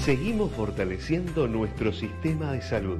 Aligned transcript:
seguimos 0.00 0.50
fortaleciendo 0.52 1.46
nuestro 1.46 1.92
sistema 1.92 2.52
de 2.52 2.62
salud. 2.62 2.98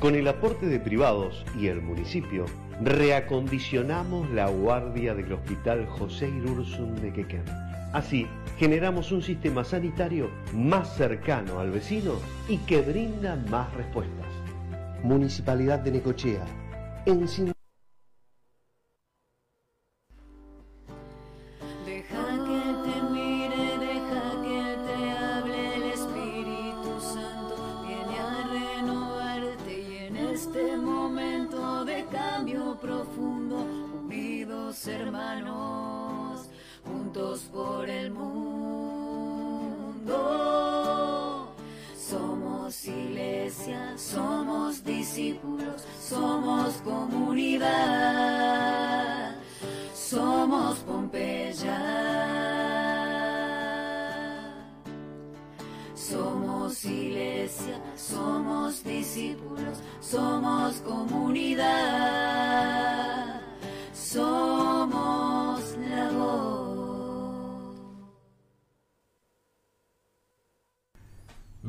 Con 0.00 0.14
el 0.14 0.28
aporte 0.28 0.66
de 0.66 0.78
privados 0.78 1.46
y 1.58 1.68
el 1.68 1.80
municipio, 1.80 2.44
reacondicionamos 2.82 4.30
la 4.30 4.48
guardia 4.48 5.14
del 5.14 5.32
Hospital 5.32 5.86
José 5.86 6.28
Irursun 6.28 6.94
de 7.00 7.12
Quequén. 7.12 7.44
Así, 7.92 8.26
generamos 8.58 9.12
un 9.12 9.22
sistema 9.22 9.64
sanitario 9.64 10.30
más 10.54 10.94
cercano 10.94 11.58
al 11.58 11.70
vecino 11.70 12.12
y 12.48 12.58
que 12.58 12.82
brinda 12.82 13.36
más 13.50 13.72
respuestas. 13.74 14.26
Municipalidad 15.02 15.78
de 15.80 15.92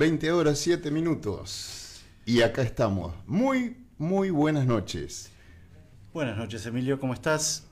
20 0.01 0.31
horas 0.31 0.57
7 0.57 0.89
minutos. 0.89 2.01
Y 2.25 2.41
acá 2.41 2.63
estamos. 2.63 3.13
Muy, 3.27 3.77
muy 3.99 4.31
buenas 4.31 4.65
noches. 4.65 5.29
Buenas 6.11 6.39
noches, 6.39 6.65
Emilio, 6.65 6.99
¿cómo 6.99 7.13
estás? 7.13 7.67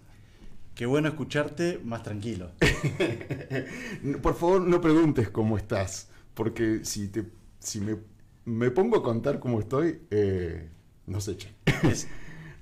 Qué 0.75 0.85
bueno 0.85 1.07
escucharte 1.07 1.81
más 1.83 2.03
tranquilo. 2.03 2.51
Por 4.21 4.35
favor, 4.35 4.61
no 4.61 4.79
preguntes 4.79 5.31
cómo 5.31 5.57
estás, 5.57 6.11
porque 6.35 6.85
si, 6.85 7.07
te, 7.07 7.25
si 7.57 7.81
me, 7.81 7.97
me 8.45 8.69
pongo 8.69 8.97
a 8.97 9.01
contar 9.01 9.39
cómo 9.39 9.59
estoy, 9.59 10.01
eh, 10.11 10.69
nos 11.07 11.27
echan. 11.29 11.51
Es, 11.81 12.07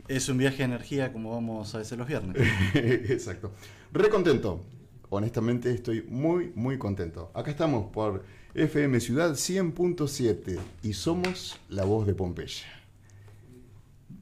es 0.07 0.29
un 0.29 0.37
viaje 0.37 0.59
de 0.59 0.63
energía 0.63 1.11
como 1.11 1.31
vamos 1.31 1.75
a 1.75 1.79
veces 1.79 1.97
los 1.97 2.07
viernes. 2.07 2.37
Exacto. 2.73 3.51
Re 3.91 4.07
contento. 4.07 4.63
Honestamente 5.09 5.73
estoy 5.73 6.03
muy, 6.03 6.53
muy 6.55 6.77
contento. 6.77 7.31
Acá 7.33 7.51
estamos 7.51 7.91
por 7.91 8.23
FM 8.57 8.99
Ciudad 8.99 9.33
100.7 9.33 10.57
y 10.81 10.93
somos 10.93 11.59
la 11.69 11.85
voz 11.85 12.07
de 12.07 12.15
Pompeya. 12.15 12.65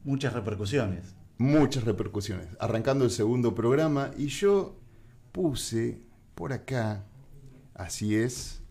Muchas 0.04 0.34
repercusiones. 0.34 1.16
muchas 1.38 1.86
repercusiones. 1.86 2.50
Arrancando 2.60 3.06
el 3.06 3.12
segundo 3.12 3.56
programa 3.56 4.12
y 4.18 4.28
yo 4.28 4.76
puse 5.32 6.02
por 6.36 6.52
acá, 6.52 7.06
así 7.76 8.16
es, 8.16 8.62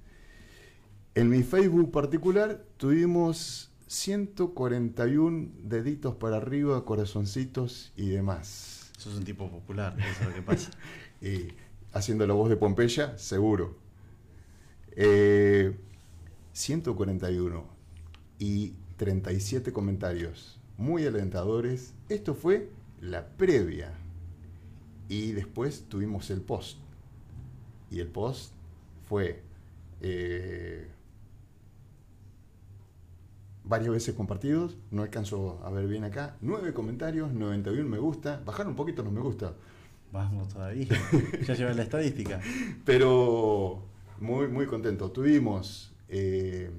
en 1.15 1.31
mi 1.31 1.43
Facebook 1.43 1.91
particular 1.91 2.62
tuvimos 2.77 3.73
141 3.87 5.49
deditos 5.62 6.15
para 6.15 6.37
arriba, 6.37 6.84
corazoncitos 6.84 7.91
y 7.97 8.11
demás. 8.11 8.91
Sos 8.99 9.15
un 9.15 9.25
tipo 9.25 9.50
popular, 9.50 9.97
eso 9.99 10.21
es 10.21 10.28
lo 10.28 10.34
que 10.34 10.43
pasa. 10.43 10.71
Y 11.22 11.55
haciendo 11.94 12.27
la 12.27 12.34
voz 12.34 12.50
de 12.50 12.56
Pompeya, 12.56 13.17
seguro. 13.17 13.84
Eh, 14.97 15.77
141 16.53 17.65
y 18.38 18.75
37 18.97 19.72
comentarios 19.72 20.60
muy 20.77 21.06
alentadores. 21.06 21.94
Esto 22.09 22.34
fue 22.34 22.71
la 23.00 23.27
previa. 23.27 23.93
Y 25.09 25.32
después 25.32 25.84
tuvimos 25.88 26.31
el 26.31 26.41
post. 26.41 26.78
Y 27.91 28.00
el 28.00 28.09
post 28.09 28.53
fue 29.09 29.43
eh, 30.00 30.88
varias 33.65 33.91
veces 33.91 34.15
compartidos. 34.15 34.76
No 34.91 35.03
alcanzo 35.03 35.61
a 35.65 35.71
ver 35.71 35.87
bien 35.87 36.05
acá. 36.05 36.37
9 36.41 36.72
comentarios, 36.72 37.32
91 37.32 37.88
me 37.88 37.99
gusta. 37.99 38.41
Bajaron 38.44 38.71
un 38.71 38.76
poquito 38.76 39.03
los 39.03 39.12
me 39.12 39.21
gusta. 39.21 39.55
Vamos 40.12 40.49
todavía. 40.49 40.87
Ya 41.47 41.55
lleva 41.55 41.75
la 41.75 41.82
estadística. 41.82 42.41
Pero 42.84 43.82
muy, 44.25 44.49
muy 44.49 44.67
contento. 44.67 45.11
Tuvimos 45.11 45.93
eh, 46.09 46.71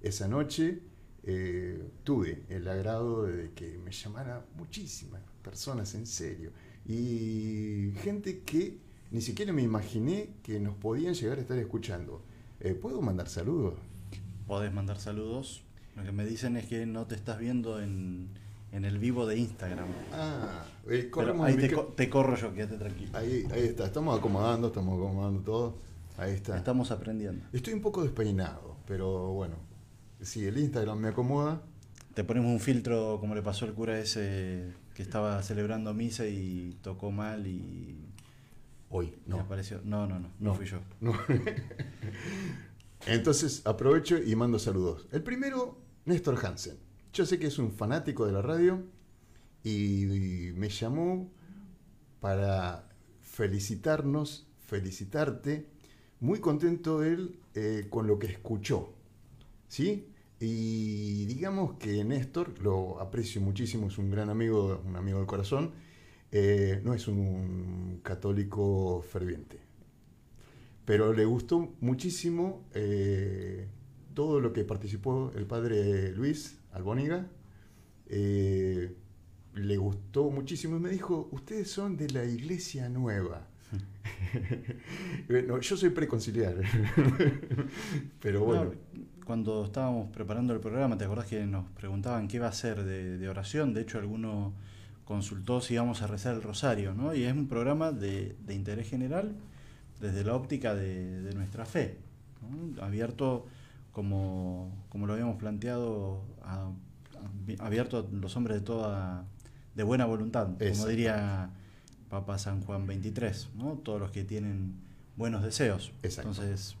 esa 0.00 0.28
noche, 0.28 0.80
eh, 1.24 1.82
tuve 2.04 2.44
el 2.48 2.66
agrado 2.68 3.24
de 3.24 3.50
que 3.52 3.76
me 3.78 3.90
llamara 3.90 4.46
muchísimas 4.56 5.20
personas 5.42 5.94
en 5.94 6.06
serio. 6.06 6.52
Y 6.86 7.92
gente 8.02 8.40
que 8.40 8.78
ni 9.10 9.20
siquiera 9.20 9.52
me 9.52 9.62
imaginé 9.62 10.30
que 10.42 10.60
nos 10.60 10.76
podían 10.76 11.14
llegar 11.14 11.38
a 11.38 11.40
estar 11.40 11.58
escuchando. 11.58 12.22
Eh, 12.60 12.74
¿Puedo 12.74 13.02
mandar 13.02 13.28
saludos? 13.28 13.74
Podés 14.46 14.72
mandar 14.72 14.98
saludos. 15.00 15.62
Lo 15.96 16.04
que 16.04 16.12
me 16.12 16.24
dicen 16.24 16.56
es 16.56 16.66
que 16.66 16.86
no 16.86 17.06
te 17.06 17.16
estás 17.16 17.38
viendo 17.38 17.82
en, 17.82 18.28
en 18.70 18.84
el 18.84 18.98
vivo 18.98 19.26
de 19.26 19.38
Instagram. 19.38 19.88
Ah, 20.12 20.64
eh, 20.88 21.10
ahí 21.42 21.56
te, 21.56 21.68
te 21.96 22.08
corro 22.08 22.36
yo, 22.36 22.54
quédate 22.54 22.76
tranquilo. 22.76 23.10
ahí, 23.14 23.44
ahí 23.50 23.64
está, 23.64 23.86
estamos 23.86 24.16
acomodando, 24.16 24.68
estamos 24.68 24.96
acomodando 24.96 25.40
todo. 25.40 25.85
Ahí 26.18 26.32
está. 26.32 26.56
Estamos 26.56 26.90
aprendiendo. 26.90 27.46
Estoy 27.52 27.74
un 27.74 27.80
poco 27.80 28.02
despeinado, 28.02 28.78
pero 28.86 29.32
bueno, 29.32 29.56
si 30.20 30.46
el 30.46 30.58
Instagram 30.58 30.98
me 30.98 31.08
acomoda, 31.08 31.62
Te 32.14 32.24
ponemos 32.24 32.50
un 32.50 32.60
filtro 32.60 33.18
como 33.20 33.34
le 33.34 33.42
pasó 33.42 33.66
al 33.66 33.74
cura 33.74 33.98
ese 33.98 34.72
que 34.94 35.02
estaba 35.02 35.42
celebrando 35.42 35.92
misa 35.92 36.26
y 36.26 36.78
tocó 36.80 37.10
mal 37.10 37.46
y 37.46 38.08
hoy 38.88 39.14
no. 39.26 39.40
apareció. 39.40 39.82
No, 39.84 40.06
no, 40.06 40.18
no, 40.18 40.30
no, 40.40 40.54
fui 40.54 40.64
yo. 40.64 40.80
No. 41.00 41.12
Entonces 43.06 43.60
aprovecho 43.66 44.16
y 44.16 44.34
mando 44.34 44.58
saludos. 44.58 45.06
El 45.12 45.22
primero, 45.22 45.78
Néstor 46.06 46.38
Hansen. 46.44 46.78
Yo 47.12 47.26
sé 47.26 47.38
que 47.38 47.48
es 47.48 47.58
un 47.58 47.70
fanático 47.70 48.24
de 48.24 48.32
la 48.32 48.40
radio 48.40 48.82
y, 49.62 50.04
y 50.48 50.52
me 50.54 50.70
llamó 50.70 51.30
para 52.20 52.88
felicitarnos, 53.20 54.46
felicitarte. 54.66 55.68
Muy 56.26 56.40
contento 56.40 57.04
él 57.04 57.38
eh, 57.54 57.86
con 57.88 58.08
lo 58.08 58.18
que 58.18 58.26
escuchó. 58.26 58.92
¿Sí? 59.68 60.08
Y 60.40 61.24
digamos 61.26 61.74
que 61.78 62.02
Néstor, 62.02 62.58
lo 62.60 63.00
aprecio 63.00 63.40
muchísimo, 63.40 63.86
es 63.86 63.96
un 63.96 64.10
gran 64.10 64.28
amigo, 64.28 64.82
un 64.84 64.96
amigo 64.96 65.18
del 65.18 65.28
corazón, 65.28 65.70
eh, 66.32 66.80
no 66.82 66.94
es 66.94 67.06
un 67.06 68.00
católico 68.02 69.02
ferviente 69.02 69.60
pero 70.84 71.12
le 71.12 71.24
gustó 71.24 71.74
muchísimo 71.80 72.64
eh, 72.74 73.68
todo 74.14 74.40
lo 74.40 74.52
que 74.52 74.64
participó 74.64 75.32
el 75.36 75.46
padre 75.46 76.10
Luis 76.12 76.58
Albóniga. 76.72 77.28
Le 78.08 79.76
gustó 79.78 80.30
muchísimo 80.30 80.76
y 80.76 80.80
me 80.80 80.90
dijo, 80.90 81.28
ustedes 81.32 81.70
son 81.70 81.96
de 81.96 82.08
la 82.10 82.24
iglesia 82.24 82.88
nueva. 82.88 83.48
Bueno, 85.28 85.60
yo 85.60 85.76
soy 85.76 85.90
preconciliar, 85.90 86.54
pero 88.20 88.44
bueno. 88.44 88.64
No, 88.64 88.70
cuando 89.24 89.64
estábamos 89.64 90.10
preparando 90.12 90.54
el 90.54 90.60
programa, 90.60 90.96
¿te 90.96 91.04
acordás 91.04 91.26
que 91.26 91.44
nos 91.46 91.66
preguntaban 91.70 92.28
qué 92.28 92.38
va 92.38 92.48
a 92.48 92.52
ser 92.52 92.84
de, 92.84 93.18
de 93.18 93.28
oración? 93.28 93.74
De 93.74 93.80
hecho, 93.82 93.98
alguno 93.98 94.52
consultó 95.04 95.60
si 95.60 95.74
íbamos 95.74 96.02
a 96.02 96.06
rezar 96.06 96.34
el 96.36 96.42
rosario, 96.42 96.94
¿no? 96.94 97.14
Y 97.14 97.24
es 97.24 97.32
un 97.32 97.48
programa 97.48 97.92
de, 97.92 98.36
de 98.46 98.54
interés 98.54 98.88
general 98.88 99.32
desde 100.00 100.24
la 100.24 100.34
óptica 100.34 100.74
de, 100.74 101.22
de 101.22 101.34
nuestra 101.34 101.64
fe, 101.64 101.98
¿no? 102.42 102.82
abierto 102.82 103.46
como, 103.92 104.70
como 104.90 105.06
lo 105.06 105.14
habíamos 105.14 105.36
planteado, 105.36 106.22
a- 106.44 106.70
a- 107.60 107.66
abierto 107.66 107.98
a 107.98 108.14
los 108.14 108.36
hombres 108.36 108.58
de 108.58 108.62
toda, 108.62 109.24
de 109.74 109.82
buena 109.82 110.04
voluntad, 110.06 110.46
como 110.46 110.64
Exacto. 110.64 110.88
diría 110.88 111.50
Papa 112.20 112.38
San 112.38 112.62
Juan 112.62 112.86
23, 112.86 113.50
¿no? 113.56 113.78
Todos 113.82 114.00
los 114.00 114.10
que 114.10 114.24
tienen 114.24 114.74
buenos 115.16 115.42
deseos. 115.42 115.92
Exacto. 116.02 116.30
Entonces, 116.30 116.76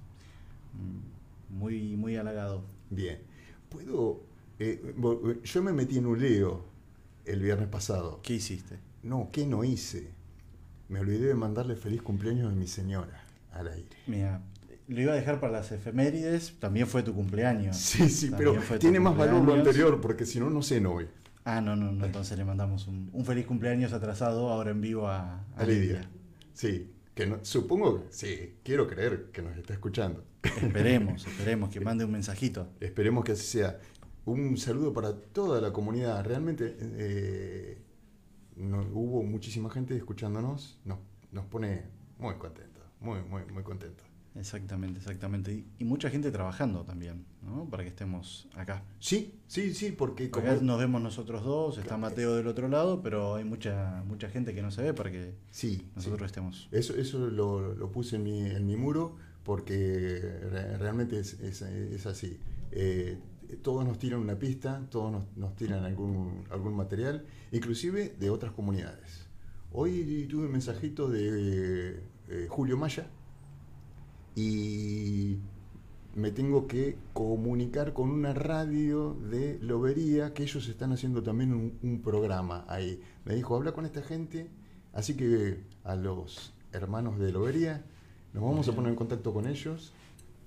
mm, 0.72 1.58
muy, 1.58 1.96
muy 1.96 2.16
halagado. 2.16 2.62
Bien. 2.88 3.18
Puedo... 3.68 4.22
eh, 4.58 4.94
yo 5.44 5.62
me 5.62 5.72
metí 5.74 5.98
en 5.98 6.06
un 6.06 6.20
lío 6.20 6.62
el 7.26 7.42
viernes 7.42 7.68
pasado. 7.68 8.20
¿Qué 8.22 8.34
hiciste? 8.34 8.78
No, 9.02 9.28
¿qué 9.30 9.46
no 9.46 9.62
hice? 9.62 10.08
Me 10.88 11.00
olvidé 11.00 11.26
de 11.26 11.34
mandarle 11.34 11.76
feliz 11.76 12.00
cumpleaños 12.00 12.50
a 12.50 12.54
mi 12.54 12.66
señora 12.66 13.22
al 13.52 13.68
aire. 13.68 13.96
Mira, 14.06 14.40
lo 14.88 15.00
iba 15.02 15.12
a 15.12 15.16
dejar 15.16 15.38
para 15.38 15.52
las 15.52 15.70
efemérides, 15.70 16.54
también 16.58 16.86
fue 16.86 17.02
tu 17.02 17.12
cumpleaños. 17.12 17.76
Sí, 17.76 18.08
sí, 18.08 18.30
También 18.30 18.60
pero 18.66 18.78
tiene 18.78 19.00
más 19.00 19.16
valor 19.16 19.44
lo 19.44 19.52
anterior, 19.52 20.00
porque 20.00 20.24
si 20.24 20.40
no, 20.40 20.48
no 20.48 20.62
ceno 20.62 20.94
hoy. 20.94 21.08
Ah, 21.48 21.60
no, 21.60 21.76
no, 21.76 21.92
no, 21.92 22.04
entonces 22.04 22.36
le 22.36 22.44
mandamos 22.44 22.88
un, 22.88 23.08
un 23.12 23.24
feliz 23.24 23.46
cumpleaños 23.46 23.92
atrasado 23.92 24.48
ahora 24.50 24.72
en 24.72 24.80
vivo 24.80 25.06
a, 25.06 25.44
a 25.56 25.60
A 25.60 25.64
Lidia. 25.64 26.10
Sí, 26.52 26.90
que 27.14 27.24
no, 27.26 27.38
supongo, 27.44 28.04
sí, 28.10 28.56
quiero 28.64 28.88
creer 28.88 29.30
que 29.32 29.42
nos 29.42 29.56
está 29.56 29.72
escuchando. 29.72 30.24
Esperemos, 30.42 31.24
esperemos 31.28 31.70
que 31.70 31.80
mande 31.80 32.04
un 32.04 32.10
mensajito. 32.10 32.68
Esperemos 32.80 33.24
que 33.24 33.32
así 33.32 33.44
sea. 33.44 33.78
Un 34.24 34.56
saludo 34.56 34.92
para 34.92 35.14
toda 35.14 35.60
la 35.60 35.72
comunidad. 35.72 36.24
Realmente 36.24 36.76
eh, 36.80 37.78
no- 38.56 38.82
hubo 38.92 39.22
muchísima 39.22 39.70
gente 39.70 39.96
escuchándonos. 39.96 40.80
Nos, 40.84 40.98
nos 41.30 41.44
pone 41.46 41.84
muy 42.18 42.34
contentos, 42.34 42.82
muy, 43.00 43.22
muy, 43.22 43.44
muy 43.52 43.62
contentos. 43.62 44.04
Exactamente, 44.38 44.98
exactamente. 44.98 45.52
Y, 45.52 45.66
y 45.78 45.84
mucha 45.84 46.10
gente 46.10 46.30
trabajando 46.30 46.82
también, 46.84 47.24
¿no? 47.42 47.68
Para 47.70 47.82
que 47.84 47.88
estemos 47.88 48.48
acá. 48.54 48.82
Sí, 49.00 49.34
sí, 49.46 49.72
sí, 49.74 49.92
porque 49.92 50.30
como... 50.30 50.46
Acá 50.46 50.60
nos 50.62 50.78
vemos 50.78 51.00
nosotros 51.00 51.42
dos, 51.44 51.78
está 51.78 51.96
Mateo 51.96 52.34
del 52.36 52.46
otro 52.46 52.68
lado, 52.68 53.02
pero 53.02 53.36
hay 53.36 53.44
mucha 53.44 54.02
mucha 54.06 54.28
gente 54.28 54.54
que 54.54 54.62
no 54.62 54.70
se 54.70 54.82
ve 54.82 54.94
para 54.94 55.10
que 55.10 55.34
Sí, 55.50 55.88
nosotros 55.96 56.20
sí. 56.20 56.26
estemos. 56.26 56.68
Eso, 56.70 56.94
eso 56.96 57.18
lo, 57.30 57.74
lo 57.74 57.90
puse 57.90 58.16
en 58.16 58.24
mi, 58.24 58.40
en 58.40 58.66
mi 58.66 58.76
muro 58.76 59.16
porque 59.44 60.20
re- 60.50 60.76
realmente 60.78 61.18
es, 61.18 61.34
es- 61.40 61.62
es 61.62 62.04
así. 62.06 62.38
Eh, 62.72 63.16
todos 63.62 63.84
nos 63.86 63.98
tiran 63.98 64.20
una 64.20 64.38
pista, 64.38 64.84
todos 64.90 65.10
nos, 65.12 65.24
nos 65.36 65.54
tiran 65.56 65.84
algún, 65.84 66.44
algún 66.50 66.74
material, 66.74 67.24
inclusive 67.52 68.14
de 68.18 68.28
otras 68.30 68.52
comunidades. 68.52 69.24
Hoy 69.72 70.26
tuve 70.28 70.46
un 70.46 70.52
mensajito 70.52 71.08
de 71.08 72.00
eh, 72.28 72.46
Julio 72.48 72.76
Maya 72.76 73.06
y 74.36 75.38
me 76.14 76.30
tengo 76.30 76.68
que 76.68 76.96
comunicar 77.12 77.92
con 77.92 78.10
una 78.10 78.32
radio 78.32 79.14
de 79.14 79.58
Lobería 79.60 80.32
que 80.32 80.44
ellos 80.44 80.68
están 80.68 80.92
haciendo 80.92 81.22
también 81.22 81.52
un, 81.52 81.78
un 81.82 82.02
programa 82.02 82.64
ahí. 82.68 83.02
Me 83.24 83.34
dijo, 83.34 83.56
habla 83.56 83.72
con 83.72 83.84
esta 83.84 84.02
gente, 84.02 84.48
así 84.92 85.16
que 85.16 85.58
a 85.82 85.96
los 85.96 86.52
hermanos 86.72 87.18
de 87.18 87.32
Lobería 87.32 87.84
nos 88.32 88.44
vamos 88.44 88.68
a 88.68 88.72
poner 88.72 88.90
en 88.90 88.96
contacto 88.96 89.32
con 89.32 89.46
ellos 89.46 89.92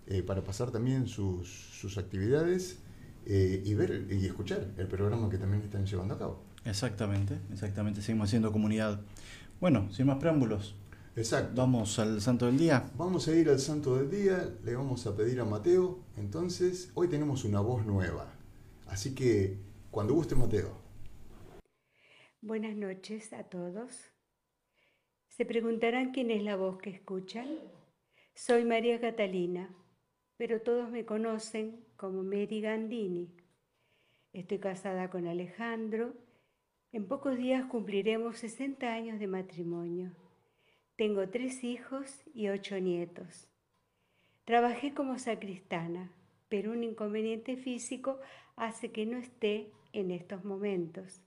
eh, 0.08 0.24
para 0.24 0.44
pasar 0.44 0.72
también 0.72 1.08
sus, 1.08 1.48
sus 1.50 1.98
actividades 1.98 2.80
eh, 3.26 3.62
y 3.64 3.74
ver 3.76 4.08
y 4.10 4.26
escuchar 4.26 4.68
el 4.78 4.88
programa 4.88 5.30
que 5.30 5.38
también 5.38 5.62
están 5.62 5.86
llevando 5.86 6.16
a 6.16 6.18
cabo. 6.18 6.42
Exactamente, 6.66 7.38
exactamente, 7.52 8.02
seguimos 8.02 8.28
haciendo 8.28 8.52
comunidad. 8.52 9.02
Bueno, 9.62 9.88
sin 9.92 10.08
más 10.08 10.18
preámbulos, 10.18 10.76
Exacto. 11.20 11.52
vamos 11.54 12.00
al 12.00 12.22
santo 12.22 12.46
del 12.46 12.58
día. 12.58 12.90
Vamos 12.96 13.28
a 13.28 13.36
ir 13.36 13.50
al 13.50 13.60
santo 13.60 13.98
del 13.98 14.10
día, 14.10 14.58
le 14.64 14.74
vamos 14.74 15.06
a 15.06 15.18
pedir 15.18 15.42
a 15.42 15.44
Mateo. 15.44 16.06
Entonces, 16.16 16.94
hoy 16.96 17.10
tenemos 17.10 17.44
una 17.44 17.60
voz 17.60 17.86
nueva. 17.86 18.34
Así 18.88 19.14
que, 19.14 19.58
cuando 19.92 20.14
guste 20.14 20.36
Mateo. 20.36 20.78
Buenas 22.40 22.74
noches 22.78 23.34
a 23.34 23.44
todos. 23.44 24.14
Se 25.28 25.44
preguntarán 25.44 26.12
quién 26.14 26.32
es 26.32 26.42
la 26.42 26.56
voz 26.56 26.78
que 26.78 26.90
escuchan. 26.90 27.50
Soy 28.34 28.64
María 28.64 29.02
Catalina, 29.02 29.76
pero 30.38 30.62
todos 30.62 30.90
me 30.90 31.04
conocen 31.04 31.84
como 31.98 32.24
Mary 32.24 32.62
Gandini. 32.62 33.36
Estoy 34.32 34.60
casada 34.60 35.10
con 35.10 35.28
Alejandro. 35.28 36.14
En 36.94 37.10
pocos 37.10 37.38
días 37.38 37.66
cumpliremos 37.66 38.38
60 38.38 38.88
años 38.88 39.20
de 39.20 39.28
matrimonio. 39.28 40.29
Tengo 41.00 41.30
tres 41.30 41.64
hijos 41.64 42.26
y 42.34 42.50
ocho 42.50 42.78
nietos. 42.78 43.48
Trabajé 44.44 44.94
como 44.94 45.18
sacristana, 45.18 46.12
pero 46.50 46.74
un 46.74 46.84
inconveniente 46.84 47.56
físico 47.56 48.20
hace 48.58 48.92
que 48.92 49.06
no 49.06 49.18
esté 49.18 49.72
en 49.94 50.12
estos 50.12 50.44
momentos. 50.44 51.22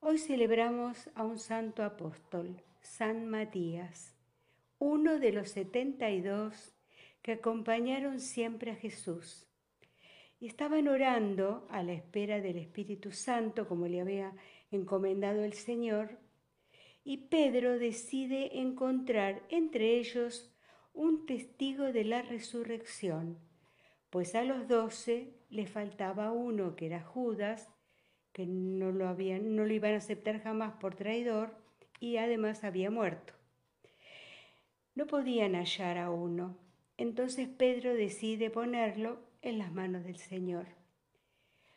Hoy 0.00 0.18
celebramos 0.18 1.08
a 1.14 1.24
un 1.24 1.38
santo 1.38 1.84
apóstol, 1.84 2.60
San 2.82 3.30
Matías, 3.30 4.14
uno 4.78 5.18
de 5.18 5.32
los 5.32 5.48
72 5.48 6.74
que 7.22 7.32
acompañaron 7.32 8.20
siempre 8.20 8.72
a 8.72 8.76
Jesús. 8.76 9.46
Y 10.38 10.48
estaban 10.48 10.86
orando 10.86 11.66
a 11.70 11.82
la 11.82 11.94
espera 11.94 12.42
del 12.42 12.58
Espíritu 12.58 13.10
Santo, 13.10 13.66
como 13.66 13.88
le 13.88 14.02
había 14.02 14.34
encomendado 14.70 15.44
el 15.44 15.54
Señor, 15.54 16.18
y 17.04 17.28
Pedro 17.28 17.78
decide 17.78 18.60
encontrar 18.60 19.42
entre 19.48 19.98
ellos 19.98 20.52
un 20.94 21.26
testigo 21.26 21.92
de 21.92 22.04
la 22.04 22.22
resurrección, 22.22 23.38
pues 24.10 24.34
a 24.34 24.44
los 24.44 24.68
doce 24.68 25.34
le 25.48 25.66
faltaba 25.66 26.32
uno 26.32 26.76
que 26.76 26.86
era 26.86 27.02
Judas, 27.02 27.72
que 28.32 28.46
no 28.46 28.92
lo, 28.92 29.08
habían, 29.08 29.56
no 29.56 29.64
lo 29.64 29.72
iban 29.72 29.94
a 29.94 29.98
aceptar 29.98 30.42
jamás 30.42 30.74
por 30.74 30.94
traidor 30.94 31.56
y 31.98 32.16
además 32.16 32.64
había 32.64 32.90
muerto. 32.90 33.34
No 34.94 35.06
podían 35.06 35.54
hallar 35.54 35.98
a 35.98 36.10
uno, 36.10 36.58
entonces 36.98 37.48
Pedro 37.48 37.94
decide 37.94 38.50
ponerlo 38.50 39.20
en 39.40 39.58
las 39.58 39.72
manos 39.72 40.04
del 40.04 40.16
Señor. 40.16 40.66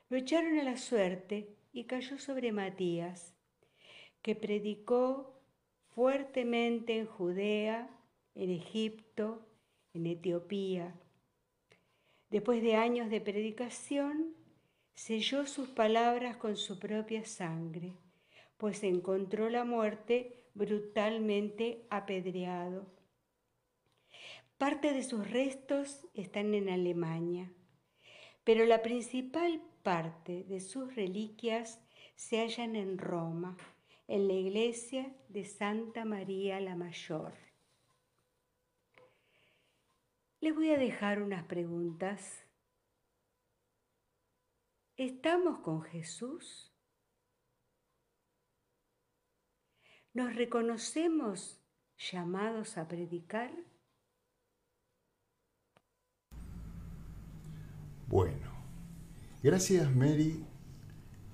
Lo 0.10 0.18
echaron 0.18 0.60
a 0.60 0.64
la 0.64 0.78
suerte 0.78 1.56
y 1.72 1.86
cayó 1.86 2.20
sobre 2.20 2.52
Matías, 2.52 3.35
que 4.26 4.34
predicó 4.34 5.40
fuertemente 5.94 6.98
en 6.98 7.06
Judea, 7.06 7.88
en 8.34 8.50
Egipto, 8.50 9.46
en 9.94 10.08
Etiopía. 10.08 10.96
Después 12.32 12.64
de 12.64 12.76
años 12.76 13.12
de 13.12 13.22
predicación, 13.22 14.34
selló 14.96 15.46
sus 15.46 15.68
palabras 15.68 16.38
con 16.38 16.58
su 16.58 16.80
propia 16.80 17.24
sangre, 17.24 17.94
pues 18.58 18.84
encontró 18.84 19.48
la 19.52 19.64
muerte 19.64 20.48
brutalmente 20.56 21.86
apedreado. 21.92 22.88
Parte 24.58 24.92
de 24.94 25.04
sus 25.04 25.30
restos 25.30 26.08
están 26.16 26.56
en 26.56 26.70
Alemania, 26.70 27.52
pero 28.44 28.66
la 28.66 28.82
principal 28.82 29.62
parte 29.84 30.46
de 30.46 30.62
sus 30.62 30.96
reliquias 30.96 31.80
se 32.16 32.40
hallan 32.40 32.76
en 32.76 32.98
Roma, 32.98 33.56
en 34.08 34.28
la 34.28 34.34
iglesia 34.34 35.16
de 35.30 35.46
Santa 35.46 36.06
María 36.06 36.60
la 36.60 36.76
Mayor. 36.76 37.34
Les 40.42 40.54
voy 40.54 40.70
a 40.72 40.78
dejar 40.78 41.22
unas 41.22 41.44
preguntas. 41.46 42.46
¿Estamos 44.96 45.60
con 45.60 45.82
Jesús? 45.82 46.72
¿Nos 50.14 50.36
reconocemos 50.36 51.60
llamados 51.98 52.78
a 52.78 52.88
predicar? 52.88 53.52
Bueno, 58.08 58.52
gracias 59.42 59.94
Mary 59.94 60.46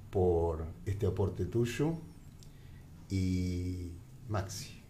por 0.10 0.66
este 0.86 1.06
aporte 1.06 1.46
tuyo 1.46 2.11
y 3.12 3.92
Maxi. 4.30 4.82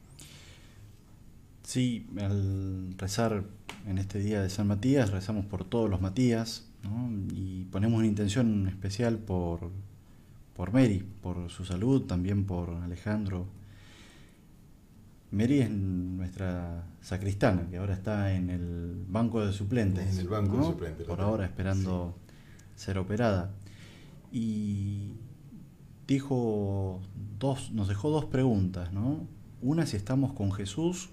Sí, 1.64 2.08
al 2.20 2.94
rezar 2.98 3.44
en 3.88 3.98
este 3.98 4.20
día 4.20 4.42
de 4.42 4.50
San 4.50 4.68
Matías, 4.68 5.10
rezamos 5.10 5.46
por 5.46 5.64
todos 5.64 5.90
los 5.90 6.02
Matías 6.02 6.68
¿no? 6.84 7.10
y 7.34 7.66
ponemos 7.66 7.98
una 7.98 8.08
intención 8.08 8.68
especial 8.68 9.18
por, 9.18 9.72
por 10.56 10.72
Mary, 10.72 11.04
por 11.22 11.50
su 11.50 11.66
salud, 11.66 12.04
también 12.04 12.46
por 12.46 12.70
Alejandro. 12.70 13.48
Mary 15.32 15.62
es 15.62 15.70
nuestra 15.72 16.84
sacristana, 17.02 17.68
que 17.70 17.78
ahora 17.78 17.94
está 17.94 18.34
en 18.34 18.50
el 18.50 19.06
banco 19.08 19.46
de 19.46 19.54
suplentes. 19.54 20.14
En 20.14 20.20
el 20.20 20.28
banco 20.28 20.58
de 20.58 20.64
suplentes, 20.66 21.08
Por 21.08 21.22
ahora 21.22 21.46
esperando 21.46 22.18
ser 22.76 22.98
operada. 22.98 23.52
Y 24.32 25.14
dijo 26.12 27.00
dos, 27.40 27.72
nos 27.72 27.88
dejó 27.88 28.10
dos 28.10 28.26
preguntas, 28.26 28.92
¿no? 28.92 29.26
Una 29.62 29.86
si 29.86 29.96
estamos 29.96 30.34
con 30.34 30.52
Jesús 30.52 31.10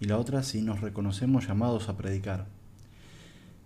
y 0.00 0.04
la 0.04 0.18
otra 0.18 0.42
si 0.42 0.62
nos 0.62 0.80
reconocemos 0.80 1.48
llamados 1.48 1.88
a 1.88 1.96
predicar. 1.96 2.46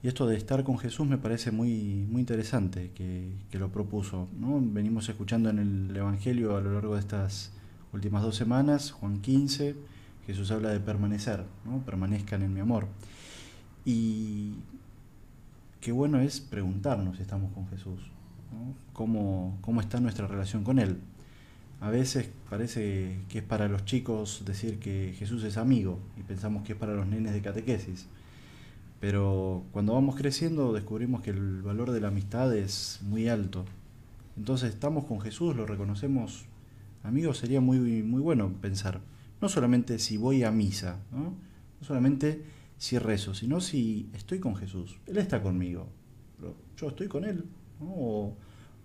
Y 0.02 0.08
esto 0.08 0.26
de 0.26 0.36
estar 0.36 0.64
con 0.64 0.78
Jesús 0.78 1.06
me 1.06 1.18
parece 1.18 1.50
muy, 1.50 2.06
muy 2.10 2.20
interesante 2.20 2.92
que, 2.94 3.32
que 3.50 3.58
lo 3.58 3.70
propuso. 3.70 4.28
¿no? 4.38 4.60
Venimos 4.62 5.08
escuchando 5.08 5.50
en 5.50 5.88
el 5.90 5.96
Evangelio 5.96 6.56
a 6.56 6.60
lo 6.60 6.72
largo 6.72 6.94
de 6.94 7.00
estas 7.00 7.52
últimas 7.92 8.22
dos 8.22 8.36
semanas, 8.36 8.92
Juan 8.92 9.20
15, 9.20 9.74
Jesús 10.26 10.50
habla 10.50 10.70
de 10.70 10.80
permanecer, 10.80 11.44
¿no? 11.64 11.78
permanezcan 11.80 12.42
en 12.42 12.54
mi 12.54 12.60
amor. 12.60 12.86
Y 13.84 14.54
qué 15.80 15.92
bueno 15.92 16.20
es 16.20 16.40
preguntarnos 16.40 17.16
si 17.16 17.22
estamos 17.22 17.52
con 17.52 17.68
Jesús, 17.68 18.00
¿Cómo, 18.92 19.58
¿Cómo 19.60 19.80
está 19.80 20.00
nuestra 20.00 20.26
relación 20.26 20.64
con 20.64 20.78
Él? 20.78 20.98
A 21.80 21.90
veces 21.90 22.30
parece 22.48 23.18
que 23.28 23.38
es 23.38 23.44
para 23.44 23.68
los 23.68 23.84
chicos 23.84 24.42
decir 24.46 24.78
que 24.78 25.14
Jesús 25.18 25.44
es 25.44 25.56
amigo 25.58 25.98
y 26.18 26.22
pensamos 26.22 26.62
que 26.64 26.72
es 26.72 26.78
para 26.78 26.94
los 26.94 27.06
nenes 27.06 27.34
de 27.34 27.42
catequesis. 27.42 28.06
Pero 29.00 29.64
cuando 29.72 29.92
vamos 29.92 30.16
creciendo 30.16 30.72
descubrimos 30.72 31.20
que 31.20 31.30
el 31.30 31.62
valor 31.62 31.90
de 31.90 32.00
la 32.00 32.08
amistad 32.08 32.56
es 32.56 33.00
muy 33.02 33.28
alto. 33.28 33.66
Entonces 34.38 34.70
estamos 34.70 35.04
con 35.04 35.20
Jesús, 35.20 35.54
lo 35.54 35.66
reconocemos. 35.66 36.46
Amigos, 37.02 37.38
sería 37.38 37.60
muy, 37.60 37.78
muy 38.02 38.20
bueno 38.20 38.52
pensar, 38.60 39.00
no 39.40 39.48
solamente 39.48 39.98
si 39.98 40.16
voy 40.16 40.42
a 40.44 40.50
misa, 40.50 40.98
¿no? 41.12 41.34
no 41.80 41.86
solamente 41.86 42.42
si 42.78 42.98
rezo, 42.98 43.34
sino 43.34 43.60
si 43.60 44.08
estoy 44.14 44.38
con 44.38 44.56
Jesús. 44.56 44.96
Él 45.06 45.18
está 45.18 45.42
conmigo. 45.42 45.86
Yo 46.76 46.88
estoy 46.88 47.08
con 47.08 47.24
Él. 47.24 47.44
O, 47.80 48.36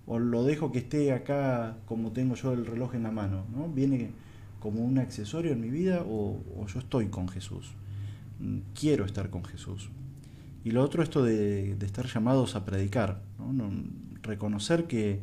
lo 0.07 0.43
dejo 0.43 0.71
que 0.71 0.79
esté 0.79 1.13
acá 1.13 1.77
como 1.85 2.11
tengo 2.11 2.35
yo 2.35 2.53
el 2.53 2.65
reloj 2.65 2.95
en 2.95 3.03
la 3.03 3.11
mano. 3.11 3.45
¿no? 3.55 3.69
Viene 3.69 4.11
como 4.59 4.83
un 4.83 4.97
accesorio 4.97 5.51
en 5.51 5.61
mi 5.61 5.69
vida 5.69 6.03
o, 6.07 6.37
yo 6.67 6.79
estoy 6.79 7.07
con 7.07 7.27
Jesús. 7.27 7.71
Mm, 8.39 8.59
quiero 8.73 9.05
estar 9.05 9.29
con 9.29 9.43
Jesús. 9.43 9.89
Y 10.63 10.71
lo 10.71 10.83
otro, 10.83 11.01
esto 11.01 11.23
de, 11.23 11.71
estar 11.81 12.05
llamados 12.05 12.55
a 12.55 12.65
predicar, 12.65 13.21
reconocer 14.21 14.85
que 14.85 15.21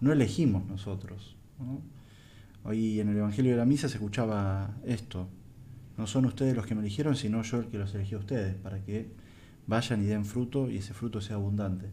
no 0.00 0.12
elegimos 0.12 0.66
nosotros. 0.66 1.36
Hoy 2.64 3.00
en 3.00 3.08
el 3.08 3.18
Evangelio 3.18 3.52
de 3.52 3.58
la 3.58 3.64
Misa 3.64 3.88
se 3.88 3.96
escuchaba 3.96 4.74
esto, 4.84 5.28
no 5.96 6.06
son 6.06 6.24
ustedes 6.24 6.56
los 6.56 6.66
que 6.66 6.74
me 6.74 6.80
eligieron, 6.80 7.14
sino 7.14 7.42
yo 7.42 7.58
el 7.58 7.66
que 7.66 7.78
los 7.78 7.94
elegí 7.94 8.14
a 8.14 8.18
ustedes, 8.18 8.54
para 8.54 8.82
que 8.82 9.10
vayan 9.66 10.02
y 10.02 10.06
den 10.06 10.24
fruto 10.24 10.70
y 10.70 10.78
ese 10.78 10.94
fruto 10.94 11.20
sea 11.20 11.36
abundante. 11.36 11.86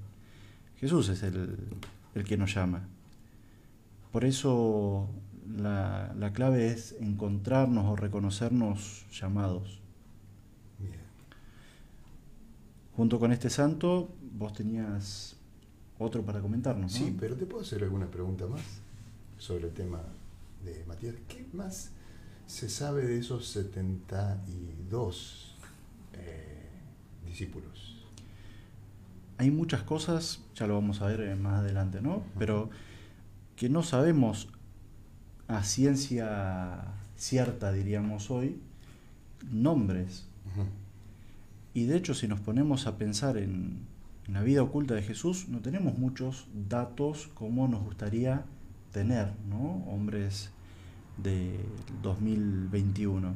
Jesús 0.80 1.10
es 1.10 1.24
el, 1.24 1.58
que 2.26 2.38
nos 2.38 2.54
llama. 2.54 2.88
Por 4.12 4.26
eso 4.26 5.08
la, 5.58 6.14
la, 6.18 6.34
clave 6.34 6.72
es 6.72 6.96
encontrarnos 7.00 7.86
o 7.86 7.96
reconocernos 7.96 9.06
llamados. 9.12 9.80
Junto 12.96 13.20
con 13.20 13.32
este 13.32 13.52
santo, 13.52 14.10
vos 14.40 14.54
tenías 14.54 15.36
otro 16.00 16.24
para 16.24 16.42
comentarnos. 16.42 16.92
Sí, 16.92 17.16
pero 17.20 17.36
te 17.36 17.46
puedo 17.46 17.64
hacer 17.64 17.84
alguna 17.84 18.10
pregunta 18.10 18.48
más 18.48 18.62
sobre 19.38 19.66
el 19.66 19.74
tema 19.74 20.02
de 20.66 20.84
Matías. 20.86 21.14
¿Qué 21.28 21.46
más 21.54 21.92
se 22.48 22.70
sabe 22.70 23.06
de 23.06 23.20
esos 23.20 23.48
72 23.50 25.56
eh, 26.14 26.70
discípulos? 27.26 27.87
Hay 29.48 29.52
muchas 29.52 29.82
cosas, 29.84 30.42
ya 30.56 30.68
lo 30.68 30.74
vamos 30.74 31.02
a 31.02 31.06
ver 31.06 31.22
eh, 31.22 31.34
más 31.38 31.62
adelante, 31.62 32.02
¿no? 32.02 32.22
Pero 32.38 32.70
que 33.56 33.70
no 33.70 33.82
sabemos 33.82 34.50
a 35.48 35.64
ciencia 35.64 36.82
cierta, 37.16 37.72
diríamos 37.72 38.30
hoy, 38.30 38.60
nombres. 39.50 40.28
Y 41.74 41.86
de 41.86 41.96
hecho, 41.96 42.14
si 42.14 42.28
nos 42.28 42.42
ponemos 42.42 42.88
a 42.88 42.98
pensar 42.98 43.38
en, 43.38 43.86
en, 44.28 44.34
la 44.34 44.42
vida 44.42 44.64
oculta 44.64 44.96
de 44.96 45.02
Jesús, 45.02 45.48
no 45.48 45.60
tenemos 45.60 45.98
muchos 45.98 46.48
datos 46.68 47.30
como 47.34 47.70
nos 47.70 47.86
gustaría 47.86 48.44
tener, 48.92 49.32
¿no? 49.48 49.86
Hombres 49.88 50.52
del 51.16 51.56
2021. 52.04 53.34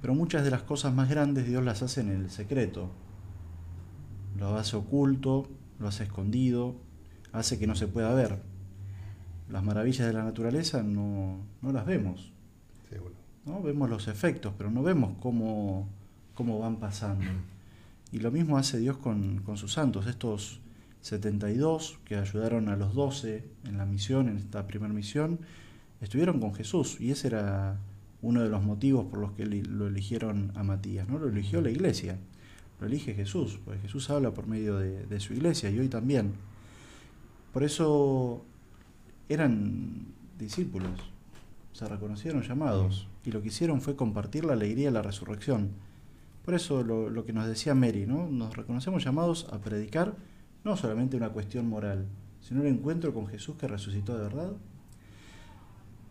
Pero 0.00 0.14
muchas 0.16 0.42
de 0.42 0.50
las 0.50 0.62
cosas 0.64 0.92
más 0.92 1.08
grandes 1.08 1.46
Dios 1.46 1.62
las 1.62 1.80
hace 1.80 2.00
en 2.00 2.10
el 2.10 2.28
secreto. 2.28 2.90
Lo 4.38 4.56
hace 4.56 4.76
oculto, 4.76 5.48
lo 5.78 5.88
hace 5.88 6.04
escondido, 6.04 6.76
hace 7.32 7.58
que 7.58 7.66
no 7.66 7.74
se 7.74 7.88
pueda 7.88 8.14
ver. 8.14 8.38
Las 9.50 9.62
maravillas 9.62 10.06
de 10.06 10.12
la 10.12 10.24
naturaleza 10.24 10.82
no, 10.82 11.40
las 11.62 11.86
vemos. 11.86 12.32
¿no? 13.44 13.60
Vemos 13.62 13.90
los 13.90 14.08
efectos, 14.08 14.54
pero 14.56 14.70
no 14.70 14.82
vemos 14.82 15.16
cómo, 15.20 15.88
cómo 16.34 16.58
van 16.58 16.76
pasando. 16.76 17.24
Y 18.12 18.20
lo 18.20 18.30
mismo 18.30 18.58
hace 18.58 18.78
Dios 18.78 18.98
con, 18.98 19.38
con 19.38 19.56
sus 19.56 19.72
santos, 19.72 20.06
estos 20.06 20.60
72 21.02 21.98
que 22.04 22.16
ayudaron 22.16 22.68
a 22.68 22.76
los 22.76 22.94
12 22.94 23.44
en 23.64 23.78
la 23.78 23.84
misión, 23.84 24.28
en 24.28 24.36
esta 24.36 24.66
primera 24.66 24.92
misión, 24.92 25.40
estuvieron 26.00 26.40
con 26.40 26.54
Jesús 26.54 27.00
y 27.00 27.10
ese 27.10 27.28
era 27.28 27.78
uno 28.22 28.42
de 28.42 28.48
los 28.48 28.62
motivos 28.62 29.06
por 29.06 29.18
los 29.18 29.32
que 29.32 29.44
lo 29.44 29.88
eligieron 29.88 30.52
a 30.54 30.62
Matías, 30.62 31.08
¿no? 31.08 31.18
Lo 31.18 31.28
eligió 31.28 31.60
la 31.60 31.70
iglesia, 31.70 32.18
elige 32.86 33.14
Jesús, 33.14 33.58
porque 33.64 33.80
Jesús 33.80 34.10
habla 34.10 34.32
por 34.32 34.46
medio 34.46 34.76
de, 34.78 35.20
su 35.20 35.32
iglesia 35.34 35.70
y 35.70 35.78
hoy 35.78 35.88
también. 35.88 36.32
Por 37.52 37.64
eso 37.64 38.44
eran 39.28 40.06
discípulos, 40.38 41.00
se 41.72 41.86
reconocieron 41.86 42.42
llamados 42.42 43.08
y 43.24 43.30
lo 43.30 43.42
que 43.42 43.48
hicieron 43.48 43.80
fue 43.80 43.96
compartir 43.96 44.44
la 44.44 44.54
alegría 44.54 44.88
de 44.88 44.92
la 44.92 45.02
resurrección. 45.02 45.70
Por 46.44 46.54
eso 46.54 46.82
lo, 46.82 47.08
lo 47.08 47.24
que 47.24 47.32
nos 47.32 47.46
decía 47.46 47.74
Mary, 47.74 48.06
¿no? 48.06 48.28
Nos 48.28 48.56
reconocemos 48.56 49.04
llamados 49.04 49.46
a 49.52 49.60
predicar 49.60 50.16
no 50.64 50.76
solamente 50.76 51.16
una 51.16 51.30
cuestión 51.30 51.68
moral, 51.68 52.06
sino 52.40 52.62
el 52.62 52.68
encuentro 52.68 53.14
con 53.14 53.26
Jesús 53.26 53.56
que 53.56 53.68
resucitó 53.68 54.16
de 54.16 54.24
verdad 54.24 54.52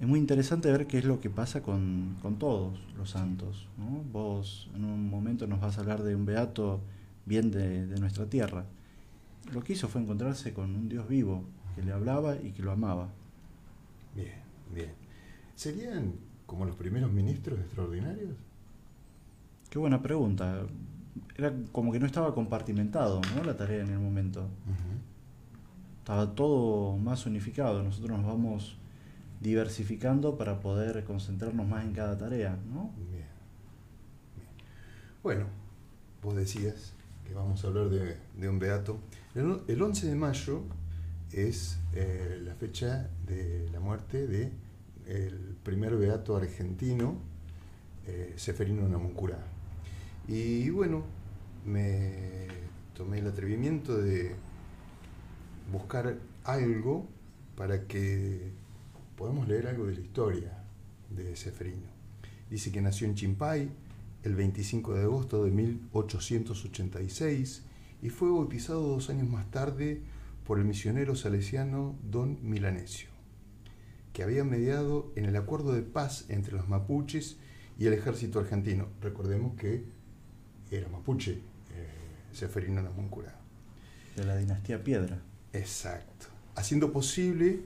es 0.01 0.08
muy 0.08 0.17
interesante 0.17 0.72
ver 0.72 0.88
qué 0.88 0.98
es 0.98 1.05
lo 1.05 1.20
que 1.20 1.29
pasa 1.29 1.62
con, 1.62 2.17
todos 2.39 2.79
los 2.98 3.12
santos. 3.12 3.67
Vos 4.12 4.67
en 4.74 4.84
un 4.84 5.08
momento 5.08 5.46
nos 5.46 5.62
vas 5.62 5.77
a 5.77 5.81
hablar 5.81 6.01
de 6.01 6.15
un 6.15 6.25
beato 6.25 6.81
bien 7.27 7.51
de, 7.51 7.86
nuestra 8.00 8.25
tierra. 8.25 8.65
Lo 9.53 9.63
que 9.63 9.74
hizo 9.74 9.88
fue 9.88 10.01
encontrarse 10.01 10.53
con 10.53 10.75
un 10.75 10.89
Dios 10.89 11.08
vivo 11.08 11.43
que 11.75 11.84
le 11.84 11.91
hablaba 11.91 12.36
y 12.36 12.51
que 12.51 12.63
lo 12.63 12.72
amaba. 12.72 13.10
Bien, 14.15 14.41
bien. 14.74 14.89
¿Serían 15.53 16.15
como 16.48 16.65
los 16.65 16.75
primeros 16.75 17.12
ministros 17.12 17.60
extraordinarios? 17.60 18.34
Qué 19.70 19.77
buena 19.77 20.01
pregunta. 20.01 20.65
Era 21.38 21.53
como 21.72 21.91
que 21.91 22.00
no 22.00 22.08
estaba 22.08 22.34
compartimentado 22.34 23.22
¿no? 23.36 23.43
la 23.43 23.55
tarea 23.55 23.84
en 23.84 23.91
el 23.91 24.00
momento. 24.00 24.48
Estaba 26.00 26.34
todo 26.34 26.98
más 26.98 27.27
unificado. 27.27 27.84
Nosotros 27.84 28.17
nos 28.17 28.25
vamos 28.25 28.80
diversificando 29.41 30.38
para 30.38 30.60
poder 30.60 31.03
concentrarnos 31.03 31.67
más 31.67 31.83
en 31.83 31.93
cada 31.93 32.17
tarea, 32.17 32.57
¿no? 32.71 32.91
Bien. 33.12 33.25
Bueno, 35.24 35.45
vos 36.24 36.36
decías 36.36 36.93
que 37.27 37.33
vamos 37.33 37.63
a 37.63 37.67
hablar 37.67 37.89
de, 37.89 38.50
un 38.50 38.60
beato. 38.60 39.00
El, 39.36 39.81
11 39.81 40.07
de 40.07 40.15
mayo 40.15 40.63
es 41.31 41.79
eh, 41.93 42.39
la 42.43 42.53
fecha 42.55 43.10
de 43.25 43.69
la 43.71 43.79
muerte 43.79 44.27
de 44.27 44.51
el 45.07 45.55
primer 45.63 45.95
beato 45.95 46.38
argentino, 46.38 47.17
eh, 48.05 48.33
Seferino 48.36 48.88
Namuncurá. 48.88 49.39
Y 50.27 50.69
bueno, 50.69 51.03
me 51.65 52.48
tomé 52.95 53.19
el 53.19 53.27
atrevimiento 53.27 53.98
de 53.98 54.36
buscar 55.71 56.17
algo 56.43 57.07
para 57.55 57.88
que 57.88 58.51
podemos 59.21 59.47
leer 59.47 59.67
algo 59.67 59.85
de 59.85 59.93
la 59.93 60.01
historia 60.01 60.63
de 61.11 61.35
Seferino. 61.35 61.85
Dice 62.49 62.71
que 62.71 62.81
nació 62.81 63.05
en 63.05 63.13
Chimpay 63.13 63.69
el 64.23 64.33
25 64.33 64.95
de 64.95 65.03
agosto 65.03 65.43
de 65.43 65.51
1886 65.51 67.61
y 68.01 68.09
fue 68.09 68.31
bautizado 68.31 68.81
dos 68.81 69.11
años 69.11 69.29
más 69.29 69.51
tarde 69.51 70.01
por 70.43 70.57
el 70.57 70.65
misionero 70.65 71.15
salesiano 71.15 71.95
Don 72.01 72.39
Milanesio, 72.41 73.09
que 74.11 74.23
había 74.23 74.43
mediado 74.43 75.11
en 75.15 75.25
el 75.25 75.35
acuerdo 75.35 75.73
de 75.73 75.83
paz 75.83 76.25
entre 76.29 76.53
los 76.53 76.67
mapuches 76.67 77.37
y 77.77 77.85
el 77.85 77.93
ejército 77.93 78.39
argentino. 78.39 78.87
Recordemos 79.01 79.53
que 79.53 79.85
era 80.71 80.89
mapuche 80.89 81.33
eh, 81.33 81.41
Seferino 82.33 82.81
Namuncurá. 82.81 83.39
De 84.15 84.25
la 84.25 84.35
dinastía 84.35 84.83
Piedra. 84.83 85.21
Exacto. 85.53 86.25
Haciendo 86.55 86.91
posible 86.91 87.61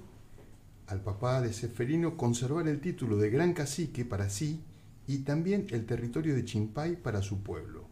al 0.88 1.02
papá 1.02 1.42
de 1.42 1.52
Seferino 1.52 2.16
conservar 2.16 2.68
el 2.68 2.80
título 2.80 3.18
de 3.18 3.30
gran 3.30 3.54
cacique 3.54 4.06
para 4.06 4.30
sí 4.30 4.62
y 5.08 5.20
también 5.20 5.68
el 5.70 5.86
territorio 5.86 6.36
de 6.36 6.46
Chimpay 6.46 6.96
para 6.96 7.22
su 7.22 7.42
pueblo. 7.42 7.86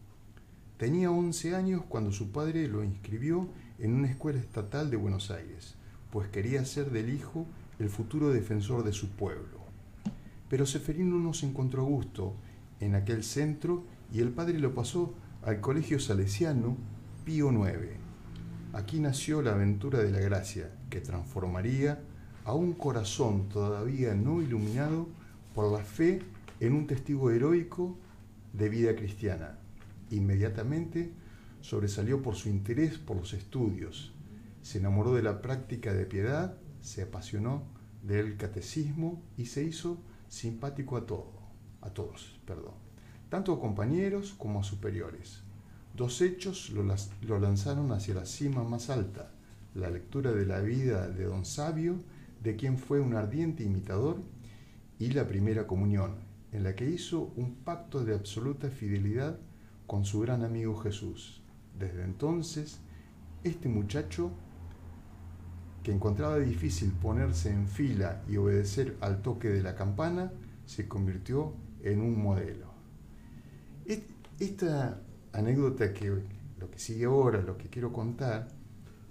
Tenía 0.78 1.12
11 1.12 1.56
años 1.56 1.84
cuando 1.88 2.12
su 2.12 2.32
padre 2.32 2.68
lo 2.68 2.84
inscribió 2.84 3.48
en 3.80 3.94
una 3.94 4.10
escuela 4.10 4.40
estatal 4.40 4.92
de 4.92 4.98
Buenos 4.98 5.32
Aires, 5.32 5.76
pues 6.12 6.30
quería 6.30 6.66
ser 6.66 6.92
del 6.92 7.14
hijo 7.14 7.48
el 7.80 7.90
futuro 7.90 8.32
defensor 8.32 8.84
de 8.84 8.94
su 8.94 9.10
pueblo. 9.10 9.64
Pero 10.50 10.66
Seferino 10.66 11.18
no 11.18 11.34
se 11.34 11.48
encontró 11.48 11.82
a 11.84 11.90
gusto 11.90 12.36
en 12.80 12.96
aquel 12.96 13.24
centro 13.24 13.84
y 14.12 14.20
el 14.20 14.30
padre 14.30 14.60
lo 14.60 14.76
pasó 14.76 15.16
al 15.44 15.62
colegio 15.62 16.00
salesiano 16.00 16.78
Pío 17.26 17.52
IX. 17.52 17.98
Aquí 18.74 19.00
nació 19.00 19.42
la 19.42 19.54
aventura 19.54 20.00
de 20.00 20.12
la 20.12 20.20
gracia, 20.20 20.72
que 20.90 21.02
transformaría 21.02 22.00
a 22.46 22.54
un 22.54 22.74
corazón 22.74 23.48
todavía 23.50 24.14
no 24.14 24.42
iluminado 24.42 25.08
por 25.56 25.72
la 25.72 25.84
fe 25.84 26.22
en 26.60 26.74
un 26.74 26.88
testigo 26.88 27.32
heroico 27.32 27.98
de 28.54 28.70
vida 28.70 28.96
cristiana. 28.96 29.58
Inmediatamente 30.12 31.12
sobresalió 31.62 32.22
por 32.22 32.36
su 32.36 32.50
interés 32.50 32.98
por 32.98 33.18
los 33.18 33.34
estudios, 33.34 34.12
se 34.62 34.80
enamoró 34.80 35.14
de 35.14 35.24
la 35.24 35.42
práctica 35.42 35.94
de 35.94 36.06
piedad, 36.06 36.58
se 36.82 37.04
apasionó 37.04 37.64
del 38.02 38.38
catecismo 38.38 39.22
y 39.38 39.46
se 39.46 39.64
hizo 39.64 39.98
simpático 40.28 40.98
a 40.98 41.06
todo, 41.06 41.32
a 41.82 41.90
todos, 41.90 42.40
perdón, 42.46 42.74
tanto 43.30 43.54
a 43.54 43.60
compañeros 43.60 44.34
como 44.38 44.60
a 44.60 44.64
superiores. 44.64 45.42
Dos 45.96 46.22
hechos 46.22 46.72
lo, 46.72 46.84
lo 47.22 47.40
lanzaron 47.40 47.92
hacia 47.92 48.16
la 48.16 48.26
cima 48.26 48.64
más 48.64 48.90
alta, 48.90 49.32
la 49.76 49.90
lectura 49.90 50.32
de 50.32 50.46
la 50.46 50.60
vida 50.60 51.08
de 51.08 51.26
don 51.26 51.46
Sabio, 51.46 51.98
de 52.44 52.56
quien 52.56 52.78
fue 52.78 53.00
un 53.00 53.16
ardiente 53.16 53.64
imitador, 53.64 54.22
y 55.00 55.12
la 55.12 55.28
primera 55.28 55.66
comunión, 55.66 56.16
en 56.52 56.64
la 56.64 56.76
que 56.76 56.90
hizo 56.90 57.34
un 57.36 57.56
pacto 57.56 58.06
de 58.06 58.14
absoluta 58.14 58.70
fidelidad 58.70 59.40
con 59.88 60.06
su 60.06 60.20
gran 60.20 60.44
amigo 60.44 60.78
Jesús. 60.78 61.42
Desde 61.78 62.04
entonces, 62.04 62.80
este 63.44 63.70
muchacho, 63.70 64.32
que 65.82 65.92
encontraba 65.92 66.38
difícil 66.40 66.92
ponerse 66.92 67.50
en 67.50 67.68
fila 67.68 68.24
y 68.30 68.38
obedecer 68.38 68.96
al 69.02 69.22
toque 69.22 69.50
de 69.50 69.64
la 69.64 69.76
campana, 69.76 70.32
se 70.66 70.88
convirtió 70.88 71.54
en 71.82 72.00
un 72.02 72.22
modelo. 72.22 72.72
Esta 74.40 75.02
anécdota 75.32 75.94
que 75.94 76.10
lo 76.60 76.72
que 76.72 76.80
sigue 76.80 77.06
ahora, 77.06 77.42
lo 77.42 77.58
que 77.58 77.70
quiero 77.70 77.92
contar, 77.92 78.48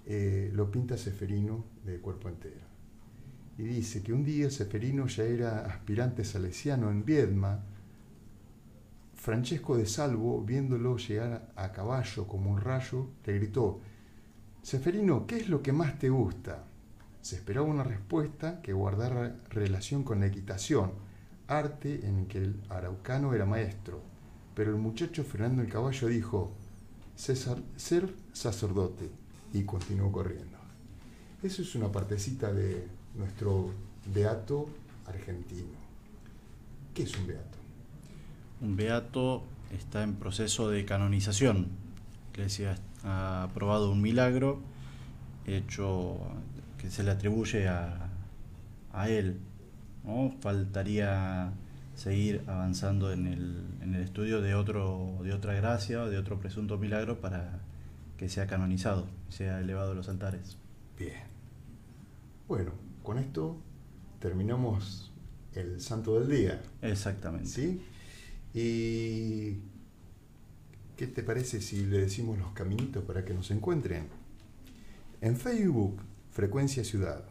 eh, 0.05 0.51
lo 0.53 0.69
pinta 0.69 0.97
Seferino 0.97 1.65
de 1.85 1.99
cuerpo 1.99 2.29
entero. 2.29 2.72
Y 3.57 3.63
dice 3.63 4.01
que 4.01 4.13
un 4.13 4.23
día 4.23 4.49
Seferino 4.49 5.07
ya 5.07 5.23
era 5.23 5.65
aspirante 5.65 6.25
salesiano 6.25 6.89
en 6.89 7.05
Viedma. 7.05 7.63
Francesco 9.15 9.77
de 9.77 9.85
Salvo, 9.85 10.43
viéndolo 10.43 10.97
llegar 10.97 11.51
a 11.55 11.71
caballo 11.71 12.27
como 12.27 12.51
un 12.51 12.59
rayo, 12.59 13.07
le 13.25 13.33
gritó, 13.35 13.79
Seferino, 14.61 15.27
¿qué 15.27 15.37
es 15.37 15.49
lo 15.49 15.61
que 15.61 15.71
más 15.71 15.99
te 15.99 16.09
gusta? 16.09 16.65
Se 17.21 17.35
esperaba 17.35 17.65
una 17.67 17.83
respuesta 17.83 18.61
que 18.61 18.73
guardara 18.73 19.37
relación 19.49 20.03
con 20.03 20.19
la 20.19 20.25
equitación, 20.27 20.91
arte 21.47 22.05
en 22.05 22.25
que 22.25 22.39
el 22.39 22.61
araucano 22.69 23.33
era 23.33 23.45
maestro. 23.45 24.01
Pero 24.55 24.71
el 24.71 24.77
muchacho 24.77 25.23
frenando 25.23 25.61
el 25.61 25.69
caballo 25.69 26.07
dijo, 26.07 26.53
ser 27.15 28.13
sacerdote, 28.33 29.09
y 29.53 29.63
continuó 29.63 30.11
corriendo. 30.11 30.57
Eso 31.41 31.61
es 31.61 31.75
una 31.75 31.91
partecita 31.91 32.51
de 32.51 32.87
nuestro 33.15 33.71
beato 34.13 34.67
argentino. 35.05 35.77
¿Qué 36.93 37.03
es 37.03 37.17
un 37.17 37.27
beato? 37.27 37.57
Un 38.61 38.75
beato 38.75 39.43
está 39.71 40.03
en 40.03 40.15
proceso 40.15 40.69
de 40.69 40.85
canonización. 40.85 41.67
La 42.31 42.39
iglesia 42.39 42.75
ha 43.03 43.43
aprobado 43.43 43.91
un 43.91 44.01
milagro 44.01 44.61
hecho 45.45 46.17
que 46.77 46.89
se 46.89 47.03
le 47.03 47.11
atribuye 47.11 47.67
a, 47.67 48.09
a 48.93 49.09
él. 49.09 49.39
¿no? 50.03 50.33
Faltaría 50.41 51.51
seguir 51.95 52.43
avanzando 52.47 53.11
en 53.11 53.27
el, 53.27 53.63
en 53.81 53.95
el 53.95 54.01
estudio 54.01 54.41
de, 54.41 54.55
otro, 54.55 55.19
de 55.23 55.33
otra 55.33 55.53
gracia 55.53 56.03
o 56.03 56.09
de 56.09 56.17
otro 56.17 56.39
presunto 56.39 56.77
milagro 56.77 57.19
para 57.19 57.59
que 58.17 58.29
sea 58.29 58.47
canonizado, 58.47 59.07
sea 59.29 59.59
elevado 59.59 59.91
a 59.91 59.95
los 59.95 60.09
altares. 60.09 60.57
Bien. 60.97 61.23
Bueno, 62.47 62.71
con 63.03 63.19
esto 63.19 63.57
terminamos 64.19 65.11
el 65.53 65.79
santo 65.81 66.19
del 66.19 66.29
día. 66.29 66.61
Exactamente. 66.81 67.47
¿Sí? 67.47 67.81
¿Y 68.53 69.57
qué 70.95 71.07
te 71.07 71.23
parece 71.23 71.59
si 71.61 71.85
le 71.85 71.97
decimos 71.99 72.37
los 72.37 72.51
caminitos 72.53 73.03
para 73.03 73.25
que 73.25 73.33
nos 73.33 73.51
encuentren? 73.51 74.07
En 75.21 75.35
Facebook, 75.37 76.01
Frecuencia 76.31 76.83
Ciudad. 76.83 77.25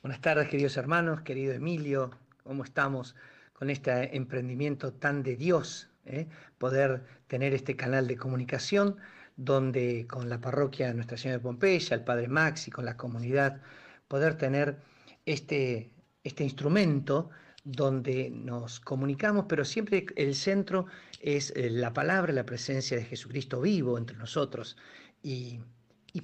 Buenas 0.00 0.20
tardes, 0.20 0.48
queridos 0.48 0.76
hermanos, 0.76 1.22
querido 1.22 1.52
Emilio, 1.52 2.12
¿cómo 2.44 2.62
estamos 2.62 3.16
con 3.52 3.68
este 3.68 4.16
emprendimiento 4.16 4.92
tan 4.92 5.24
de 5.24 5.34
Dios? 5.34 5.90
Eh? 6.04 6.28
Poder 6.56 7.02
tener 7.26 7.52
este 7.52 7.74
canal 7.74 8.06
de 8.06 8.16
comunicación 8.16 8.96
donde 9.36 10.06
con 10.06 10.28
la 10.28 10.40
parroquia 10.40 10.94
Nuestra 10.94 11.18
Señora 11.18 11.38
de 11.38 11.42
Pompeya, 11.42 11.96
el 11.96 12.04
Padre 12.04 12.28
Max 12.28 12.68
y 12.68 12.70
con 12.70 12.84
la 12.84 12.96
comunidad, 12.96 13.60
poder 14.06 14.36
tener 14.36 14.78
este, 15.26 15.90
este 16.22 16.44
instrumento 16.44 17.30
donde 17.64 18.30
nos 18.30 18.78
comunicamos, 18.78 19.46
pero 19.48 19.64
siempre 19.64 20.06
el 20.14 20.36
centro 20.36 20.86
es 21.20 21.52
eh, 21.56 21.70
la 21.70 21.92
palabra, 21.92 22.32
la 22.32 22.46
presencia 22.46 22.96
de 22.96 23.04
Jesucristo 23.04 23.60
vivo 23.60 23.98
entre 23.98 24.16
nosotros 24.16 24.76
y, 25.22 25.60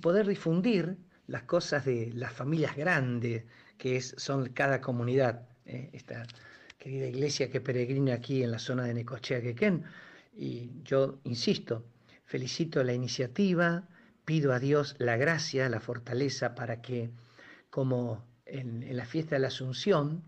poder 0.00 0.26
difundir 0.26 0.96
las 1.28 1.44
cosas 1.44 1.84
de 1.84 2.12
las 2.14 2.32
familias 2.32 2.76
grandes 2.76 3.44
que 3.84 3.96
es, 3.96 4.14
son 4.16 4.48
cada 4.48 4.80
comunidad. 4.80 5.46
Eh, 5.66 5.90
esta 5.92 6.26
querida 6.78 7.06
iglesia 7.06 7.50
que 7.50 7.60
peregrina 7.60 8.14
aquí 8.14 8.42
en 8.42 8.50
la 8.50 8.58
zona 8.58 8.84
de 8.84 8.94
Necochea, 8.94 9.42
Quequén. 9.42 9.84
Y 10.34 10.70
yo 10.84 11.18
insisto, 11.24 11.84
felicito 12.24 12.82
la 12.82 12.94
iniciativa, 12.94 13.86
pido 14.24 14.54
a 14.54 14.58
Dios 14.58 14.96
la 14.96 15.18
gracia, 15.18 15.68
la 15.68 15.80
fortaleza 15.80 16.54
para 16.54 16.80
que, 16.80 17.10
como 17.68 18.24
en 18.46 18.96
la 18.96 19.04
fiesta 19.04 19.34
de 19.34 19.40
la 19.40 19.48
Asunción, 19.48 20.22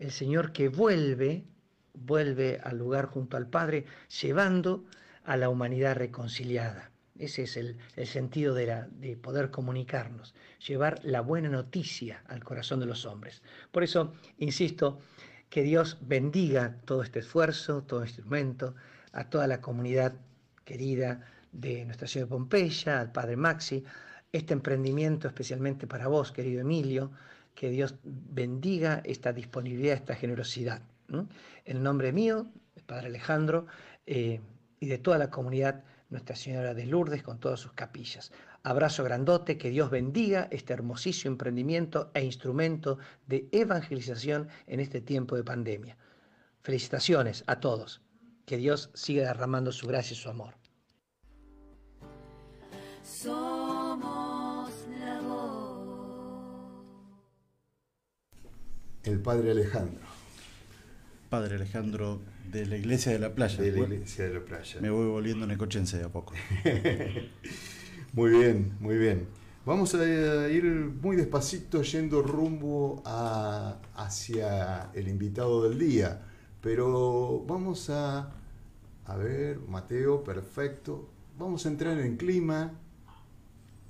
el 0.00 0.10
Señor 0.10 0.50
que 0.50 0.68
vuelve, 0.68 1.44
vuelve 1.94 2.58
al 2.64 2.78
lugar 2.78 3.06
junto 3.06 3.36
al 3.36 3.48
Padre, 3.48 3.84
llevando 4.20 4.86
a 5.22 5.36
la 5.36 5.48
humanidad 5.50 5.94
reconciliada. 5.94 6.90
Ese 7.18 7.42
es 7.42 7.56
el, 7.56 7.76
sentido 8.06 8.54
de, 8.54 9.16
poder 9.20 9.50
comunicarnos, 9.50 10.34
llevar 10.66 11.00
la 11.02 11.20
buena 11.20 11.48
noticia 11.48 12.22
al 12.28 12.44
corazón 12.44 12.80
de 12.80 12.86
los 12.86 13.04
hombres. 13.06 13.42
Por 13.72 13.82
eso, 13.82 14.12
insisto, 14.38 15.00
que 15.50 15.62
Dios 15.62 15.98
bendiga 16.00 16.76
todo 16.84 17.02
este 17.02 17.18
esfuerzo, 17.20 17.82
todo 17.82 18.04
este 18.04 18.20
instrumento, 18.20 18.74
a 19.12 19.28
toda 19.28 19.46
la 19.46 19.60
comunidad 19.60 20.14
querida 20.64 21.26
de 21.50 21.84
Nuestra 21.84 22.06
Ciudad 22.06 22.26
de 22.26 22.30
Pompeya, 22.30 23.00
al 23.00 23.10
Padre 23.10 23.36
Maxi, 23.36 23.84
este 24.30 24.52
emprendimiento 24.52 25.26
especialmente 25.26 25.86
para 25.86 26.06
vos, 26.06 26.30
querido 26.30 26.60
Emilio, 26.60 27.10
que 27.54 27.70
Dios 27.70 27.96
bendiga 28.04 29.02
esta 29.04 29.32
disponibilidad, 29.32 29.96
esta 29.96 30.14
generosidad. 30.14 30.82
En 31.64 31.82
nombre 31.82 32.12
mío, 32.12 32.46
el 32.76 32.82
Padre 32.84 33.06
Alejandro, 33.08 33.66
eh, 34.06 34.40
y 34.78 34.86
de 34.86 34.98
toda 34.98 35.18
la 35.18 35.30
comunidad 35.30 35.82
Nuestra 36.10 36.36
Señora 36.36 36.74
de 36.74 36.86
Lourdes 36.86 37.22
con 37.22 37.38
todas 37.38 37.60
sus 37.60 37.72
capillas. 37.72 38.32
Abrazo 38.62 39.04
grandote, 39.04 39.58
que 39.58 39.70
Dios 39.70 39.90
bendiga 39.90 40.48
este 40.50 40.72
hermosísimo 40.72 41.32
emprendimiento 41.32 42.10
e 42.14 42.24
instrumento 42.24 42.98
de 43.26 43.48
evangelización 43.52 44.48
en 44.66 44.80
este 44.80 45.00
tiempo 45.00 45.36
de 45.36 45.44
pandemia. 45.44 45.96
Felicitaciones 46.62 47.44
a 47.46 47.60
todos. 47.60 48.00
Que 48.46 48.56
Dios 48.56 48.90
siga 48.94 49.26
derramando 49.26 49.72
su 49.72 49.86
gracia 49.86 50.14
y 50.14 50.16
su 50.16 50.30
amor. 50.30 50.54
el 59.08 59.20
padre 59.20 59.52
Alejandro. 59.52 60.17
Padre 61.28 61.56
Alejandro 61.56 62.20
de 62.50 62.66
la 62.66 62.76
iglesia 62.76 63.12
de 63.12 63.18
la 63.18 63.34
playa. 63.34 63.62
De 63.62 63.72
la 63.72 63.80
iglesia 63.80 64.24
de 64.24 64.34
la 64.34 64.40
playa. 64.40 64.80
Me 64.80 64.90
voy 64.90 65.06
volviendo 65.06 65.46
necochense 65.46 65.98
de 65.98 66.04
a 66.04 66.08
poco. 66.08 66.34
muy 68.14 68.30
bien, 68.30 68.76
muy 68.80 68.96
bien. 68.96 69.28
Vamos 69.66 69.94
a 69.94 70.48
ir 70.48 70.64
muy 70.64 71.16
despacito 71.16 71.82
yendo 71.82 72.22
rumbo 72.22 73.02
a, 73.04 73.78
hacia 73.94 74.90
el 74.94 75.08
invitado 75.08 75.68
del 75.68 75.78
día. 75.78 76.22
Pero 76.62 77.44
vamos 77.46 77.90
a, 77.90 78.32
a 79.04 79.16
ver, 79.16 79.58
Mateo, 79.68 80.24
perfecto. 80.24 81.10
Vamos 81.38 81.66
a 81.66 81.68
entrar 81.68 81.98
en 81.98 82.16
clima 82.16 82.72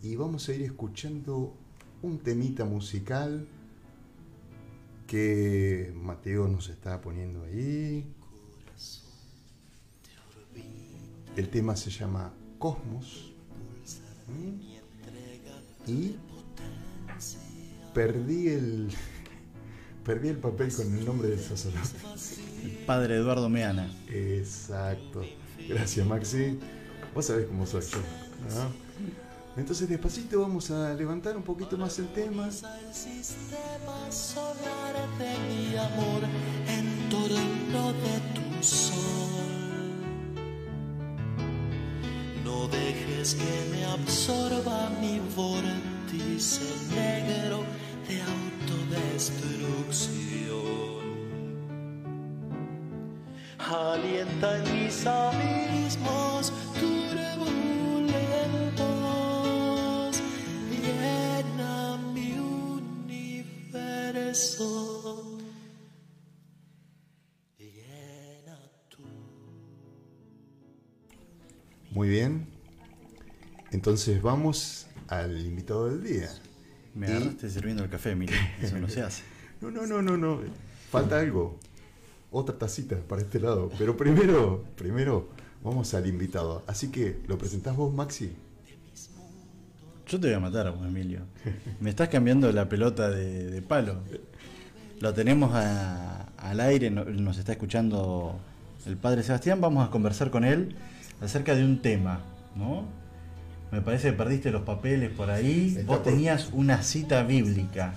y 0.03 0.17
vamos 0.17 0.49
a 0.49 0.55
ir 0.55 0.63
escuchando 0.63 1.57
un 2.03 2.19
temita 2.19 2.65
musical 2.65 3.47
que 5.09 5.91
Mateo 5.97 6.47
nos 6.47 6.69
está 6.69 7.01
poniendo 7.01 7.43
ahí. 7.43 8.15
El 11.35 11.49
tema 11.49 11.75
se 11.75 11.91
llama 11.91 12.33
Cosmos. 12.59 13.33
Y 15.87 16.17
perdí 17.95 18.49
el 18.49 18.89
perdí 20.05 20.29
el 20.29 20.37
papel 20.37 20.73
con 20.75 20.95
el 20.95 21.05
nombre 21.05 21.31
del 21.31 21.41
sacerdote. 21.41 21.97
El 22.63 22.71
padre 22.85 23.17
Eduardo 23.17 23.49
Meana. 23.49 23.91
Exacto. 24.09 25.23
Gracias, 25.67 26.07
Maxi. 26.07 26.59
Vos 27.15 27.25
sabés 27.25 27.47
cómo 27.47 27.65
soy 27.65 27.83
yo. 27.83 27.99
Entonces 29.57 29.89
despacito 29.89 30.41
vamos 30.41 30.71
a 30.71 30.95
levantar 30.95 31.37
un 31.37 31.43
poquito 31.43 31.77
más 31.77 31.99
el 31.99 32.09
tema. 32.13 32.47
El 32.47 32.95
sistema 32.95 34.11
solar 34.11 34.95
de 35.19 35.37
mi 35.49 35.77
amor 35.77 36.23
en 36.69 37.09
torno 37.09 37.93
de 37.93 38.21
tu 38.35 38.63
sol. 38.63 39.09
No 42.45 42.69
dejes 42.69 43.35
que 43.35 43.69
me 43.73 43.85
absorba 43.85 44.91
mi 45.01 45.21
vórtice 45.35 46.63
negro 46.95 47.65
de 48.09 48.23
autodestrucción. 48.23 50.19
Alienta 53.59 54.59
en 54.59 54.85
mis 54.85 55.07
abismos 55.07 56.53
universo. 64.39 65.39
Llena 67.59 68.59
tú. 68.89 69.03
Muy 71.91 72.09
bien. 72.09 72.47
Entonces 73.71 74.23
vamos 74.23 74.87
al 75.09 75.45
invitado 75.45 75.89
del 75.89 76.03
día. 76.03 76.31
Me 76.95 77.09
Y- 77.09 77.13
agarraste 77.13 77.51
sirviendo 77.51 77.85
el 77.85 77.91
café, 77.91 78.13
Emilio. 78.13 78.37
Eso 78.61 78.79
no 78.79 78.89
se 78.89 79.03
hace. 79.03 79.23
No, 79.61 79.73
no, 79.73 79.85
no, 79.89 80.01
no, 80.01 80.17
no. 80.17 80.41
Falta 80.89 81.19
algo. 81.19 81.59
Otra 82.31 82.57
tacita 82.57 82.97
para 83.09 83.23
este 83.23 83.41
lado. 83.41 83.73
Pero 83.77 83.97
primero, 83.97 84.63
primero 84.77 85.31
vamos 85.65 85.95
al 85.95 86.07
invitado. 86.07 86.63
Así 86.69 86.93
que, 86.93 87.21
¿lo 87.27 87.37
presentás 87.39 87.75
vos, 87.77 87.93
Maxi? 87.93 88.31
Yo 90.09 90.19
te 90.19 90.29
voy 90.29 90.37
a 90.37 90.41
matar 90.41 90.73
Emilio. 90.87 91.21
Me 91.81 91.91
estás 91.91 92.09
cambiando 92.09 92.51
la 92.53 92.69
pelota 92.69 93.11
de, 93.11 93.51
de 93.51 93.63
palo. 93.63 93.97
Lo 95.01 95.13
tenemos 95.15 95.55
a- 95.55 96.29
al 96.39 96.61
aire, 96.61 96.91
no- 96.91 97.05
nos 97.05 97.39
está 97.39 97.53
escuchando 97.53 98.39
el 98.87 98.97
padre 98.97 99.23
Sebastián. 99.23 99.61
Vamos 99.61 99.87
a 99.87 99.91
conversar 99.91 100.31
con 100.31 100.45
él 100.45 100.75
acerca 101.21 101.55
de 101.55 101.65
un 101.65 101.81
tema, 101.83 102.21
¿no? 102.57 102.85
Me 103.71 103.83
parece 103.83 104.11
que 104.11 104.17
perdiste 104.17 104.51
los 104.51 104.63
papeles 104.63 105.11
por 105.11 105.31
ahí. 105.31 105.75
Está 105.77 105.83
Vos 105.93 106.03
tenías 106.03 106.49
una 106.53 106.83
cita 106.83 107.23
bíblica, 107.23 107.93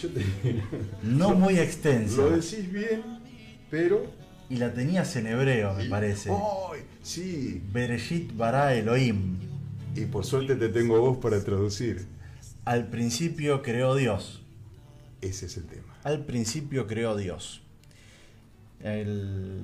Yo 0.00 0.08
te... 0.10 0.24
no 1.02 1.34
muy 1.34 1.58
extensa. 1.58 2.16
Lo 2.18 2.30
decís 2.30 2.70
bien, 2.70 3.02
pero... 3.70 4.06
Y 4.50 4.56
la 4.56 4.72
tenías 4.72 5.14
en 5.16 5.26
hebreo, 5.26 5.74
me 5.74 5.84
parece. 5.86 6.30
¡Ay! 6.30 6.80
Sí. 7.02 7.60
Bereshit 7.70 8.34
bara 8.34 8.72
Elohim. 8.74 9.36
Y 9.94 10.06
por 10.06 10.24
suerte 10.24 10.56
te 10.56 10.68
tengo 10.68 10.96
a 10.96 11.00
vos 11.00 11.18
para 11.18 11.42
traducir. 11.42 12.06
Al 12.64 12.86
principio 12.88 13.62
creó 13.62 13.94
Dios. 13.94 14.42
Ese 15.20 15.46
es 15.46 15.56
el 15.56 15.66
tema. 15.66 15.98
Al 16.04 16.24
principio 16.24 16.86
creó 16.86 17.16
Dios. 17.16 17.62
El 18.80 19.62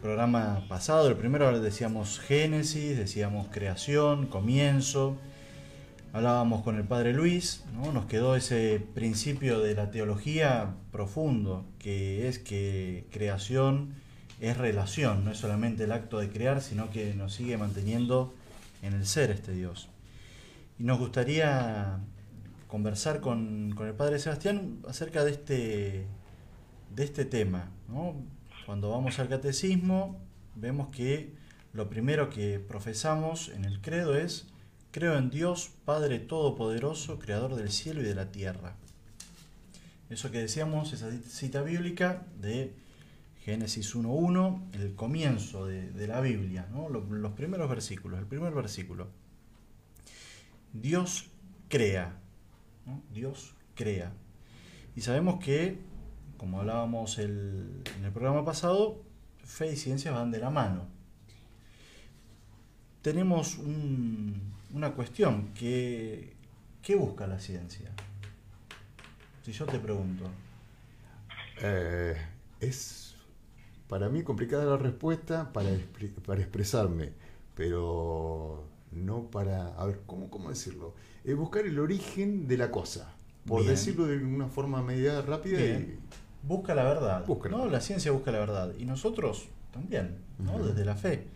programa 0.00 0.64
pasado, 0.68 1.08
el 1.08 1.16
primero 1.16 1.60
decíamos 1.60 2.18
Génesis, 2.18 2.96
decíamos 2.96 3.48
creación, 3.50 4.26
comienzo. 4.26 5.16
Hablábamos 6.12 6.62
con 6.62 6.76
el 6.76 6.84
padre 6.84 7.12
Luis, 7.12 7.64
¿no? 7.74 7.92
nos 7.92 8.06
quedó 8.06 8.36
ese 8.36 8.82
principio 8.94 9.60
de 9.60 9.74
la 9.74 9.90
teología 9.90 10.74
profundo, 10.90 11.66
que 11.78 12.26
es 12.26 12.38
que 12.38 13.04
creación 13.10 13.94
es 14.40 14.56
relación, 14.56 15.24
no 15.24 15.30
es 15.30 15.38
solamente 15.38 15.84
el 15.84 15.92
acto 15.92 16.18
de 16.18 16.30
crear, 16.30 16.62
sino 16.62 16.90
que 16.90 17.14
nos 17.14 17.34
sigue 17.34 17.58
manteniendo 17.58 18.32
en 18.82 18.94
el 18.94 19.06
ser 19.06 19.30
este 19.30 19.52
Dios. 19.52 19.88
Y 20.78 20.84
nos 20.84 20.98
gustaría 20.98 21.98
conversar 22.68 23.20
con, 23.20 23.72
con 23.74 23.86
el 23.86 23.94
padre 23.94 24.18
Sebastián 24.18 24.80
acerca 24.88 25.24
de 25.24 25.30
este, 25.30 26.06
de 26.94 27.04
este 27.04 27.24
tema. 27.24 27.70
Cuando 28.66 28.90
vamos 28.90 29.18
al 29.18 29.28
catecismo, 29.28 30.20
vemos 30.54 30.88
que 30.88 31.32
lo 31.72 31.88
primero 31.88 32.30
que 32.30 32.58
profesamos 32.58 33.48
en 33.48 33.64
el 33.64 33.80
credo 33.80 34.16
es, 34.16 34.46
creo 34.90 35.16
en 35.16 35.30
Dios, 35.30 35.70
Padre 35.84 36.18
Todopoderoso, 36.18 37.18
Creador 37.18 37.54
del 37.54 37.70
cielo 37.70 38.00
y 38.00 38.04
de 38.04 38.14
la 38.14 38.32
tierra. 38.32 38.74
Eso 40.08 40.30
que 40.30 40.38
decíamos, 40.38 40.92
esa 40.92 41.10
cita 41.12 41.62
bíblica 41.62 42.26
de 42.40 42.74
Génesis 43.46 43.94
1.1, 43.94 44.60
el 44.72 44.96
comienzo 44.96 45.66
de, 45.66 46.08
la 46.08 46.20
Biblia, 46.20 46.66
¿no? 46.72 46.88
Lo- 46.88 47.02
los 47.02 47.30
primeros 47.30 47.70
versículos, 47.70 48.18
el 48.18 48.26
primer 48.26 48.52
versículo. 48.52 49.06
Dios 50.72 51.28
crea. 51.68 52.18
Dios 53.14 53.54
crea. 53.76 54.12
Y 54.96 55.00
sabemos 55.02 55.38
que, 55.38 55.78
como 56.38 56.58
hablábamos 56.58 57.18
el- 57.18 57.82
en 57.96 58.04
el 58.04 58.10
programa 58.10 58.44
pasado, 58.44 59.00
fe 59.44 59.72
y 59.72 59.76
ciencia 59.76 60.10
van 60.10 60.32
de 60.32 60.40
la 60.40 60.50
mano. 60.50 60.88
Tenemos 63.00 63.58
un- 63.58 64.54
una 64.72 64.90
cuestión, 64.94 65.54
que, 65.54 66.34
¿qué 66.82 66.96
busca 66.96 67.28
la 67.28 67.38
ciencia? 67.38 67.92
Si 69.44 69.52
yo 69.52 69.66
te 69.66 69.78
pregunto, 69.78 70.24
Eh, 71.62 72.14
es 72.60 73.15
para 73.88 74.08
mí 74.08 74.22
complicada 74.22 74.64
la 74.64 74.76
respuesta 74.76 75.52
para, 75.52 75.70
para 76.26 76.40
expresarme, 76.40 77.12
pero 77.54 78.64
no 78.92 79.30
para... 79.30 79.68
A 79.74 79.86
ver, 79.86 80.00
¿cómo, 80.06 80.30
cómo 80.30 80.50
decirlo? 80.50 80.94
Es 81.24 81.36
buscar 81.36 81.66
el 81.66 81.78
origen 81.78 82.46
de 82.48 82.56
la 82.56 82.70
cosa, 82.70 83.14
por 83.46 83.60
Bien. 83.60 83.72
decirlo 83.72 84.06
de 84.06 84.18
una 84.18 84.48
forma 84.48 84.82
media 84.82 85.22
rápida. 85.22 85.58
Bien. 85.58 85.98
busca 86.42 86.74
la 86.74 86.84
verdad. 86.84 87.26
Busca 87.26 87.48
la 87.48 87.56
¿no? 87.56 87.62
verdad. 87.64 87.72
La 87.74 87.80
ciencia 87.80 88.12
busca 88.12 88.32
la 88.32 88.38
verdad. 88.38 88.74
Y 88.78 88.84
nosotros 88.84 89.48
también, 89.72 90.18
¿no? 90.38 90.58
Desde 90.58 90.84
la 90.84 90.94
fe. 90.96 91.26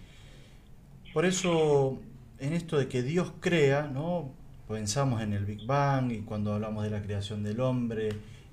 Por 1.12 1.24
eso, 1.24 1.98
en 2.38 2.52
esto 2.52 2.78
de 2.78 2.88
que 2.88 3.02
Dios 3.02 3.32
crea, 3.40 3.88
¿no? 3.88 4.40
pensamos 4.70 5.20
en 5.20 5.32
el 5.32 5.44
Big 5.44 5.66
Bang 5.66 6.12
y 6.12 6.20
cuando 6.20 6.54
hablamos 6.54 6.84
de 6.84 6.90
la 6.90 7.02
creación 7.02 7.42
del 7.42 7.60
hombre, 7.60 8.10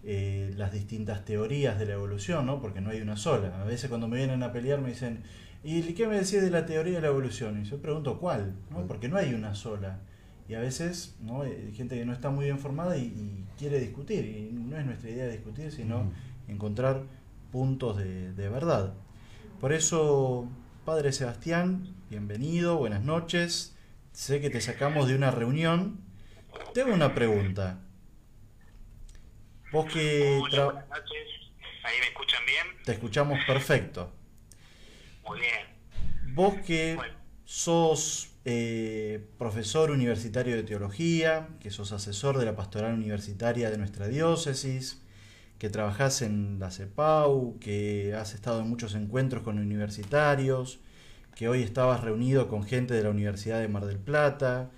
eh, 0.10 0.54
las 0.56 0.72
distintas 0.72 1.26
teorías 1.26 1.78
de 1.78 1.86
la 1.86 1.96
evolución, 1.96 2.46
¿no? 2.46 2.62
porque 2.62 2.80
no 2.80 2.92
hay 2.92 3.02
una 3.02 3.18
sola. 3.18 3.62
A 3.62 3.66
veces 3.66 3.90
cuando 3.90 4.08
me 4.08 4.16
vienen 4.16 4.42
a 4.42 4.54
pelear 4.54 4.80
me 4.80 4.88
dicen, 4.88 5.24
¿y 5.66 5.82
qué 5.96 6.08
me 6.08 6.16
decís 6.16 6.42
de 6.42 6.50
la 6.50 6.66
teoría 6.66 6.96
de 6.96 7.02
la 7.02 7.08
evolución? 7.08 7.62
Y 7.62 7.66
yo 7.66 7.82
pregunto, 7.82 8.18
¿cuál? 8.18 8.56
¿no? 8.70 8.88
Porque 8.88 9.10
no 9.10 9.18
hay 9.18 9.34
una 9.34 9.54
sola. 9.54 10.00
Y 10.48 10.54
a 10.54 10.62
veces 10.62 11.18
¿no? 11.20 11.42
hay 11.42 11.74
gente 11.74 12.00
que 12.00 12.06
no 12.06 12.14
está 12.14 12.30
muy 12.30 12.46
bien 12.46 12.58
formada 12.58 12.96
y, 12.96 13.02
y 13.02 13.46
quiere 13.58 13.82
discutir. 13.82 14.24
Y 14.24 14.54
no 14.54 14.78
es 14.78 14.86
nuestra 14.86 15.10
idea 15.10 15.28
discutir, 15.28 15.74
sino 15.74 16.10
encontrar 16.48 17.04
puntos 17.52 17.98
de, 17.98 18.32
de 18.32 18.48
verdad. 18.48 18.94
Por 19.60 19.74
eso, 19.74 20.48
Padre 20.86 21.12
Sebastián, 21.12 21.96
bienvenido, 22.10 22.78
buenas 22.78 23.04
noches. 23.04 23.76
Sé 24.14 24.40
que 24.40 24.50
te 24.50 24.62
sacamos 24.62 25.10
de 25.10 25.16
una 25.16 25.32
reunión. 25.32 26.00
Tengo 26.74 26.94
una 26.94 27.14
pregunta. 27.14 27.82
Vos 29.78 29.94
que 29.94 30.40
Hola, 30.42 30.66
buenas 30.66 30.90
noches. 30.90 31.28
¿Ahí 31.84 31.96
me 32.00 32.08
escuchan 32.08 32.42
bien? 32.48 32.84
te 32.84 32.94
escuchamos 32.94 33.38
perfecto. 33.46 34.12
Muy 35.28 35.40
bien. 35.40 36.34
Vos 36.34 36.56
que 36.66 36.96
Bueno. 36.96 37.14
sos 37.46 38.30
eh, 38.46 39.24
profesor 39.38 39.92
universitario 39.92 40.56
de 40.56 40.64
teología, 40.64 41.50
que 41.60 41.70
sos 41.70 41.92
asesor 41.92 42.40
de 42.40 42.46
la 42.46 42.56
pastoral 42.56 42.96
universitaria 42.96 43.70
de 43.70 43.78
nuestra 43.78 44.08
diócesis, 44.08 45.04
que 45.60 45.70
trabajás 45.70 46.24
en 46.24 46.58
la 46.58 46.72
CEPAU, 46.72 47.60
que 47.60 48.16
has 48.16 48.34
estado 48.34 48.62
en 48.62 48.70
muchos 48.70 48.96
encuentros 48.96 49.44
con 49.44 49.60
universitarios, 49.60 50.80
que 51.36 51.50
hoy 51.50 51.62
estabas 51.62 52.02
reunido 52.02 52.48
con 52.48 52.64
gente 52.64 52.96
de 52.96 53.04
la 53.04 53.12
Universidad 53.12 53.60
de 53.60 53.68
Mar 53.68 53.86
del 53.86 54.00
Plata. 54.00 54.72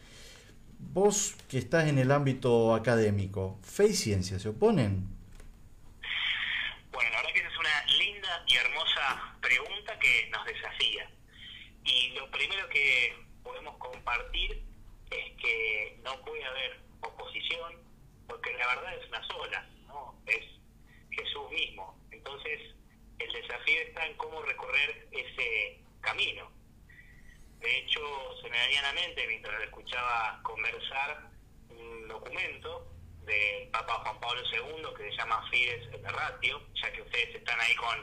Vos 0.82 1.36
que 1.50 1.58
estás 1.58 1.88
en 1.88 2.00
el 2.00 2.12
ámbito 2.12 2.74
académico, 2.74 3.60
¿fe 3.62 3.88
y 3.88 3.94
ciencia 3.94 4.40
se 4.40 4.50
oponen? 4.50 5.08
Bueno, 6.92 7.10
la 7.12 7.18
verdad 7.18 7.34
que 7.34 7.40
esa 7.40 7.50
es 7.50 7.58
una 7.58 7.86
linda 7.98 8.44
y 8.48 8.56
hermosa 8.56 9.36
pregunta 9.42 10.00
que 10.00 10.30
nos 10.32 10.46
desafía. 10.46 11.12
Y 11.84 12.12
lo 12.12 12.32
primero 12.32 12.68
que 12.70 13.14
podemos 13.44 13.78
compartir 13.78 14.64
es 15.12 15.42
que 15.42 16.00
no 16.04 16.20
puede 16.22 16.44
haber 16.46 16.80
oposición, 17.02 17.74
porque 18.28 18.54
la 18.54 18.68
verdad 18.68 18.98
es 19.00 19.08
una 19.10 19.28
sola, 19.28 19.70
¿no? 19.88 20.16
Es 20.26 20.46
Jesús 21.12 21.52
mismo. 21.52 22.00
Entonces, 22.12 22.60
el 23.20 23.32
desafío 23.34 23.82
está 23.82 24.08
en 24.08 24.16
cómo 24.16 24.42
recorrer 24.42 25.08
ese 25.12 25.79
se 28.60 28.66
me 28.66 28.66
venía 28.66 28.80
a 28.80 28.94
la 28.94 28.94
mente 28.94 29.28
mientras 29.28 29.58
lo 29.58 29.64
escuchaba 29.64 30.40
conversar 30.44 31.30
un 31.70 32.08
documento 32.08 32.92
del 33.26 33.70
Papa 33.70 33.94
Juan 34.04 34.20
Pablo 34.20 34.42
II 34.52 34.84
que 34.98 35.10
se 35.12 35.18
llama 35.18 35.48
Fides 35.50 35.88
et 35.94 36.04
Ratio, 36.04 36.62
ya 36.82 36.92
que 36.92 37.02
ustedes 37.02 37.36
están 37.36 37.60
ahí 37.62 37.76
con, 37.76 37.98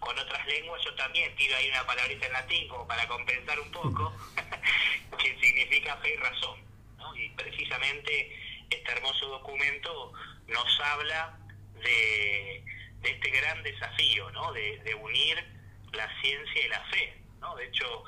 con 0.00 0.18
otras 0.18 0.46
lenguas, 0.46 0.82
yo 0.84 0.94
también 0.96 1.34
tiro 1.36 1.56
ahí 1.56 1.68
una 1.70 1.86
palabrita 1.86 2.26
en 2.26 2.32
latín 2.32 2.68
como 2.68 2.86
para 2.88 3.06
compensar 3.06 3.60
un 3.60 3.70
poco, 3.70 4.12
que 5.18 5.38
significa 5.40 5.96
fe 5.98 6.14
y 6.14 6.16
razón. 6.16 6.60
¿no? 6.98 7.14
Y 7.16 7.28
precisamente 7.30 8.36
este 8.70 8.92
hermoso 8.92 9.26
documento 9.28 10.12
nos 10.48 10.80
habla 10.80 11.38
de, 11.74 12.64
de 13.02 13.10
este 13.10 13.30
gran 13.30 13.62
desafío, 13.62 14.30
¿no? 14.32 14.52
de, 14.52 14.78
de 14.78 14.94
unir 14.94 15.44
la 15.92 16.08
ciencia 16.20 16.66
y 16.66 16.68
la 16.68 16.80
fe. 16.86 17.22
¿no? 17.40 17.54
De 17.56 17.66
hecho, 17.66 18.04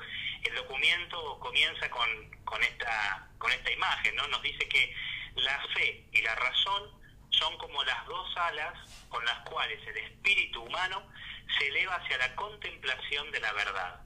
el 0.49 0.55
documento 0.55 1.39
comienza 1.39 1.89
con, 1.89 2.07
con, 2.45 2.61
esta, 2.63 3.27
con 3.37 3.51
esta 3.51 3.71
imagen, 3.71 4.15
¿no? 4.15 4.27
Nos 4.27 4.41
dice 4.41 4.67
que 4.67 4.95
la 5.35 5.59
fe 5.73 6.05
y 6.11 6.21
la 6.21 6.35
razón 6.35 6.91
son 7.29 7.57
como 7.57 7.83
las 7.83 8.05
dos 8.05 8.37
alas 8.37 8.73
con 9.09 9.23
las 9.25 9.39
cuales 9.49 9.79
el 9.87 9.97
espíritu 9.97 10.61
humano 10.61 11.07
se 11.57 11.67
eleva 11.67 11.95
hacia 11.95 12.17
la 12.17 12.35
contemplación 12.35 13.31
de 13.31 13.39
la 13.39 13.53
verdad. 13.53 14.01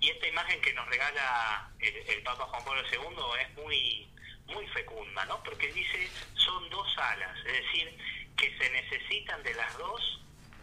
Y 0.00 0.10
esta 0.10 0.26
imagen 0.26 0.60
que 0.60 0.72
nos 0.74 0.86
regala 0.88 1.70
el, 1.78 2.22
Papa 2.22 2.46
Juan 2.46 2.64
Pablo 2.64 2.82
II 2.90 3.40
es 3.40 3.54
muy, 3.54 4.08
muy 4.46 4.66
fecunda, 4.68 5.24
¿no? 5.26 5.42
Porque 5.42 5.72
dice, 5.72 6.10
son 6.34 6.68
dos 6.70 6.98
alas, 6.98 7.36
es 7.46 7.64
decir, 7.64 7.98
que 8.36 8.56
se 8.58 8.70
necesitan 8.70 9.42
de 9.42 9.54
las 9.54 9.76
dos 9.78 10.20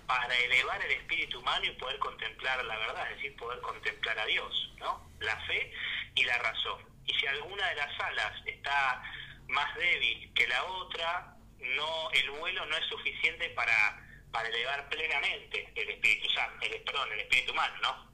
para 0.08 0.36
elevar 0.38 0.82
el 0.84 0.92
espíritu 0.92 1.40
humano 1.40 1.66
y 1.66 1.72
poder 1.72 1.98
contemplar 2.00 2.64
la 2.66 2.78
verdad, 2.78 3.12
es 3.12 3.18
decir, 3.18 3.36
poder 3.38 3.60
contemplar 3.62 4.20
a 4.20 4.26
Dios, 4.26 4.74
¿no? 4.80 5.10
La 5.20 5.40
fe 5.48 5.72
y 6.16 6.24
la 6.24 6.38
razón. 6.40 6.82
Y 7.06 7.14
si 7.14 7.26
alguna 7.28 7.68
de 7.70 7.76
las 7.76 8.00
alas 8.00 8.34
está 8.46 9.04
más 9.48 9.76
débil 9.76 10.32
que 10.34 10.48
la 10.48 10.64
otra, 10.64 11.38
no 11.60 12.12
el 12.12 12.32
vuelo 12.32 12.66
no 12.66 12.78
es 12.78 12.86
suficiente 12.88 13.50
para, 13.52 14.02
para 14.32 14.50
elevar 14.50 14.90
plenamente 14.90 15.72
el 15.76 15.90
espíritu 15.90 16.30
santo, 16.30 16.66
el, 16.66 16.82
perdón, 16.84 17.10
el 17.14 17.20
espíritu 17.22 17.52
humano, 17.52 17.76
¿no? 17.82 18.14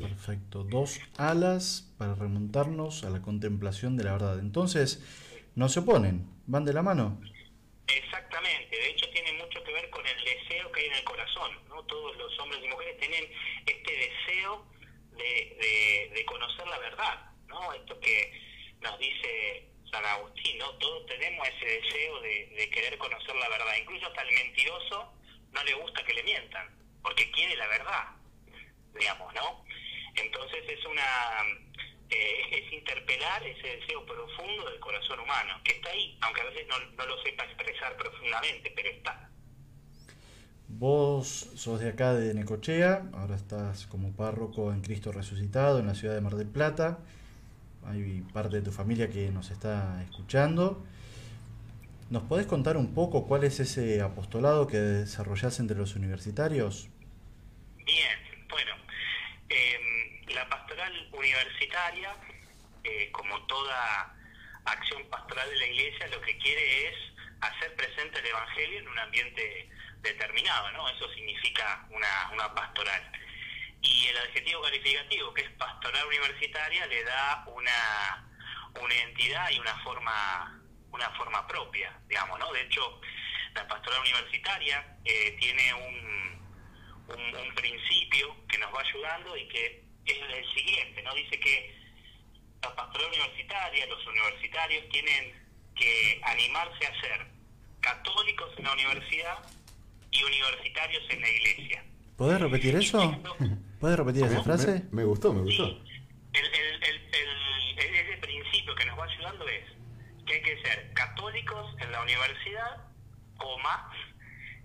Perfecto, 0.00 0.64
dos 0.64 1.00
alas 1.16 1.92
para 1.98 2.14
remontarnos 2.14 3.04
a 3.04 3.10
la 3.10 3.20
contemplación 3.20 3.96
de 3.96 4.04
la 4.04 4.12
verdad. 4.12 4.38
Entonces, 4.38 5.02
no 5.56 5.68
se 5.68 5.80
oponen, 5.80 6.30
van 6.46 6.64
de 6.64 6.72
la 6.72 6.82
mano. 6.82 7.20
Exactamente, 7.88 8.76
de 8.76 8.90
hecho 8.90 9.08
tiene 9.10 9.32
mucho 9.32 9.64
que 9.64 9.72
ver 9.72 9.88
con 9.88 10.06
el 10.06 10.24
deseo 10.24 10.70
que 10.72 10.80
hay 10.80 10.86
en 10.88 10.94
el 10.94 11.04
corazón, 11.04 11.58
¿no? 11.68 11.82
Todos 11.84 12.16
los 12.16 12.38
hombres 12.38 12.62
y 12.62 12.68
mujeres 12.68 12.98
tienen 12.98 13.32
este 13.64 13.92
deseo 13.92 14.66
de, 15.12 16.10
de, 16.14 16.24
conocer 16.26 16.66
la 16.66 16.78
verdad, 16.78 17.32
¿no? 17.46 17.72
Esto 17.72 17.98
que 18.00 18.32
nos 18.80 18.98
dice 18.98 19.68
San 19.90 20.04
Agustín, 20.04 20.58
¿no? 20.58 20.70
Todos 20.74 21.06
tenemos 21.06 21.48
ese 21.48 21.80
deseo 21.80 22.20
de, 22.20 22.46
de 22.48 22.70
querer 22.70 22.98
conocer 22.98 23.34
la 23.34 23.48
verdad, 23.48 23.74
incluso 23.80 24.06
hasta 24.06 24.22
el 24.22 24.34
mentiroso 24.34 25.12
no 25.52 25.64
le 25.64 25.72
gusta 25.74 26.04
que 26.04 26.14
le 26.14 26.22
mientan, 26.24 26.68
porque 27.02 27.30
quiere 27.30 27.56
la 27.56 27.68
verdad, 27.68 28.04
digamos, 28.94 29.32
¿no? 29.32 29.64
Entonces 30.14 30.62
es 30.68 30.84
una 30.84 31.42
eh, 32.10 32.40
es 32.50 32.72
interpelar 32.72 33.42
ese 33.46 33.76
deseo 33.78 34.04
profundo 34.04 34.70
del 34.70 34.80
corazón 34.80 35.20
humano, 35.20 35.54
que 35.64 35.72
está 35.72 35.90
ahí, 35.90 36.16
aunque 36.20 36.40
a 36.40 36.44
veces 36.44 36.66
no, 36.68 37.04
lo 37.04 37.22
sepa 37.22 37.44
expresar 37.44 37.96
profundamente, 37.96 38.72
pero 38.74 38.88
está. 38.88 39.30
Vos 40.68 41.50
sos 41.56 41.80
de 41.80 41.88
acá 41.88 42.14
de 42.14 42.34
Necochea, 42.34 43.10
ahora 43.14 43.36
estás 43.36 43.86
como 43.86 44.12
párroco 44.12 44.72
en 44.72 44.80
Cristo 44.80 45.12
Resucitado 45.12 45.78
en 45.78 45.86
la 45.86 45.94
ciudad 45.94 46.14
de 46.14 46.20
Mar 46.20 46.34
del 46.34 46.48
Plata. 46.48 46.98
Hay 47.86 48.22
parte 48.32 48.56
de 48.56 48.62
tu 48.62 48.70
familia 48.70 49.08
que 49.08 49.30
nos 49.30 49.50
está 49.50 50.02
escuchando. 50.02 50.84
¿Nos 52.10 52.22
podés 52.22 52.46
contar 52.46 52.76
un 52.76 52.94
poco 52.94 53.26
cuál 53.26 53.44
es 53.44 53.60
ese 53.60 54.00
apostolado 54.00 54.66
que 54.66 54.78
desarrollás 54.78 55.60
entre 55.60 55.76
los 55.76 55.94
universitarios? 55.94 56.88
Bien, 57.84 58.27
universitaria, 61.28 62.16
eh, 62.84 63.10
como 63.12 63.40
toda 63.46 64.14
acción 64.64 65.08
pastoral 65.10 65.48
de 65.50 65.56
la 65.56 65.66
iglesia, 65.66 66.06
lo 66.08 66.20
que 66.22 66.36
quiere 66.38 66.88
es 66.88 66.94
hacer 67.40 67.74
presente 67.76 68.18
el 68.18 68.26
Evangelio 68.26 68.78
en 68.80 68.88
un 68.88 68.98
ambiente 68.98 69.68
determinado, 70.00 70.70
¿no? 70.72 70.88
Eso 70.88 71.08
significa 71.14 71.86
una, 71.90 72.30
una 72.32 72.54
pastoral. 72.54 73.12
Y 73.80 74.06
el 74.06 74.18
adjetivo 74.18 74.62
calificativo, 74.62 75.34
que 75.34 75.42
es 75.42 75.50
pastoral 75.50 76.06
universitaria, 76.06 76.86
le 76.86 77.04
da 77.04 77.44
una, 77.46 78.28
una 78.80 78.94
identidad 78.94 79.50
y 79.50 79.58
una 79.58 79.76
forma, 79.82 80.60
una 80.90 81.10
forma 81.10 81.46
propia, 81.46 81.96
digamos, 82.08 82.38
¿no? 82.38 82.52
De 82.52 82.62
hecho, 82.62 83.00
la 83.54 83.68
pastoral 83.68 84.00
universitaria 84.00 84.96
eh, 85.04 85.36
tiene 85.38 85.74
un, 85.74 86.38
un 87.08 87.54
principio 87.54 88.36
que 88.48 88.58
nos 88.58 88.74
va 88.74 88.80
ayudando 88.80 89.36
y 89.36 89.46
que 89.48 89.87
es 90.12 90.36
el 90.36 90.54
siguiente, 90.54 91.02
¿no? 91.02 91.14
Dice 91.14 91.38
que 91.40 91.74
la 92.62 92.74
pastoral 92.74 93.08
universitaria, 93.08 93.86
los 93.86 94.06
universitarios 94.06 94.88
tienen 94.90 95.32
que 95.74 96.20
animarse 96.24 96.86
a 96.86 97.00
ser 97.00 97.26
católicos 97.80 98.50
en 98.56 98.64
la 98.64 98.72
universidad 98.72 99.38
y 100.10 100.22
universitarios 100.22 101.02
en 101.10 101.20
la 101.20 101.30
iglesia. 101.30 101.84
¿Puedes 102.16 102.40
repetir 102.40 102.74
eso? 102.76 103.22
¿Puedes 103.78 103.96
repetir 104.02 104.24
esa 104.24 104.42
frase? 104.42 104.82
Me, 104.90 105.04
gustó, 105.04 105.32
me 105.32 105.42
gustó. 105.42 105.64
El, 105.66 106.44
el, 106.44 106.82
el, 106.82 107.78
ese 107.78 108.16
principio 108.18 108.74
que 108.74 108.84
nos 108.86 108.98
va 108.98 109.04
ayudando 109.04 109.48
es 109.48 109.64
que 110.26 110.34
hay 110.34 110.42
que 110.42 110.62
ser 110.62 110.92
católicos 110.94 111.74
en 111.80 111.92
la 111.92 112.02
universidad, 112.02 112.84
coma, 113.36 113.92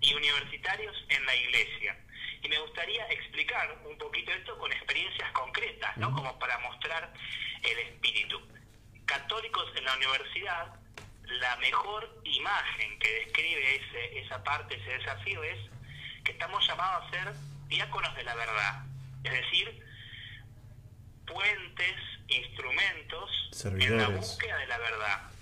y 0.00 0.12
universitarios 0.14 0.94
en 1.08 1.24
la 1.24 1.36
iglesia 1.36 2.03
y 2.44 2.48
me 2.48 2.58
gustaría 2.58 3.06
explicar 3.08 3.76
un 3.88 3.96
poquito 3.96 4.30
esto 4.30 4.56
con 4.58 4.70
experiencias 4.70 5.32
concretas, 5.32 5.96
¿no? 5.96 6.12
Como 6.12 6.38
para 6.38 6.58
mostrar 6.58 7.10
el 7.62 7.78
espíritu. 7.78 8.40
Católicos 9.06 9.64
en 9.76 9.84
la 9.84 9.96
universidad, 9.96 10.74
la 11.22 11.56
mejor 11.56 12.20
imagen 12.24 12.98
que 12.98 13.24
describe 13.24 13.76
ese, 13.76 14.18
esa 14.20 14.44
parte, 14.44 14.76
ese 14.76 14.98
desafío 14.98 15.42
es 15.42 15.58
que 16.22 16.32
estamos 16.32 16.66
llamados 16.66 17.06
a 17.06 17.10
ser 17.10 17.34
diáconos 17.68 18.14
de 18.14 18.24
la 18.24 18.34
verdad, 18.34 18.84
es 19.24 19.32
decir, 19.32 19.82
puentes, 21.26 21.96
instrumentos 22.28 23.30
en 23.64 23.98
la 23.98 24.08
búsqueda 24.08 24.58
de 24.58 24.66
la 24.66 24.78
verdad 24.78 25.33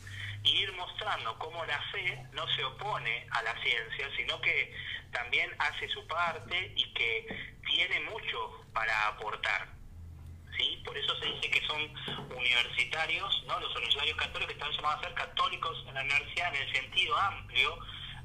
y 0.44 0.62
ir 0.62 0.72
mostrando 0.72 1.38
cómo 1.38 1.64
la 1.64 1.80
fe 1.92 2.26
no 2.32 2.46
se 2.48 2.64
opone 2.64 3.26
a 3.30 3.42
la 3.42 3.54
ciencia, 3.62 4.08
sino 4.16 4.40
que 4.40 4.74
también 5.12 5.50
hace 5.58 5.88
su 5.88 6.06
parte 6.06 6.72
y 6.74 6.92
que 6.94 7.54
tiene 7.66 8.00
mucho 8.00 8.64
para 8.72 9.08
aportar. 9.08 9.68
¿sí? 10.56 10.82
Por 10.84 10.96
eso 10.96 11.16
se 11.20 11.26
dice 11.26 11.50
que 11.50 11.66
son 11.66 11.82
universitarios, 12.36 13.44
¿no? 13.46 13.60
los 13.60 13.74
universitarios 13.76 14.16
católicos 14.16 14.54
están 14.54 14.72
llamados 14.72 15.00
a 15.00 15.04
ser 15.04 15.14
católicos 15.14 15.84
en 15.86 15.94
la 15.94 16.00
universidad 16.02 16.54
en 16.54 16.62
el 16.62 16.72
sentido 16.72 17.16
amplio 17.16 17.78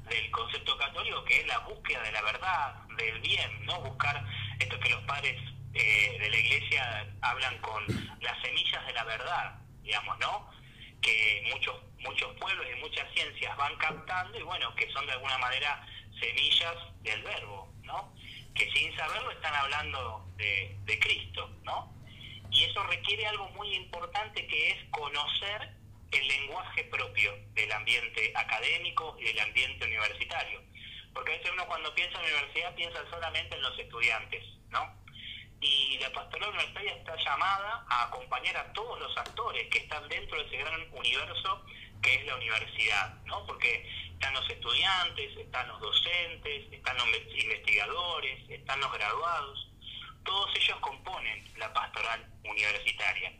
del 0.08 0.30
concepto 0.30 0.76
católico, 0.78 1.24
que 1.24 1.40
es 1.40 1.46
la 1.46 1.58
búsqueda 1.60 2.02
de 2.02 2.12
la 2.12 2.22
verdad, 2.22 2.74
del 2.96 3.20
bien, 3.20 3.66
no 3.66 3.80
buscar 3.82 4.24
esto 4.58 4.80
que 4.80 4.88
los 4.88 5.02
padres 5.02 5.36
eh, 5.74 6.16
de 6.18 6.30
la 6.30 6.36
iglesia 6.36 7.06
hablan 7.20 7.58
con 7.58 7.84
las 8.20 8.40
semillas 8.42 8.86
de 8.86 8.92
la 8.94 9.04
verdad, 9.04 9.58
digamos, 9.82 10.18
¿no? 10.18 10.50
Que 11.00 11.48
muchos 11.52 11.76
muchos 12.00 12.34
pueblos 12.36 12.66
y 12.70 12.80
muchas 12.80 13.12
ciencias 13.12 13.56
van 13.56 13.76
captando 13.76 14.38
y 14.38 14.42
bueno, 14.42 14.74
que 14.76 14.90
son 14.92 15.06
de 15.06 15.12
alguna 15.12 15.38
manera 15.38 15.86
semillas 16.18 16.76
del 17.02 17.22
verbo, 17.22 17.72
¿no? 17.82 18.14
Que 18.54 18.70
sin 18.72 18.94
saberlo 18.96 19.30
están 19.30 19.54
hablando 19.54 20.26
de, 20.36 20.76
de 20.84 20.98
Cristo, 20.98 21.50
¿no? 21.62 21.92
Y 22.50 22.64
eso 22.64 22.82
requiere 22.84 23.26
algo 23.26 23.48
muy 23.50 23.74
importante 23.74 24.46
que 24.46 24.70
es 24.70 24.76
conocer 24.90 25.70
el 26.10 26.28
lenguaje 26.28 26.84
propio 26.84 27.32
del 27.54 27.70
ambiente 27.72 28.32
académico 28.34 29.16
y 29.20 29.24
del 29.24 29.40
ambiente 29.40 29.84
universitario. 29.84 30.62
Porque 31.12 31.32
a 31.32 31.36
veces 31.36 31.52
uno 31.52 31.66
cuando 31.66 31.94
piensa 31.94 32.18
en 32.18 32.24
universidad 32.24 32.74
piensa 32.74 32.98
solamente 33.10 33.54
en 33.54 33.62
los 33.62 33.78
estudiantes, 33.78 34.44
¿no? 34.70 34.94
Y 35.60 35.98
la 35.98 36.12
pastoral 36.12 36.50
universitaria 36.50 36.94
está 36.94 37.16
llamada 37.16 37.84
a 37.88 38.04
acompañar 38.04 38.56
a 38.56 38.72
todos 38.72 39.00
los 39.00 39.16
actores 39.16 39.66
que 39.68 39.78
están 39.78 40.08
dentro 40.08 40.38
de 40.38 40.46
ese 40.46 40.56
gran 40.58 40.80
universo 40.92 41.64
que 42.02 42.14
es 42.14 42.26
la 42.26 42.36
universidad, 42.36 43.14
¿no? 43.24 43.44
Porque 43.46 43.88
están 44.12 44.34
los 44.34 44.48
estudiantes, 44.48 45.36
están 45.36 45.68
los 45.68 45.80
docentes, 45.80 46.72
están 46.72 46.96
los 46.96 47.06
investigadores, 47.08 48.50
están 48.50 48.80
los 48.80 48.92
graduados, 48.92 49.68
todos 50.24 50.50
ellos 50.56 50.78
componen 50.80 51.44
la 51.56 51.72
pastoral 51.72 52.24
universitaria. 52.44 53.32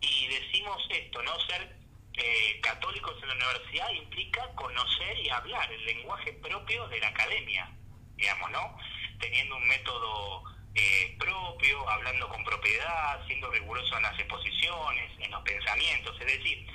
Y 0.00 0.26
decimos 0.26 0.82
esto, 0.90 1.22
¿no? 1.22 1.38
Ser 1.40 1.76
eh, 2.14 2.60
católicos 2.62 3.14
en 3.22 3.28
la 3.28 3.34
universidad 3.34 3.90
implica 3.90 4.46
conocer 4.54 5.18
y 5.18 5.28
hablar 5.28 5.70
el 5.70 5.84
lenguaje 5.84 6.32
propio 6.34 6.88
de 6.88 7.00
la 7.00 7.08
academia, 7.08 7.70
digamos, 8.16 8.50
¿no? 8.50 8.76
Teniendo 9.20 9.56
un 9.56 9.66
método 9.68 10.44
eh, 10.76 11.16
propio, 11.18 11.88
hablando 11.88 12.28
con 12.28 12.44
propiedad, 12.44 13.26
siendo 13.26 13.50
riguroso 13.50 13.96
en 13.96 14.02
las 14.02 14.18
exposiciones, 14.18 15.10
en 15.18 15.30
los 15.30 15.42
pensamientos, 15.42 16.16
es 16.20 16.26
decir, 16.26 16.66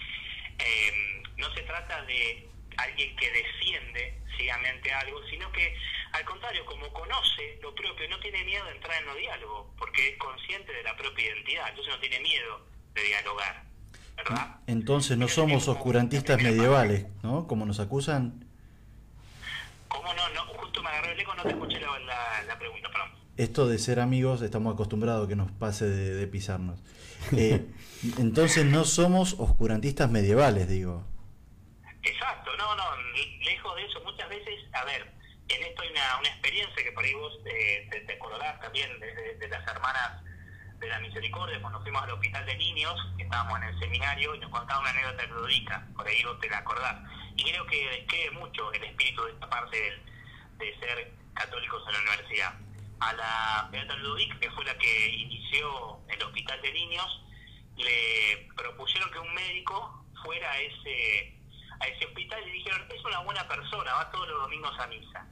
eh, 0.59 1.23
no 1.37 1.53
se 1.53 1.61
trata 1.61 2.01
de 2.03 2.49
alguien 2.77 3.15
que 3.15 3.31
defiende 3.31 4.19
ciegamente 4.37 4.91
algo, 4.91 5.19
sino 5.29 5.51
que 5.51 5.77
al 6.13 6.25
contrario, 6.25 6.65
como 6.65 6.91
conoce 6.91 7.57
lo 7.61 7.73
propio, 7.73 8.09
no 8.09 8.19
tiene 8.19 8.43
miedo 8.43 8.65
de 8.65 8.71
entrar 8.71 8.99
en 8.99 9.05
los 9.05 9.17
diálogos, 9.17 9.67
porque 9.77 10.09
es 10.09 10.17
consciente 10.17 10.73
de 10.73 10.83
la 10.83 10.95
propia 10.97 11.25
identidad, 11.27 11.69
entonces 11.69 11.93
no 11.93 11.99
tiene 11.99 12.19
miedo 12.19 12.65
de 12.93 13.03
dialogar. 13.03 13.63
¿verdad? 14.17 14.55
Entonces 14.67 15.17
no 15.17 15.27
somos 15.27 15.67
oscurantistas 15.67 16.41
medievales, 16.41 17.05
¿no? 17.23 17.47
Como 17.47 17.65
nos 17.65 17.79
acusan. 17.79 18.45
¿Cómo 19.87 20.13
no? 20.13 20.29
no 20.29 20.45
justo 20.45 20.83
me 20.83 20.89
agarré 20.89 21.13
el 21.13 21.19
eco, 21.19 21.33
no 21.35 21.43
te 21.43 21.49
escuché 21.49 21.79
la, 21.79 22.43
la, 22.45 22.59
pregunta, 22.59 22.89
perdón. 22.91 23.11
Esto 23.43 23.67
de 23.67 23.79
ser 23.79 23.99
amigos, 23.99 24.41
estamos 24.41 24.73
acostumbrados 24.73 25.25
a 25.25 25.29
que 25.29 25.35
nos 25.35 25.51
pase 25.51 25.87
de, 25.87 26.15
de 26.15 26.27
pisarnos. 26.27 26.79
Eh, 27.37 27.63
entonces 28.17 28.65
no 28.65 28.83
somos 28.83 29.35
oscurantistas 29.37 30.09
medievales, 30.09 30.67
digo. 30.67 31.05
Exacto, 32.01 32.49
no, 32.57 32.75
no, 32.75 32.83
lejos 33.43 33.75
de 33.75 33.85
eso, 33.85 34.01
muchas 34.03 34.27
veces, 34.27 34.55
a 34.73 34.83
ver, 34.85 35.13
en 35.47 35.61
esto 35.61 35.83
hay 35.83 35.89
una, 35.91 36.19
una 36.19 36.29
experiencia 36.29 36.83
que 36.83 36.91
por 36.93 37.03
ahí 37.03 37.13
vos 37.13 37.39
eh, 37.45 37.87
te, 37.91 38.01
te 38.01 38.13
acordás 38.13 38.59
también 38.59 38.89
de, 38.99 39.35
de 39.35 39.47
las 39.49 39.67
hermanas 39.67 40.23
de 40.79 40.87
la 40.87 40.99
misericordia, 40.99 41.61
cuando 41.61 41.79
fuimos 41.81 42.01
al 42.01 42.09
hospital 42.09 42.43
de 42.43 42.57
niños, 42.57 42.95
que 43.15 43.23
estábamos 43.23 43.61
en 43.61 43.67
el 43.67 43.79
seminario, 43.79 44.33
y 44.33 44.39
nos 44.39 44.49
contaba 44.49 44.81
una 44.81 44.89
anécdota 44.89 45.23
erudica, 45.23 45.87
por 45.95 46.07
ahí 46.07 46.23
vos 46.23 46.39
te 46.39 46.49
la 46.49 46.57
acordás. 46.57 46.97
Y 47.37 47.43
creo 47.43 47.65
que 47.67 47.87
describe 47.87 48.31
mucho 48.31 48.73
el 48.73 48.83
espíritu 48.83 49.23
de 49.25 49.31
esta 49.33 49.47
parte 49.47 49.77
del, 49.79 50.01
de 50.57 50.79
ser 50.79 51.11
católicos 51.35 51.83
en 51.87 51.93
la 51.93 51.99
universidad. 51.99 52.53
A 53.01 53.13
la 53.13 53.69
Beata 53.71 53.95
Ludovic, 53.95 54.39
que 54.39 54.49
fue 54.51 54.63
la 54.63 54.77
que 54.77 55.09
inició 55.09 55.99
el 56.07 56.21
hospital 56.23 56.61
de 56.61 56.71
niños, 56.71 57.25
le 57.77 58.47
propusieron 58.55 59.11
que 59.11 59.19
un 59.19 59.33
médico 59.33 60.05
fuera 60.23 60.51
a 60.51 60.59
ese, 60.59 61.35
a 61.79 61.87
ese 61.87 62.05
hospital 62.05 62.47
y 62.47 62.51
dijeron, 62.51 62.87
es 62.93 63.03
una 63.03 63.19
buena 63.19 63.47
persona, 63.47 63.93
va 63.93 64.11
todos 64.11 64.27
los 64.27 64.41
domingos 64.41 64.77
a 64.79 64.87
misa. 64.87 65.27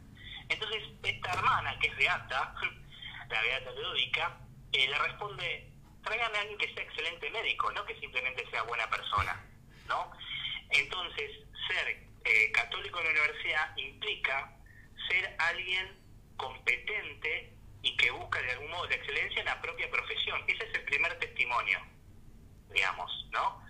Entonces, 0.49 0.83
esta 1.03 1.33
hermana, 1.33 1.77
que 1.79 1.87
es 1.87 1.97
beata, 1.97 2.55
la 3.29 3.41
Beata 3.41 3.71
Ludovica, 3.71 4.37
eh, 4.73 4.87
le 4.87 4.97
responde, 4.97 5.71
tráigame 6.03 6.37
a 6.37 6.41
alguien 6.41 6.57
que 6.57 6.73
sea 6.73 6.83
excelente 6.83 7.29
médico, 7.29 7.71
no 7.71 7.85
que 7.85 7.99
simplemente 7.99 8.49
sea 8.49 8.63
buena 8.63 8.89
persona, 8.89 9.45
¿no? 9.87 10.11
Entonces, 10.71 11.31
ser 11.67 12.09
eh, 12.25 12.51
católico 12.51 12.99
en 12.99 13.05
la 13.05 13.11
universidad 13.11 13.77
implica 13.77 14.55
ser 15.07 15.35
alguien 15.39 15.99
competente 16.37 17.58
y 17.81 17.95
que 17.97 18.11
busca 18.11 18.41
de 18.41 18.51
algún 18.51 18.69
modo 18.71 18.87
la 18.87 18.95
excelencia 18.95 19.39
en 19.39 19.45
la 19.45 19.61
propia 19.61 19.89
profesión. 19.89 20.43
Ese 20.47 20.63
es 20.65 20.75
el 20.75 20.83
primer 20.83 21.17
testimonio, 21.19 21.79
digamos, 22.73 23.27
¿no? 23.31 23.63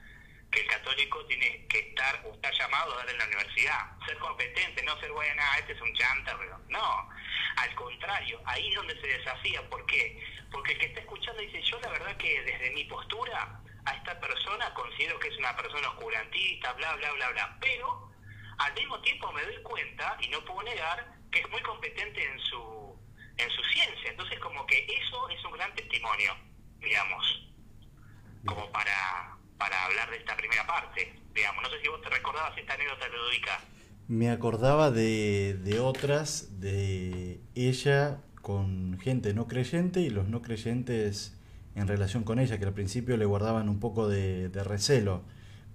Que 0.52 0.62
el 0.62 0.68
católico 0.68 1.24
tiene 1.26 1.68
que 1.68 1.80
estar 1.80 2.24
o 2.26 2.34
está 2.34 2.52
llamado 2.52 2.94
a 2.94 2.98
dar 2.98 3.10
en 3.10 3.18
la 3.20 3.26
universidad. 3.26 3.98
Ser 4.06 4.18
competente, 4.18 4.82
no 4.84 5.00
ser 5.00 5.12
bueno, 5.12 5.42
ah, 5.46 5.60
este 5.60 5.74
es 5.74 5.82
un 5.82 5.94
chanta, 5.94 6.36
pero 6.38 6.58
no. 6.70 7.10
Al 7.58 7.76
contrario, 7.76 8.42
ahí 8.46 8.70
es 8.70 8.76
donde 8.76 9.00
se 9.00 9.08
desafía. 9.08 9.62
¿Por 9.70 9.86
qué? 9.86 10.24
Porque 10.52 10.72
el 10.74 10.80
que 10.80 10.86
está 10.88 11.02
escuchando 11.02 11.42
dice, 11.42 11.62
yo 11.62 11.80
la 11.82 11.90
verdad 11.90 12.18
que 12.18 12.42
desde 12.42 12.72
mi 12.72 12.86
postura 12.86 13.60
a 13.86 13.94
esta 13.94 14.20
persona 14.20 14.74
considero 14.74 15.20
que 15.20 15.28
es 15.28 15.38
una 15.38 15.56
persona 15.56 15.90
oscurantista, 15.90 16.74
bla, 16.74 16.96
bla, 16.96 17.12
bla, 17.12 17.30
bla. 17.30 17.58
Pero 17.62 18.12
al 18.58 18.74
mismo 18.74 19.00
tiempo 19.02 19.32
me 19.32 19.44
doy 19.44 19.62
cuenta 19.62 20.18
y 20.20 20.28
no 20.30 20.44
puedo 20.46 20.64
negar 20.64 21.14
que 21.32 21.40
es 21.42 21.50
muy 21.50 21.62
competente 21.62 22.24
en 22.24 22.40
su, 22.40 22.89
en 23.40 23.50
su 23.50 23.64
ciencia. 23.74 24.12
Entonces 24.12 24.40
como 24.40 24.66
que 24.66 24.86
eso 24.86 25.30
es 25.30 25.44
un 25.46 25.54
gran 25.54 25.74
testimonio, 25.76 26.36
digamos, 26.80 27.50
como 28.46 28.72
para, 28.72 29.38
para 29.58 29.86
hablar 29.86 30.10
de 30.10 30.18
esta 30.18 30.36
primera 30.36 30.66
parte, 30.66 31.14
digamos. 31.34 31.64
No 31.64 31.70
sé 31.70 31.82
si 31.82 31.88
vos 31.88 32.02
te 32.02 32.10
recordabas 32.10 32.58
esta 32.58 32.74
anécdota 32.74 33.08
Ludovica. 33.08 33.60
Me 34.08 34.32
acordaba 34.32 34.92
de, 34.92 35.58
de 35.64 35.80
otras, 35.80 36.60
de 36.60 37.40
ella 37.56 38.22
con 38.42 38.98
gente 39.00 39.34
no 39.34 39.48
creyente 39.48 40.02
y 40.02 40.10
los 40.10 40.28
no 40.28 40.42
creyentes 40.42 41.38
en 41.76 41.88
relación 41.88 42.24
con 42.24 42.40
ella, 42.40 42.58
que 42.58 42.66
al 42.66 42.74
principio 42.74 43.16
le 43.18 43.26
guardaban 43.26 43.70
un 43.70 43.80
poco 43.80 44.10
de, 44.10 44.50
de 44.50 44.64
recelo, 44.64 45.24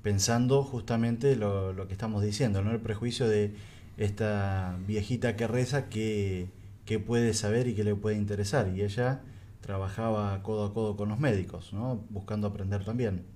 pensando 0.02 0.62
justamente 0.64 1.36
lo, 1.36 1.72
lo, 1.72 1.86
que 1.86 1.92
estamos 1.92 2.22
diciendo, 2.22 2.62
¿no? 2.62 2.72
el 2.72 2.80
prejuicio 2.80 3.28
de 3.28 3.54
esta 3.96 4.76
viejita 4.80 5.36
que 5.36 5.46
reza 5.46 5.88
que, 5.88 6.48
que 6.86 6.98
puede 6.98 7.34
saber 7.34 7.66
y 7.66 7.74
que 7.74 7.84
le 7.84 7.94
puede 7.94 8.16
interesar, 8.16 8.68
y 8.68 8.82
ella 8.82 9.22
trabajaba 9.60 10.42
codo 10.42 10.66
a 10.66 10.74
codo 10.74 10.96
con 10.96 11.08
los 11.08 11.18
médicos, 11.18 11.72
¿no? 11.72 11.96
buscando 12.10 12.46
aprender 12.46 12.84
también. 12.84 13.26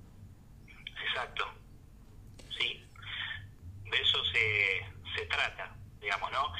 Exacto, 1.07 1.45
sí, 2.57 2.85
de 3.91 3.97
eso 3.97 4.17
se, 4.25 5.19
se 5.19 5.25
trata, 5.25 5.75
digamos, 6.01 6.31
¿no? 6.31 6.53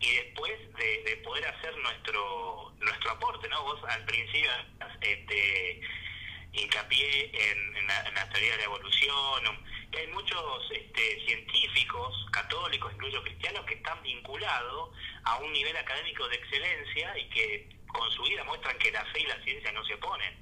y 0.00 0.16
después 0.16 0.52
de, 0.78 1.10
de, 1.10 1.16
poder 1.18 1.46
hacer 1.46 1.74
nuestro 1.78 2.74
nuestro 2.80 3.10
aporte, 3.10 3.48
¿no? 3.48 3.62
Vos 3.64 3.80
al 3.88 4.04
principio 4.04 4.50
este, 5.00 5.80
hincapié 6.52 7.30
en, 7.32 7.76
en, 7.76 7.86
la, 7.86 8.06
en 8.06 8.14
la 8.14 8.28
teoría 8.30 8.52
de 8.52 8.58
la 8.58 8.64
evolución, 8.64 9.44
y 9.92 9.96
hay 9.96 10.06
muchos 10.08 10.70
este, 10.70 11.26
científicos, 11.26 12.26
católicos, 12.32 12.92
incluso 12.94 13.22
cristianos, 13.22 13.64
que 13.66 13.74
están 13.74 14.02
vinculados 14.02 14.90
a 15.24 15.36
un 15.36 15.52
nivel 15.52 15.76
académico 15.76 16.28
de 16.28 16.36
excelencia 16.36 17.18
y 17.18 17.28
que 17.30 17.76
con 17.86 18.10
su 18.12 18.22
vida 18.24 18.44
muestran 18.44 18.76
que 18.78 18.90
la 18.90 19.04
fe 19.06 19.20
y 19.20 19.26
la 19.26 19.42
ciencia 19.42 19.72
no 19.72 19.84
se 19.84 19.94
oponen 19.94 20.34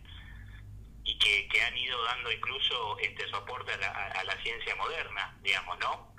y 1.05 1.19
que, 1.19 1.49
que 1.49 1.63
han 1.63 1.77
ido 1.77 2.03
dando 2.05 2.33
incluso 2.33 2.99
este 2.99 3.29
su 3.29 3.37
aporte 3.37 3.73
a 3.75 3.77
la, 3.77 3.89
a 3.89 4.25
la 4.25 4.43
ciencia 4.43 4.75
moderna, 4.77 5.37
digamos, 5.43 5.79
¿no? 5.79 6.15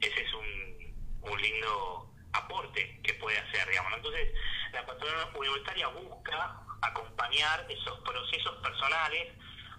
Ese 0.00 0.22
es 0.22 0.34
un, 0.34 1.30
un 1.30 1.42
lindo 1.42 2.10
aporte 2.32 3.00
que 3.02 3.14
puede 3.14 3.38
hacer, 3.38 3.68
digamos. 3.68 3.92
Entonces, 3.94 4.34
la 4.72 4.84
patrona 4.84 5.26
universitaria 5.34 5.88
busca 5.88 6.60
acompañar 6.82 7.66
esos 7.68 7.98
procesos 8.00 8.56
personales 8.62 9.34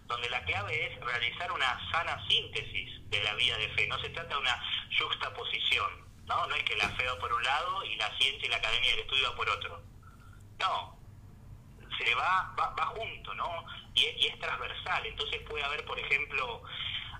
donde 0.09 0.29
la 0.29 0.43
clave 0.43 0.87
es 0.87 0.99
realizar 0.99 1.51
una 1.51 1.91
sana 1.91 2.21
síntesis 2.27 3.09
de 3.09 3.23
la 3.23 3.33
vida 3.35 3.57
de 3.57 3.69
fe. 3.69 3.87
No 3.87 3.97
se 3.99 4.09
trata 4.09 4.35
de 4.35 4.41
una 4.41 4.63
juxtaposición, 4.99 6.05
¿no? 6.25 6.47
No 6.47 6.55
es 6.55 6.63
que 6.63 6.75
la 6.75 6.89
fe 6.89 7.05
va 7.05 7.17
por 7.19 7.31
un 7.31 7.43
lado 7.43 7.85
y 7.85 7.95
la 7.95 8.09
ciencia 8.17 8.45
y 8.45 8.49
la 8.49 8.57
academia 8.57 8.89
del 8.89 8.99
estudio 8.99 9.29
va 9.29 9.35
por 9.35 9.49
otro. 9.49 9.83
No, 10.59 10.99
se 11.97 12.15
va, 12.15 12.53
va, 12.59 12.71
va 12.71 12.85
junto, 12.87 13.33
¿no? 13.35 13.65
Y, 13.93 14.01
y 14.01 14.27
es 14.27 14.39
transversal. 14.39 15.05
Entonces 15.05 15.41
puede 15.47 15.63
haber, 15.63 15.85
por 15.85 15.99
ejemplo, 15.99 16.63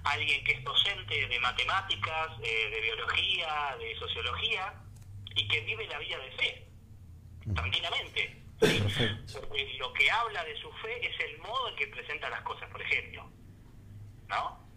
alguien 0.03 0.43
que 0.43 0.53
es 0.53 0.63
docente 0.63 1.27
de 1.27 1.39
matemáticas, 1.39 2.29
eh, 2.41 2.69
de 2.71 2.81
biología, 2.81 3.75
de 3.79 3.95
sociología, 3.99 4.73
y 5.35 5.47
que 5.47 5.61
vive 5.61 5.85
la 5.87 5.99
vida 5.99 6.17
de 6.17 6.31
fe, 6.31 6.67
tranquilamente. 7.53 8.38
¿Sí? 8.61 8.83
Porque 9.33 9.75
lo 9.77 9.93
que 9.93 10.11
habla 10.11 10.43
de 10.43 10.55
su 10.57 10.71
fe 10.73 11.05
es 11.05 11.19
el 11.19 11.37
modo 11.39 11.69
en 11.69 11.75
que 11.75 11.87
presenta 11.87 12.29
las 12.29 12.41
cosas, 12.41 12.69
por 12.69 12.81
ejemplo. 12.81 13.29
¿No? 14.27 14.69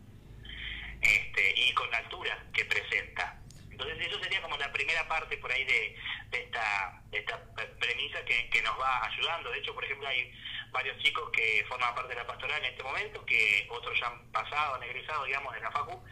Este, 1.01 1.55
y 1.57 1.73
con 1.75 1.91
la 1.91 1.99
altura 1.99 2.39
que 2.53 2.65
presenta. 2.65 3.39
Entonces 3.71 4.07
eso 4.07 4.23
sería 4.23 4.41
como 4.41 4.57
la 4.57 4.73
primera 4.73 5.07
parte 5.09 5.37
por 5.39 5.51
ahí 5.51 5.65
de, 5.65 5.97
de 6.31 6.43
esta, 6.45 7.03
de 7.11 7.19
esta 7.19 7.43
premisa 7.81 8.25
que, 8.25 8.49
que, 8.51 8.63
nos 8.63 8.79
va 8.79 9.05
ayudando. 9.07 9.51
De 9.51 9.59
hecho, 9.59 9.75
por 9.75 9.85
ejemplo, 9.85 10.07
hay 10.07 10.33
varios 10.71 10.97
chicos 10.99 11.29
que 11.33 11.65
forman 11.69 11.95
parte 11.95 12.11
de 12.11 12.21
la 12.21 12.27
pastoral 12.27 12.59
en 12.61 12.71
este 12.71 12.83
momento, 12.85 13.25
que 13.27 13.67
otros 13.71 13.99
ya 13.99 14.07
han 14.07 14.31
pasado, 14.31 14.77
han 14.77 14.83
egresado, 14.85 15.25
digamos, 15.25 15.53
de 15.55 15.61
la 15.61 15.71
FACU, 15.73 16.05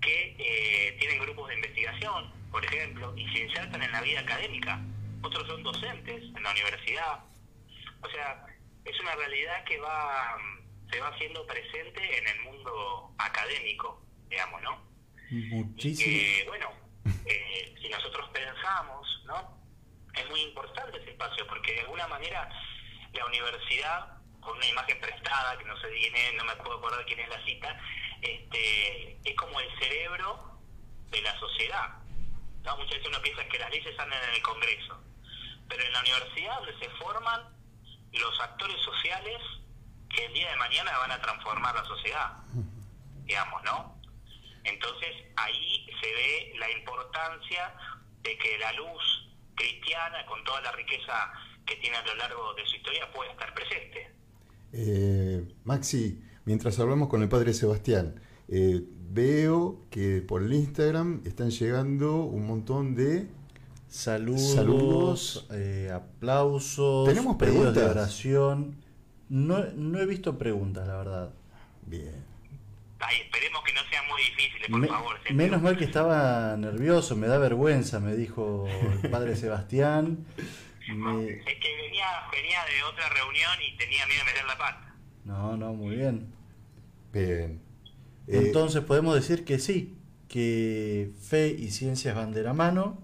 que 0.00 0.36
eh, 0.38 0.96
tienen 0.98 1.20
grupos 1.20 1.48
de 1.48 1.56
investigación, 1.56 2.32
por 2.50 2.64
ejemplo, 2.64 3.12
y 3.16 3.28
se 3.32 3.44
insertan 3.44 3.82
en 3.82 3.92
la 3.92 4.00
vida 4.00 4.20
académica. 4.20 4.80
Otros 5.22 5.46
son 5.46 5.62
docentes 5.62 6.22
en 6.22 6.42
la 6.42 6.50
universidad. 6.50 7.24
O 8.02 8.08
sea, 8.10 8.46
es 8.84 9.00
una 9.00 9.14
realidad 9.16 9.64
que 9.64 9.78
va 9.78 10.36
se 10.90 11.00
va 11.00 11.08
haciendo 11.08 11.46
presente 11.46 12.18
en 12.18 12.26
el 12.26 12.40
mundo 12.40 13.14
académico, 13.18 14.02
digamos, 14.28 14.62
¿no? 14.62 14.82
Muchísimo. 15.30 16.10
Y 16.10 16.18
que, 16.18 16.44
bueno, 16.48 16.72
eh, 17.26 17.74
si 17.80 17.88
nosotros 17.88 18.28
pensamos, 18.30 19.22
¿no? 19.26 19.58
Es 20.14 20.28
muy 20.30 20.40
importante 20.40 20.98
ese 20.98 21.10
espacio 21.10 21.46
porque 21.46 21.74
de 21.74 21.80
alguna 21.80 22.06
manera 22.08 22.48
la 23.12 23.26
universidad, 23.26 24.18
con 24.40 24.56
una 24.56 24.66
imagen 24.66 25.00
prestada, 25.00 25.58
que 25.58 25.64
no 25.64 25.76
sé 25.78 25.88
quién 25.90 26.16
es, 26.16 26.34
no 26.34 26.44
me 26.44 26.56
puedo 26.56 26.78
acordar 26.78 27.04
quién 27.04 27.20
es 27.20 27.28
la 27.28 27.44
cita, 27.44 27.80
este, 28.22 29.18
es 29.24 29.36
como 29.36 29.60
el 29.60 29.78
cerebro 29.78 30.58
de 31.10 31.20
la 31.20 31.38
sociedad. 31.38 31.98
¿no? 32.64 32.76
Muchas 32.76 32.96
veces 32.96 33.08
uno 33.08 33.22
piensa 33.22 33.46
que 33.46 33.58
las 33.58 33.70
leyes 33.70 33.98
andan 33.98 34.22
en 34.24 34.34
el 34.36 34.42
Congreso, 34.42 35.00
pero 35.68 35.84
en 35.84 35.92
la 35.92 36.00
universidad 36.00 36.58
donde 36.58 36.78
se 36.78 36.90
forman 36.90 37.40
los 38.12 38.40
actores 38.40 38.76
sociales 38.84 39.36
que 40.08 40.24
el 40.24 40.32
día 40.32 40.50
de 40.50 40.56
mañana 40.56 40.96
van 40.98 41.12
a 41.12 41.20
transformar 41.20 41.74
la 41.74 41.84
sociedad, 41.84 42.38
digamos, 43.24 43.62
¿no? 43.64 44.00
Entonces 44.64 45.08
ahí 45.36 45.86
se 46.00 46.06
ve 46.06 46.52
la 46.58 46.70
importancia 46.70 47.74
de 48.22 48.36
que 48.38 48.58
la 48.58 48.72
luz 48.72 49.28
cristiana, 49.54 50.24
con 50.26 50.42
toda 50.44 50.60
la 50.62 50.72
riqueza 50.72 51.32
que 51.66 51.76
tiene 51.76 51.96
a 51.96 52.06
lo 52.06 52.14
largo 52.14 52.54
de 52.54 52.64
su 52.66 52.76
historia, 52.76 53.10
pueda 53.12 53.30
estar 53.30 53.52
presente. 53.54 54.10
Eh, 54.72 55.46
Maxi, 55.64 56.22
mientras 56.44 56.78
hablamos 56.78 57.08
con 57.08 57.22
el 57.22 57.28
padre 57.28 57.52
Sebastián, 57.52 58.20
eh, 58.48 58.80
veo 59.10 59.86
que 59.90 60.22
por 60.22 60.42
el 60.42 60.52
Instagram 60.52 61.22
están 61.24 61.50
llegando 61.50 62.16
un 62.16 62.46
montón 62.46 62.94
de 62.94 63.28
saludos, 63.88 64.54
saludos. 64.54 65.46
Eh, 65.52 65.90
aplausos, 65.92 67.08
tenemos 67.08 67.36
pedidos 67.36 67.58
preguntas. 67.72 67.84
de 67.84 67.90
oración. 67.90 68.76
No, 69.28 69.64
no 69.74 69.98
he 69.98 70.06
visto 70.06 70.38
preguntas, 70.38 70.86
la 70.86 70.96
verdad. 70.96 71.30
Bien. 71.86 72.24
Ay, 73.00 73.16
esperemos 73.24 73.62
que 73.64 73.72
no 73.74 73.80
sean 73.90 74.04
muy 74.08 74.20
difíciles, 74.22 74.68
por 74.70 74.80
Me- 74.80 74.88
favor. 74.88 75.16
Sergio. 75.18 75.36
menos 75.36 75.62
mal 75.62 75.76
que 75.76 75.84
estaba 75.84 76.56
nervioso, 76.56 77.14
me 77.16 77.26
da 77.28 77.38
vergüenza, 77.38 78.00
me 78.00 78.14
dijo 78.16 78.66
el 79.02 79.10
padre 79.10 79.36
Sebastián. 79.36 80.24
Me- 80.92 81.28
Es 81.28 81.44
que 81.44 81.76
venía, 81.82 82.06
venía 82.32 82.58
de 82.64 82.82
otra 82.90 83.08
reunión 83.10 83.50
y 83.72 83.76
tenía 83.76 84.06
miedo 84.06 84.20
de 84.20 84.32
meter 84.32 84.44
la 84.46 84.58
pata. 84.58 84.94
No, 85.24 85.56
no, 85.56 85.74
muy 85.74 85.96
bien. 85.96 86.32
Bien. 87.12 87.60
Eh, 88.26 88.42
Entonces 88.46 88.82
podemos 88.82 89.14
decir 89.14 89.44
que 89.44 89.58
sí, 89.58 89.96
que 90.28 91.12
fe 91.20 91.48
y 91.48 91.70
ciencias 91.70 92.14
van 92.16 92.32
de 92.32 92.42
la 92.42 92.52
mano. 92.54 92.98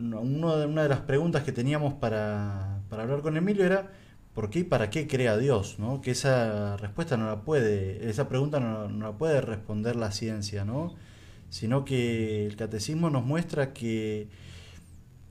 De- 0.00 0.16
una 0.16 0.82
de 0.82 0.88
las 0.88 1.00
preguntas 1.00 1.42
que 1.44 1.52
teníamos 1.52 1.94
para, 1.94 2.80
para 2.88 3.02
hablar 3.04 3.20
con 3.22 3.36
Emilio 3.36 3.64
era 3.64 3.90
¿por 4.34 4.50
qué 4.50 4.60
y 4.60 4.64
para 4.64 4.90
qué 4.90 5.06
crea 5.06 5.36
Dios? 5.36 5.78
¿no? 5.78 6.00
Que 6.00 6.12
esa 6.12 6.76
respuesta 6.78 7.16
no 7.16 7.26
la 7.26 7.42
puede, 7.42 8.08
esa 8.08 8.28
pregunta 8.28 8.60
no, 8.60 8.88
no 8.88 9.06
la 9.06 9.18
puede 9.18 9.40
responder 9.40 9.96
la 9.96 10.10
ciencia, 10.12 10.64
¿no? 10.64 10.94
Sino 11.50 11.84
que 11.84 12.46
el 12.46 12.56
catecismo 12.56 13.10
nos 13.10 13.24
muestra 13.24 13.72
que 13.72 14.28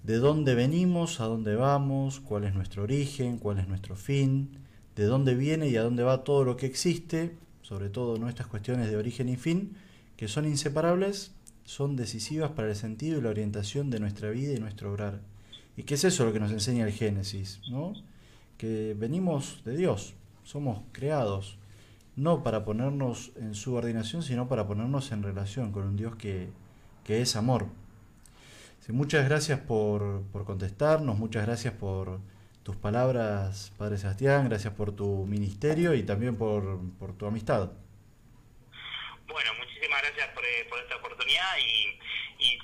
de 0.04 0.18
dónde 0.18 0.56
venimos, 0.56 1.20
a 1.20 1.26
dónde 1.26 1.56
vamos, 1.56 2.20
cuál 2.20 2.44
es 2.46 2.54
nuestro 2.54 2.84
origen, 2.84 3.38
cuál 3.38 3.60
es 3.60 3.68
nuestro 3.68 3.96
fin, 3.96 4.50
de 4.96 5.06
dónde 5.06 5.36
viene 5.36 5.68
y 5.70 5.78
a 5.78 5.84
dónde 5.84 6.04
va 6.04 6.24
todo 6.24 6.44
lo 6.44 6.58
que 6.58 6.66
existe, 6.66 7.36
sobre 7.62 7.90
todo 7.90 8.18
nuestras 8.18 8.48
cuestiones 8.48 8.90
de 8.90 8.98
origen 8.98 9.30
y 9.30 9.36
fin, 9.38 9.76
que 10.18 10.28
son 10.28 10.46
inseparables, 10.46 11.32
son 11.70 11.96
decisivas 11.96 12.50
para 12.50 12.70
el 12.70 12.76
sentido 12.76 13.20
y 13.20 13.22
la 13.22 13.30
orientación 13.30 13.92
de 13.92 14.00
nuestra 14.00 14.32
vida 14.32 14.54
y 14.54 14.60
nuestro 14.60 14.92
obrar. 14.92 15.22
¿Y 15.78 15.84
qué 15.84 15.94
es 15.94 16.04
eso 16.04 16.26
lo 16.26 16.34
que 16.34 16.40
nos 16.40 16.52
enseña 16.52 16.84
el 16.84 16.92
Génesis? 16.92 17.62
¿no? 17.70 17.94
Que 18.58 18.96
venimos 18.98 19.62
de 19.66 19.78
Dios, 19.78 20.16
somos 20.44 20.82
creados, 20.94 21.60
no 22.16 22.42
para 22.42 22.66
ponernos 22.66 23.34
en 23.36 23.54
subordinación, 23.54 24.24
sino 24.24 24.48
para 24.48 24.66
ponernos 24.66 25.12
en 25.12 25.22
relación 25.22 25.72
con 25.72 25.84
un 25.84 25.96
Dios 25.96 26.16
que, 26.16 26.50
que 27.04 27.22
es 27.22 27.36
amor. 27.36 27.68
Muchas 28.88 29.30
gracias 29.30 29.60
por, 29.60 30.24
por 30.32 30.46
contestarnos, 30.46 31.20
muchas 31.20 31.46
gracias 31.46 31.76
por 31.76 32.20
tus 32.64 32.78
palabras, 32.78 33.72
Padre 33.78 34.00
Sebastián, 34.00 34.50
gracias 34.50 34.74
por 34.74 34.92
tu 34.92 35.28
ministerio 35.28 35.94
y 35.94 36.02
también 36.02 36.36
por, 36.36 36.80
por 36.98 37.14
tu 37.14 37.28
amistad. 37.28 37.70
Bueno, 39.32 39.52
gracias 40.10 40.34
por, 40.34 40.46
eh, 40.46 40.66
por 40.70 40.80
esta 40.80 40.96
oportunidad 40.96 41.58
y, 41.60 42.00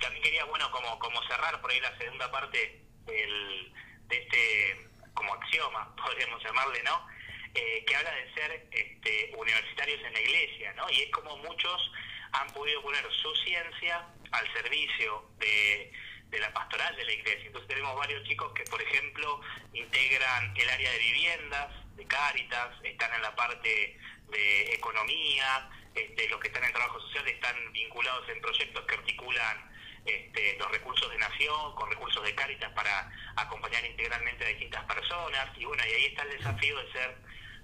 también 0.02 0.24
quería, 0.24 0.46
bueno, 0.46 0.70
como, 0.72 1.00
como 1.00 1.22
cerrar 1.24 1.60
por 1.62 1.72
ahí 1.72 1.80
la 1.80 1.98
segunda 1.98 2.32
parte 2.32 2.82
del, 3.06 3.74
de 4.08 4.18
este, 4.18 4.90
como 5.14 5.34
axioma, 5.34 5.96
podríamos 6.04 6.44
llamarle, 6.44 6.82
¿no? 6.84 7.08
Eh, 7.54 7.84
que 7.88 7.96
habla 7.96 8.12
de 8.12 8.34
ser 8.34 8.68
este, 8.72 9.34
universitarios 9.38 10.02
en 10.04 10.14
la 10.14 10.22
iglesia, 10.22 10.74
¿no? 10.74 10.90
Y 10.90 11.02
es 11.02 11.12
como 11.12 11.38
muchos 11.38 11.92
han 12.34 12.52
podido 12.52 12.82
poner 12.82 13.04
su 13.12 13.34
ciencia 13.38 14.06
al 14.32 14.54
servicio 14.54 15.30
de, 15.40 15.92
de 16.30 16.40
la 16.40 16.52
pastoral 16.54 16.96
de 16.96 17.06
la 17.06 17.14
iglesia. 17.14 17.46
Entonces 17.46 17.68
tenemos 17.68 17.96
varios 17.96 18.24
chicos 18.28 18.52
que, 18.54 18.64
por 18.64 18.82
ejemplo, 18.82 19.40
integran 19.74 20.54
el 20.58 20.70
área 20.70 20.92
de 20.92 20.98
viviendas, 20.98 21.96
de 21.96 22.06
Cáritas, 22.06 22.76
están 22.84 23.14
en 23.14 23.22
la 23.22 23.36
parte 23.36 23.98
de 24.30 24.74
economía, 24.74 25.70
este, 25.96 26.28
los 26.30 26.40
que 26.40 26.48
están 26.48 26.64
en 26.64 26.74
trabajo 26.74 27.00
social 27.00 27.28
están 27.28 27.56
vinculados 27.72 28.28
en 28.30 28.42
proyectos 28.42 28.86
que 28.86 28.96
articulan 28.96 29.72
este, 30.06 30.58
los 30.60 30.70
recursos 30.70 31.10
de 31.10 31.18
nación 31.18 31.74
con 31.76 31.90
recursos 31.90 32.24
de 32.24 32.36
Cáritas 32.36 32.72
para 32.74 33.10
acompañar 33.38 33.84
integralmente 33.86 34.46
a 34.46 34.50
distintas 34.50 34.84
personas 34.84 35.50
y 35.58 35.66
bueno, 35.66 35.84
y 35.88 35.92
ahí 35.92 36.06
está 36.06 36.24
el 36.24 36.38
desafío 36.38 36.78
de 36.78 36.92
ser 36.92 37.18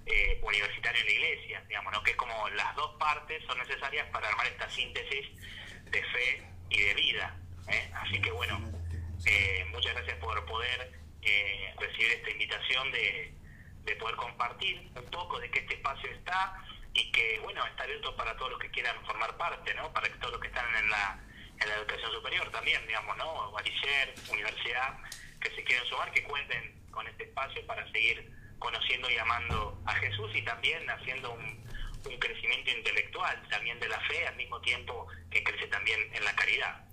eh, 0.06 0.40
universitario 0.42 1.00
en 1.02 1.06
la 1.06 1.12
iglesia, 1.12 1.64
digamos, 1.68 1.92
¿no? 1.92 2.02
que 2.02 2.10
es 2.10 2.16
como 2.16 2.48
las 2.50 2.74
dos 2.74 2.96
partes 2.98 3.44
son 3.46 3.58
necesarias 3.58 4.08
para 4.10 4.28
armar 4.28 4.46
esta 4.46 4.68
síntesis 4.70 5.28
de 5.90 6.02
fe 6.02 6.42
y 6.70 6.80
de 6.80 6.94
vida. 6.94 7.36
¿eh? 7.68 7.90
Así 7.94 8.20
que 8.20 8.30
bueno, 8.32 8.60
eh, 9.26 9.64
muchas 9.70 9.94
gracias 9.94 10.16
por 10.18 10.44
poder 10.46 11.00
recibir 11.78 12.12
esta 12.12 12.30
invitación 12.30 12.90
de, 12.90 13.32
de 13.84 13.96
poder 13.96 14.16
compartir 14.16 14.90
un 14.96 15.10
poco 15.10 15.38
de 15.38 15.50
que 15.50 15.60
este 15.60 15.74
espacio 15.74 16.10
está 16.10 16.60
y 16.94 17.10
que 17.12 17.40
bueno 17.42 17.64
está 17.66 17.84
abierto 17.84 18.14
para 18.16 18.36
todos 18.36 18.52
los 18.52 18.60
que 18.60 18.70
quieran 18.70 18.96
formar 19.06 19.36
parte, 19.36 19.74
¿no? 19.74 19.92
Para 19.92 20.08
que 20.08 20.14
todos 20.18 20.32
los 20.32 20.40
que 20.40 20.48
están 20.48 20.66
en 20.76 20.90
la, 20.90 21.20
en 21.60 21.68
la 21.68 21.74
educación 21.76 22.12
superior 22.12 22.50
también, 22.50 22.86
digamos, 22.86 23.16
¿no? 23.16 23.52
Bachiller, 23.52 24.14
universidad, 24.30 24.98
que 25.40 25.50
se 25.50 25.64
quieran 25.64 25.86
sumar, 25.86 26.12
que 26.12 26.22
cuenten 26.24 26.80
con 26.90 27.06
este 27.08 27.24
espacio 27.24 27.66
para 27.66 27.90
seguir 27.92 28.30
conociendo 28.58 29.10
y 29.10 29.18
amando 29.18 29.82
a 29.86 29.94
Jesús 29.94 30.30
y 30.34 30.42
también 30.42 30.88
haciendo 30.88 31.32
un, 31.32 31.64
un 32.10 32.18
crecimiento 32.18 32.70
intelectual 32.70 33.42
también 33.50 33.78
de 33.80 33.88
la 33.88 34.00
fe 34.00 34.26
al 34.26 34.36
mismo 34.36 34.60
tiempo 34.60 35.06
que 35.30 35.42
crece 35.42 35.66
también 35.68 35.98
en 36.12 36.24
la 36.24 36.34
caridad. 36.34 36.84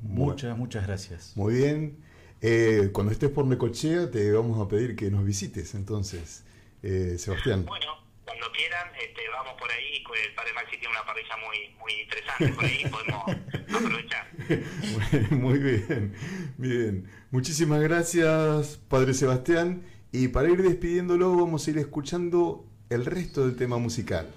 Muchas, 0.00 0.56
muchas 0.56 0.86
gracias. 0.86 1.36
Muy 1.36 1.54
bien. 1.54 2.04
Eh, 2.40 2.90
cuando 2.92 3.12
estés 3.12 3.30
por 3.30 3.44
Necochea 3.46 4.10
te 4.10 4.30
vamos 4.32 4.64
a 4.64 4.68
pedir 4.68 4.94
que 4.94 5.10
nos 5.10 5.24
visites, 5.24 5.74
entonces, 5.74 6.44
eh, 6.82 7.16
Sebastián. 7.18 7.64
Bueno, 7.66 7.98
cuando 8.28 8.52
quieran, 8.52 8.88
este, 9.00 9.22
vamos 9.32 9.54
por 9.58 9.70
ahí. 9.72 10.04
El 10.26 10.34
padre 10.34 10.52
Maxi 10.52 10.76
tiene 10.78 10.90
una 10.90 11.04
parrilla 11.04 11.36
muy, 11.38 11.74
muy 11.78 11.92
interesante 12.02 12.48
por 12.48 12.64
ahí, 12.64 12.84
podemos 12.90 13.24
aprovechar. 13.74 15.30
Muy 15.30 15.58
bien, 15.58 16.14
bien. 16.58 17.10
Muchísimas 17.30 17.80
gracias, 17.80 18.78
Padre 18.88 19.14
Sebastián. 19.14 19.82
Y 20.12 20.28
para 20.28 20.50
ir 20.50 20.62
despidiéndolo, 20.62 21.36
vamos 21.36 21.66
a 21.66 21.70
ir 21.70 21.78
escuchando 21.78 22.66
el 22.90 23.06
resto 23.06 23.46
del 23.46 23.56
tema 23.56 23.78
musical. 23.78 24.30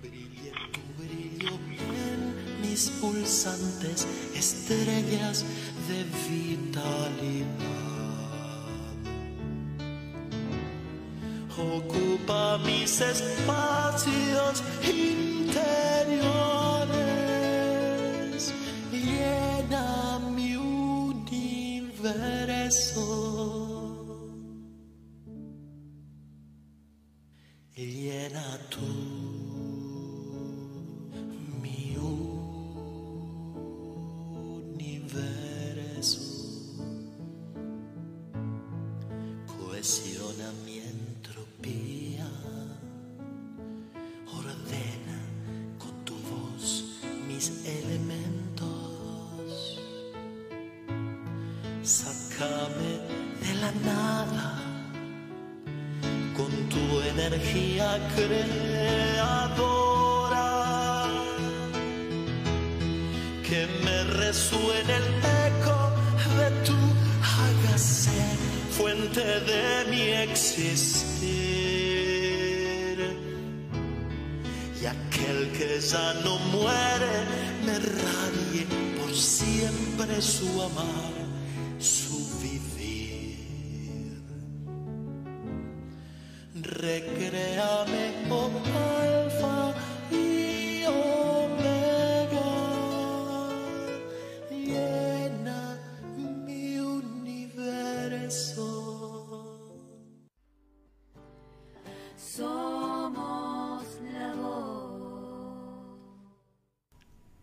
Brille 0.00 0.52
tu 0.72 1.02
brillo 1.02 1.54
en 1.54 2.60
mis 2.60 2.90
pulsantes 3.00 4.06
estrellas 4.34 5.44
de 5.88 6.04
vitalidad. 6.28 7.85
Ocupa 11.58 12.58
mis 12.58 13.00
espacios 13.00 14.62
interiores, 14.84 16.22
llena 18.92 20.18
mi 20.34 20.54
universo. 20.54 21.46
Llena 27.74 28.58
tú 28.68 29.05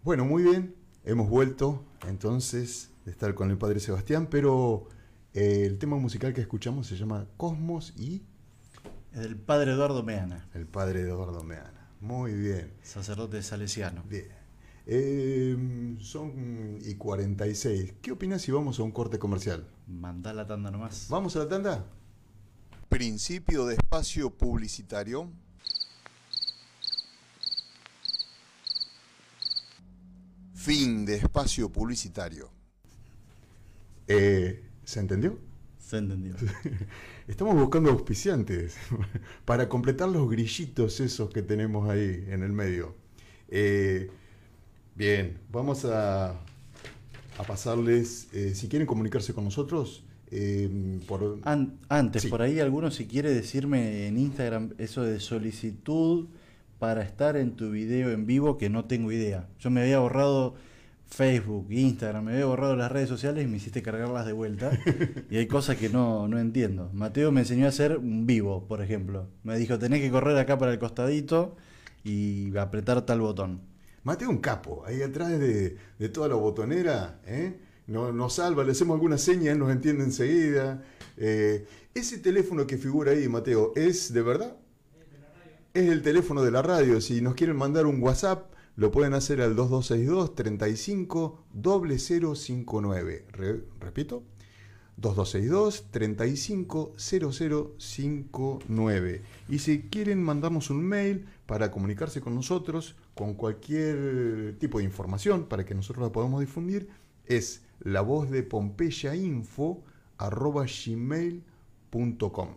Bueno, 0.04 0.26
muy 0.26 0.44
bien. 0.44 0.76
Hemos 1.06 1.30
vuelto 1.30 1.86
entonces 2.10 2.90
de 3.06 3.12
estar 3.12 3.34
con 3.36 3.52
el 3.52 3.58
Padre 3.58 3.80
Sebastián, 3.80 4.28
pero 4.30 4.90
eh, 5.34 5.64
el 5.66 5.78
tema 5.78 5.96
musical 5.96 6.34
que 6.34 6.42
escuchamos 6.42 6.88
se 6.88 6.98
llama 6.98 7.26
Cosmos 7.38 7.94
y 7.98 8.22
El 9.14 9.38
padre 9.38 9.72
Eduardo 9.72 10.04
Meana, 10.04 10.50
el 10.54 10.68
Padre 10.68 11.04
Eduardo 11.04 11.42
Meana. 11.46 11.90
Muy 12.02 12.34
bien. 12.34 12.74
sacerdote 12.82 13.42
salesiano. 13.42 14.04
Bien. 14.04 14.28
Eh, 14.88 15.96
son 16.02 16.80
y 16.84 16.96
46. 16.96 17.94
¿Qué 18.02 18.12
opinas 18.12 18.42
si 18.42 18.52
vamos 18.52 18.80
a 18.80 18.84
un 18.84 18.92
corte 18.92 19.20
comercial? 19.20 19.66
Mandá 19.88 20.34
la 20.34 20.46
tanda 20.46 20.70
nomás. 20.70 21.08
¿Vamos 21.10 21.34
a 21.38 21.40
la 21.40 21.48
tanda? 21.48 21.86
Principio 22.90 23.66
de 23.66 23.76
espacio 23.76 24.32
publicitario. 24.32 25.32
Fin 30.64 31.06
de 31.06 31.16
espacio 31.16 31.70
publicitario. 31.70 32.50
Eh, 34.08 34.64
¿Se 34.86 35.00
entendió? 35.02 35.38
Se 35.78 35.98
entendió. 35.98 36.36
Estamos 37.28 37.56
buscando 37.56 37.90
auspiciantes 37.92 38.76
para 39.46 39.68
completar 39.68 40.08
los 40.10 40.30
grillitos 40.30 41.00
esos 41.02 41.30
que 41.32 41.42
tenemos 41.42 41.90
ahí 41.90 42.26
en 42.30 42.44
el 42.44 42.54
medio. 42.54 42.96
Eh, 43.50 44.10
bien, 44.96 45.38
vamos 45.52 45.84
a, 45.84 46.30
a 46.32 47.44
pasarles, 47.46 48.28
eh, 48.34 48.56
si 48.56 48.70
quieren 48.70 48.86
comunicarse 48.88 49.34
con 49.34 49.44
nosotros, 49.44 50.04
eh, 50.32 51.00
por... 51.08 51.40
An- 51.44 51.78
antes, 51.90 52.22
Sí. 52.24 52.28
por 52.30 52.42
ahí 52.42 52.60
alguno 52.62 52.90
si 52.90 53.06
quiere 53.06 53.32
decirme 53.34 54.08
en 54.08 54.18
Instagram 54.18 54.74
eso 54.78 55.04
de 55.04 55.20
solicitud 55.20 56.28
para 56.84 57.02
estar 57.02 57.38
en 57.38 57.56
tu 57.56 57.72
video 57.72 58.12
en 58.12 58.26
vivo 58.26 58.58
que 58.58 58.70
no 58.70 58.84
tengo 58.84 59.10
idea. 59.10 59.48
Yo 59.58 59.70
me 59.70 59.84
había 59.84 60.00
borrado 60.00 60.56
Facebook, 61.08 61.68
Instagram, 61.72 62.26
me 62.26 62.34
había 62.34 62.46
borrado 62.46 62.76
las 62.76 62.92
redes 62.92 63.08
sociales 63.08 63.46
y 63.46 63.48
me 63.48 63.56
hiciste 63.56 63.82
cargarlas 63.82 64.26
de 64.26 64.34
vuelta. 64.34 64.78
y 65.30 65.38
hay 65.38 65.48
cosas 65.48 65.78
que 65.78 65.88
no, 65.88 66.28
no 66.28 66.38
entiendo. 66.40 66.90
Mateo 66.92 67.32
me 67.32 67.40
enseñó 67.40 67.68
a 67.68 67.70
hacer 67.70 68.00
un 68.00 68.26
vivo, 68.26 68.68
por 68.68 68.82
ejemplo. 68.82 69.30
Me 69.44 69.58
dijo, 69.58 69.80
tenés 69.80 70.02
que 70.02 70.12
correr 70.12 70.38
acá 70.38 70.58
para 70.58 70.74
el 70.74 70.78
costadito 70.78 71.56
y 72.04 72.54
apretar 72.58 73.06
tal 73.06 73.22
botón. 73.22 73.62
Mateo 74.04 74.30
un 74.30 74.40
capo, 74.40 74.84
ahí 74.86 75.04
atrás 75.04 75.30
de, 75.40 75.78
de 75.98 76.10
toda 76.10 76.28
la 76.28 76.36
botonera, 76.36 77.22
¿eh? 77.26 77.62
nos, 77.88 78.14
nos 78.14 78.34
salva, 78.34 78.66
le 78.66 78.74
hacemos 78.74 78.96
alguna 78.96 79.18
seña, 79.18 79.54
él 79.54 79.60
nos 79.60 79.72
entiende 79.72 80.04
enseguida. 80.04 80.84
Eh, 81.16 81.66
ese 81.94 82.18
teléfono 82.18 82.68
que 82.68 82.78
figura 82.78 83.14
ahí, 83.14 83.30
Mateo, 83.30 83.72
¿es 83.78 84.12
de 84.12 84.22
verdad? 84.22 84.58
Es 85.74 85.90
el 85.90 86.02
teléfono 86.04 86.44
de 86.44 86.52
la 86.52 86.62
radio. 86.62 87.02
Si 87.02 87.22
nos 87.22 87.34
quieren 87.36 87.56
mandar 87.56 87.86
un 87.88 88.02
WhatsApp, 88.02 88.52
lo 88.76 88.92
pueden 88.92 89.14
hacer 89.14 89.42
al 89.42 89.56
2262 89.56 90.36
35 90.36 91.40
0059. 91.62 93.26
Re- 93.32 93.64
repito, 93.80 94.24
2262 94.98 95.86
35 95.90 96.94
0059. 96.98 99.22
Y 99.50 99.60
si 99.60 99.82
quieren 99.90 100.22
mandarnos 100.24 100.70
un 100.70 100.84
mail 100.84 101.26
para 101.48 101.72
comunicarse 101.72 102.22
con 102.22 102.36
nosotros 102.36 102.96
con 103.16 103.34
cualquier 103.34 104.56
tipo 104.60 104.78
de 104.78 104.84
información 104.86 105.46
para 105.46 105.66
que 105.66 105.74
nosotros 105.76 106.06
la 106.06 106.12
podamos 106.12 106.40
difundir, 106.42 106.90
es 107.26 107.64
la 107.80 108.02
voz 108.02 108.30
de 108.30 108.44
Pompeya 108.44 109.16
info 109.16 109.84
arroba 110.18 110.66
gmail.com. 110.66 112.50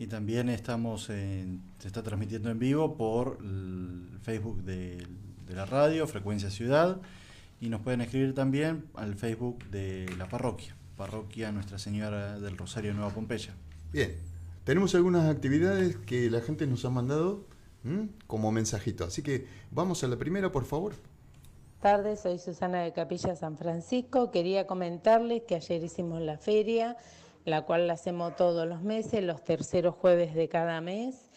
Y 0.00 0.06
también 0.06 0.48
estamos 0.48 1.10
en- 1.10 1.60
se 1.78 1.86
está 1.88 2.02
transmitiendo 2.02 2.48
en 2.50 2.58
vivo 2.58 2.96
por 2.96 3.36
el 3.42 4.18
Facebook 4.22 4.62
de, 4.62 5.06
de 5.46 5.54
la 5.54 5.66
radio, 5.66 6.06
Frecuencia 6.06 6.48
Ciudad, 6.48 7.02
y 7.60 7.68
nos 7.68 7.82
pueden 7.82 8.00
escribir 8.00 8.34
también 8.34 8.86
al 8.94 9.14
Facebook 9.14 9.62
de 9.70 10.06
la 10.16 10.26
parroquia, 10.26 10.74
Parroquia 10.96 11.52
Nuestra 11.52 11.78
Señora 11.78 12.40
del 12.40 12.56
Rosario 12.56 12.94
Nueva 12.94 13.10
Pompeya. 13.10 13.52
Bien, 13.92 14.14
tenemos 14.64 14.94
algunas 14.94 15.28
actividades 15.28 15.96
que 15.96 16.30
la 16.30 16.40
gente 16.40 16.66
nos 16.66 16.82
ha 16.86 16.90
mandado 16.90 17.44
¿m? 17.84 18.08
como 18.26 18.50
mensajito. 18.52 19.04
Así 19.04 19.20
que 19.22 19.46
vamos 19.70 20.02
a 20.02 20.08
la 20.08 20.16
primera, 20.16 20.50
por 20.50 20.64
favor. 20.64 20.94
tardes, 21.82 22.20
soy 22.20 22.38
Susana 22.38 22.80
de 22.80 22.94
Capilla 22.94 23.36
San 23.36 23.58
Francisco. 23.58 24.30
Quería 24.30 24.66
comentarles 24.66 25.42
que 25.42 25.56
ayer 25.56 25.84
hicimos 25.84 26.22
la 26.22 26.38
feria, 26.38 26.96
la 27.44 27.62
cual 27.62 27.86
la 27.86 27.94
hacemos 27.94 28.36
todos 28.36 28.66
los 28.66 28.82
meses, 28.82 29.22
los 29.22 29.42
terceros 29.42 29.94
jueves 29.94 30.34
de 30.34 30.48
cada 30.48 30.80
mes. 30.80 31.30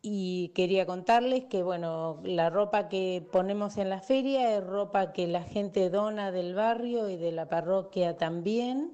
Y 0.00 0.50
quería 0.54 0.86
contarles 0.86 1.44
que, 1.46 1.62
bueno, 1.62 2.20
la 2.22 2.50
ropa 2.50 2.88
que 2.88 3.26
ponemos 3.32 3.76
en 3.78 3.90
la 3.90 4.00
feria 4.00 4.56
es 4.56 4.64
ropa 4.64 5.12
que 5.12 5.26
la 5.26 5.42
gente 5.42 5.90
dona 5.90 6.30
del 6.30 6.54
barrio 6.54 7.10
y 7.10 7.16
de 7.16 7.32
la 7.32 7.48
parroquia 7.48 8.16
también. 8.16 8.92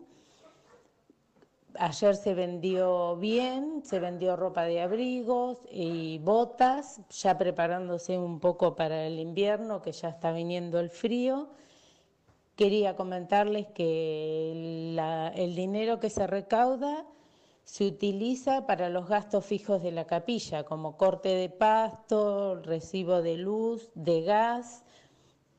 Ayer 1.78 2.14
se 2.14 2.34
vendió 2.34 3.16
bien, 3.16 3.82
se 3.84 3.98
vendió 3.98 4.36
ropa 4.36 4.64
de 4.64 4.80
abrigos 4.80 5.58
y 5.70 6.18
botas, 6.18 7.00
ya 7.10 7.36
preparándose 7.36 8.16
un 8.16 8.40
poco 8.40 8.74
para 8.74 9.06
el 9.06 9.18
invierno, 9.18 9.82
que 9.82 9.92
ya 9.92 10.08
está 10.08 10.32
viniendo 10.32 10.80
el 10.80 10.88
frío. 10.88 11.48
Quería 12.56 12.94
comentarles 12.94 13.66
que 13.68 14.52
el 15.34 15.56
dinero 15.56 15.98
que 15.98 16.08
se 16.08 16.26
recauda 16.26 17.04
se 17.64 17.86
utiliza 17.86 18.66
para 18.66 18.90
los 18.90 19.08
gastos 19.08 19.44
fijos 19.44 19.82
de 19.82 19.90
la 19.90 20.06
capilla, 20.06 20.64
como 20.64 20.96
corte 20.96 21.30
de 21.30 21.48
pasto, 21.48 22.56
recibo 22.62 23.22
de 23.22 23.38
luz, 23.38 23.90
de 23.94 24.22
gas 24.22 24.84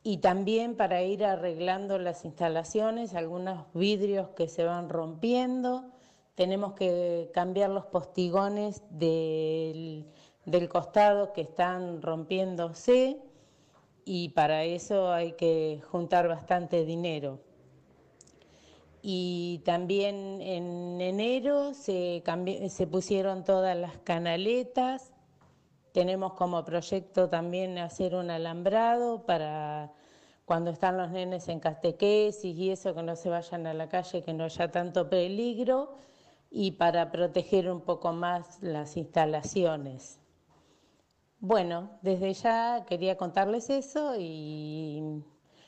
y 0.03 0.19
también 0.19 0.77
para 0.77 1.01
ir 1.01 1.25
arreglando 1.25 1.97
las 1.97 2.23
instalaciones, 2.23 3.15
algunos 3.15 3.65
vidrios 3.73 4.29
que 4.29 4.47
se 4.47 4.63
van 4.63 4.87
rompiendo. 4.87 5.91
Tenemos 6.35 6.73
que 6.73 7.31
cambiar 7.33 7.71
los 7.71 7.87
postigones 7.87 8.83
del, 8.91 10.05
del 10.45 10.69
costado 10.69 11.33
que 11.33 11.41
están 11.41 12.01
rompiéndose 12.01 13.19
y 14.05 14.29
para 14.29 14.63
eso 14.63 15.11
hay 15.11 15.33
que 15.33 15.81
juntar 15.89 16.27
bastante 16.27 16.85
dinero. 16.85 17.39
Y 19.01 19.61
también 19.65 20.41
en 20.41 21.01
enero 21.01 21.73
se, 21.73 22.23
se 22.69 22.87
pusieron 22.87 23.43
todas 23.43 23.75
las 23.75 23.97
canaletas. 23.97 25.11
Tenemos 25.91 26.33
como 26.33 26.63
proyecto 26.63 27.29
también 27.29 27.77
hacer 27.77 28.15
un 28.15 28.29
alambrado 28.29 29.25
para 29.25 29.91
cuando 30.45 30.69
están 30.69 30.97
los 30.97 31.09
nenes 31.09 31.47
en 31.49 31.59
catequesis 31.59 32.55
y 32.55 32.69
eso, 32.71 32.93
que 32.93 33.01
no 33.01 33.15
se 33.15 33.29
vayan 33.29 33.65
a 33.65 33.73
la 33.73 33.89
calle, 33.89 34.21
que 34.21 34.33
no 34.33 34.43
haya 34.43 34.71
tanto 34.71 35.09
peligro, 35.09 35.95
y 36.51 36.71
para 36.71 37.11
proteger 37.11 37.69
un 37.69 37.81
poco 37.81 38.13
más 38.13 38.61
las 38.61 38.95
instalaciones. 38.97 40.19
Bueno, 41.39 41.99
desde 42.01 42.33
ya 42.33 42.85
quería 42.87 43.17
contarles 43.17 43.69
eso 43.69 44.15
y 44.17 45.23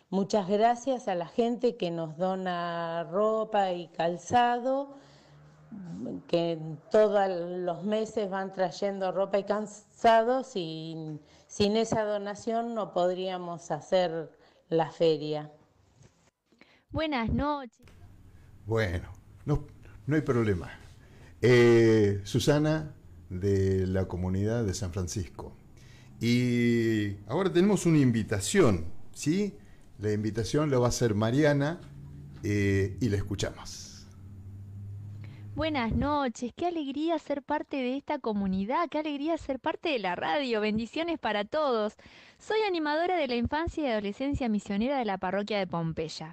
muchas 0.09 0.47
gracias 0.47 1.07
a 1.07 1.15
la 1.15 1.27
gente 1.27 1.75
que 1.77 1.91
nos 1.91 2.17
dona 2.17 3.03
ropa 3.11 3.71
y 3.73 3.89
calzado, 3.89 4.95
que 6.27 6.57
todos 6.89 7.29
los 7.29 7.83
meses 7.83 8.29
van 8.29 8.53
trayendo 8.53 9.11
ropa 9.11 9.37
y 9.39 9.43
calzado. 9.43 10.43
Sin, 10.43 11.21
sin 11.47 11.75
esa 11.75 12.03
donación 12.03 12.73
no 12.73 12.93
podríamos 12.93 13.69
hacer 13.69 14.31
la 14.69 14.89
feria. 14.91 15.51
Buenas 16.89 17.29
noches. 17.29 17.85
Bueno, 18.65 19.09
no, 19.45 19.65
no 20.05 20.15
hay 20.15 20.21
problema. 20.21 20.71
Eh, 21.41 22.21
Susana, 22.23 22.95
de 23.29 23.87
la 23.87 24.07
comunidad 24.07 24.63
de 24.63 24.73
San 24.73 24.91
Francisco. 24.91 25.53
Y 26.19 27.17
ahora 27.27 27.51
tenemos 27.51 27.85
una 27.85 27.99
invitación, 27.99 28.85
¿sí? 29.11 29.53
La 29.99 30.11
invitación 30.11 30.71
la 30.71 30.79
va 30.79 30.87
a 30.87 30.89
hacer 30.89 31.15
Mariana 31.15 31.79
eh, 32.43 32.97
y 32.99 33.09
la 33.09 33.17
escuchamos. 33.17 34.07
Buenas 35.55 35.91
noches, 35.91 36.51
qué 36.55 36.67
alegría 36.67 37.17
ser 37.17 37.41
parte 37.41 37.77
de 37.77 37.97
esta 37.97 38.19
comunidad, 38.19 38.89
qué 38.89 38.99
alegría 38.99 39.35
ser 39.39 39.59
parte 39.59 39.89
de 39.89 39.97
la 39.97 40.15
radio, 40.15 40.61
bendiciones 40.61 41.17
para 41.17 41.45
todos. 41.45 41.95
Soy 42.37 42.59
animadora 42.67 43.17
de 43.17 43.27
la 43.27 43.35
infancia 43.35 43.83
y 43.83 43.87
adolescencia 43.87 44.49
misionera 44.49 44.99
de 44.99 45.05
la 45.05 45.17
parroquia 45.17 45.57
de 45.57 45.65
Pompeya. 45.65 46.31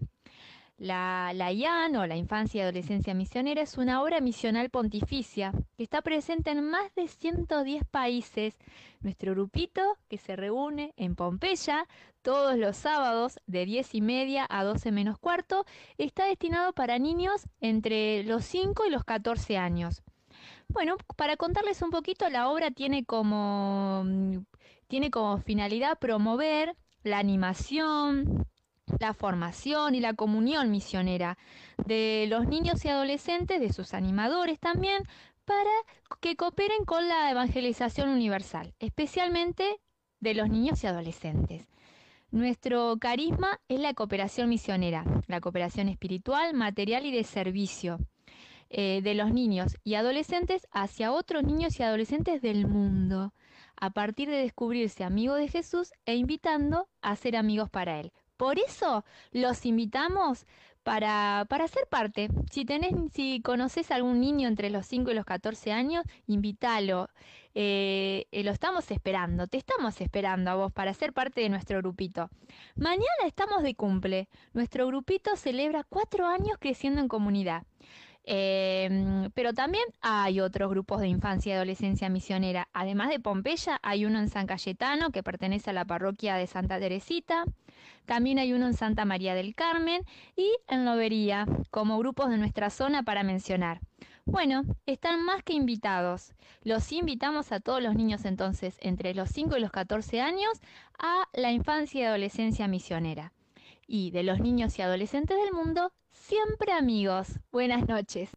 La, 0.76 1.32
la 1.34 1.52
IAN 1.52 1.94
o 1.94 2.06
la 2.06 2.16
Infancia 2.16 2.58
y 2.58 2.62
Adolescencia 2.62 3.14
Misionera 3.14 3.62
es 3.62 3.78
una 3.78 4.02
obra 4.02 4.20
misional 4.20 4.70
pontificia 4.70 5.52
que 5.76 5.84
está 5.84 6.02
presente 6.02 6.50
en 6.50 6.68
más 6.68 6.92
de 6.96 7.06
110 7.06 7.84
países. 7.84 8.58
Nuestro 9.00 9.32
grupito, 9.32 9.96
que 10.08 10.18
se 10.18 10.34
reúne 10.34 10.92
en 10.96 11.14
Pompeya 11.14 11.86
todos 12.22 12.56
los 12.56 12.76
sábados 12.76 13.38
de 13.46 13.66
10 13.66 13.94
y 13.94 14.00
media 14.00 14.46
a 14.50 14.64
12 14.64 14.90
menos 14.90 15.18
cuarto, 15.18 15.64
está 15.96 16.24
destinado 16.24 16.72
para 16.72 16.98
niños 16.98 17.46
entre 17.60 18.24
los 18.24 18.44
5 18.44 18.86
y 18.86 18.90
los 18.90 19.04
14 19.04 19.56
años. 19.56 20.02
Bueno, 20.68 20.96
para 21.16 21.36
contarles 21.36 21.82
un 21.82 21.90
poquito, 21.90 22.28
la 22.30 22.48
obra 22.48 22.72
tiene 22.72 23.04
como, 23.04 24.02
mm, 24.04 24.38
tiene 24.88 25.10
como 25.12 25.38
finalidad 25.38 25.98
promover 26.00 26.74
la 27.04 27.18
animación, 27.18 28.46
la 28.98 29.14
formación 29.14 29.94
y 29.94 30.00
la 30.00 30.14
comunión 30.14 30.70
misionera 30.70 31.38
de 31.84 32.26
los 32.28 32.46
niños 32.46 32.84
y 32.84 32.88
adolescentes, 32.88 33.60
de 33.60 33.72
sus 33.72 33.94
animadores 33.94 34.58
también, 34.58 35.02
para 35.44 35.70
que 36.20 36.36
cooperen 36.36 36.84
con 36.84 37.08
la 37.08 37.30
evangelización 37.30 38.08
universal, 38.08 38.74
especialmente 38.78 39.80
de 40.20 40.34
los 40.34 40.48
niños 40.48 40.82
y 40.82 40.86
adolescentes. 40.86 41.66
Nuestro 42.30 42.96
carisma 42.98 43.60
es 43.68 43.78
la 43.78 43.94
cooperación 43.94 44.48
misionera, 44.48 45.04
la 45.28 45.40
cooperación 45.40 45.88
espiritual, 45.88 46.54
material 46.54 47.06
y 47.06 47.12
de 47.12 47.24
servicio 47.24 47.98
eh, 48.70 49.02
de 49.02 49.14
los 49.14 49.32
niños 49.32 49.76
y 49.84 49.94
adolescentes 49.94 50.66
hacia 50.72 51.12
otros 51.12 51.44
niños 51.44 51.78
y 51.78 51.84
adolescentes 51.84 52.42
del 52.42 52.66
mundo, 52.66 53.32
a 53.76 53.90
partir 53.90 54.28
de 54.28 54.36
descubrirse 54.36 55.04
amigo 55.04 55.34
de 55.34 55.48
Jesús 55.48 55.92
e 56.06 56.16
invitando 56.16 56.88
a 57.02 57.14
ser 57.14 57.36
amigos 57.36 57.70
para 57.70 58.00
Él. 58.00 58.12
Por 58.36 58.58
eso 58.58 59.04
los 59.32 59.64
invitamos 59.66 60.46
para, 60.84 61.46
para 61.48 61.66
ser 61.66 61.86
parte. 61.88 62.28
Si, 62.50 62.66
si 63.12 63.40
conoces 63.40 63.90
a 63.90 63.96
algún 63.96 64.20
niño 64.20 64.46
entre 64.46 64.70
los 64.70 64.86
5 64.86 65.10
y 65.10 65.14
los 65.14 65.24
14 65.24 65.72
años, 65.72 66.04
invítalo. 66.26 67.08
Eh, 67.56 68.26
eh, 68.32 68.42
lo 68.42 68.50
estamos 68.50 68.90
esperando, 68.90 69.46
te 69.46 69.58
estamos 69.58 70.00
esperando 70.00 70.50
a 70.50 70.54
vos 70.54 70.72
para 70.72 70.92
ser 70.92 71.12
parte 71.12 71.40
de 71.40 71.48
nuestro 71.48 71.78
grupito. 71.78 72.28
Mañana 72.76 73.24
estamos 73.26 73.62
de 73.62 73.74
cumple. 73.74 74.28
Nuestro 74.52 74.86
grupito 74.86 75.36
celebra 75.36 75.84
cuatro 75.84 76.26
años 76.26 76.58
creciendo 76.58 77.00
en 77.00 77.08
comunidad. 77.08 77.64
Em, 78.26 79.30
pero 79.32 79.52
también 79.52 79.84
hay 80.00 80.40
otros 80.40 80.70
grupos 80.70 81.00
de 81.00 81.08
infancia 81.08 81.50
y 81.50 81.56
adolescencia 81.56 82.08
misionera. 82.08 82.68
Además 82.72 83.10
de 83.10 83.20
Pompeya, 83.20 83.78
hay 83.82 84.06
uno 84.06 84.18
en 84.18 84.28
San 84.28 84.46
Cayetano 84.46 85.10
que 85.10 85.22
pertenece 85.22 85.70
a 85.70 85.74
la 85.74 85.84
parroquia 85.84 86.36
de 86.36 86.46
Santa 86.46 86.78
Teresita. 86.78 87.44
También 88.06 88.38
hay 88.38 88.52
uno 88.52 88.66
en 88.66 88.74
Santa 88.74 89.04
María 89.04 89.34
del 89.34 89.54
Carmen 89.54 90.02
y 90.36 90.50
en 90.68 90.84
Lobería, 90.84 91.46
como 91.70 91.98
grupos 91.98 92.30
de 92.30 92.36
nuestra 92.36 92.70
zona 92.70 93.02
para 93.02 93.22
mencionar. 93.22 93.80
Bueno, 94.26 94.62
están 94.86 95.22
más 95.22 95.42
que 95.42 95.52
invitados. 95.52 96.32
Los 96.62 96.90
invitamos 96.92 97.52
a 97.52 97.60
todos 97.60 97.82
los 97.82 97.94
niños 97.94 98.24
entonces, 98.24 98.76
entre 98.80 99.14
los 99.14 99.28
5 99.30 99.56
y 99.56 99.60
los 99.60 99.70
14 99.70 100.20
años, 100.20 100.60
a 100.98 101.28
la 101.34 101.52
infancia 101.52 102.00
y 102.00 102.04
adolescencia 102.04 102.66
misionera. 102.68 103.32
Y 103.86 104.10
de 104.12 104.22
los 104.22 104.40
niños 104.40 104.78
y 104.78 104.82
adolescentes 104.82 105.36
del 105.36 105.52
mundo, 105.52 105.92
siempre 106.10 106.72
amigos. 106.72 107.38
Buenas 107.52 107.86
noches. 107.86 108.30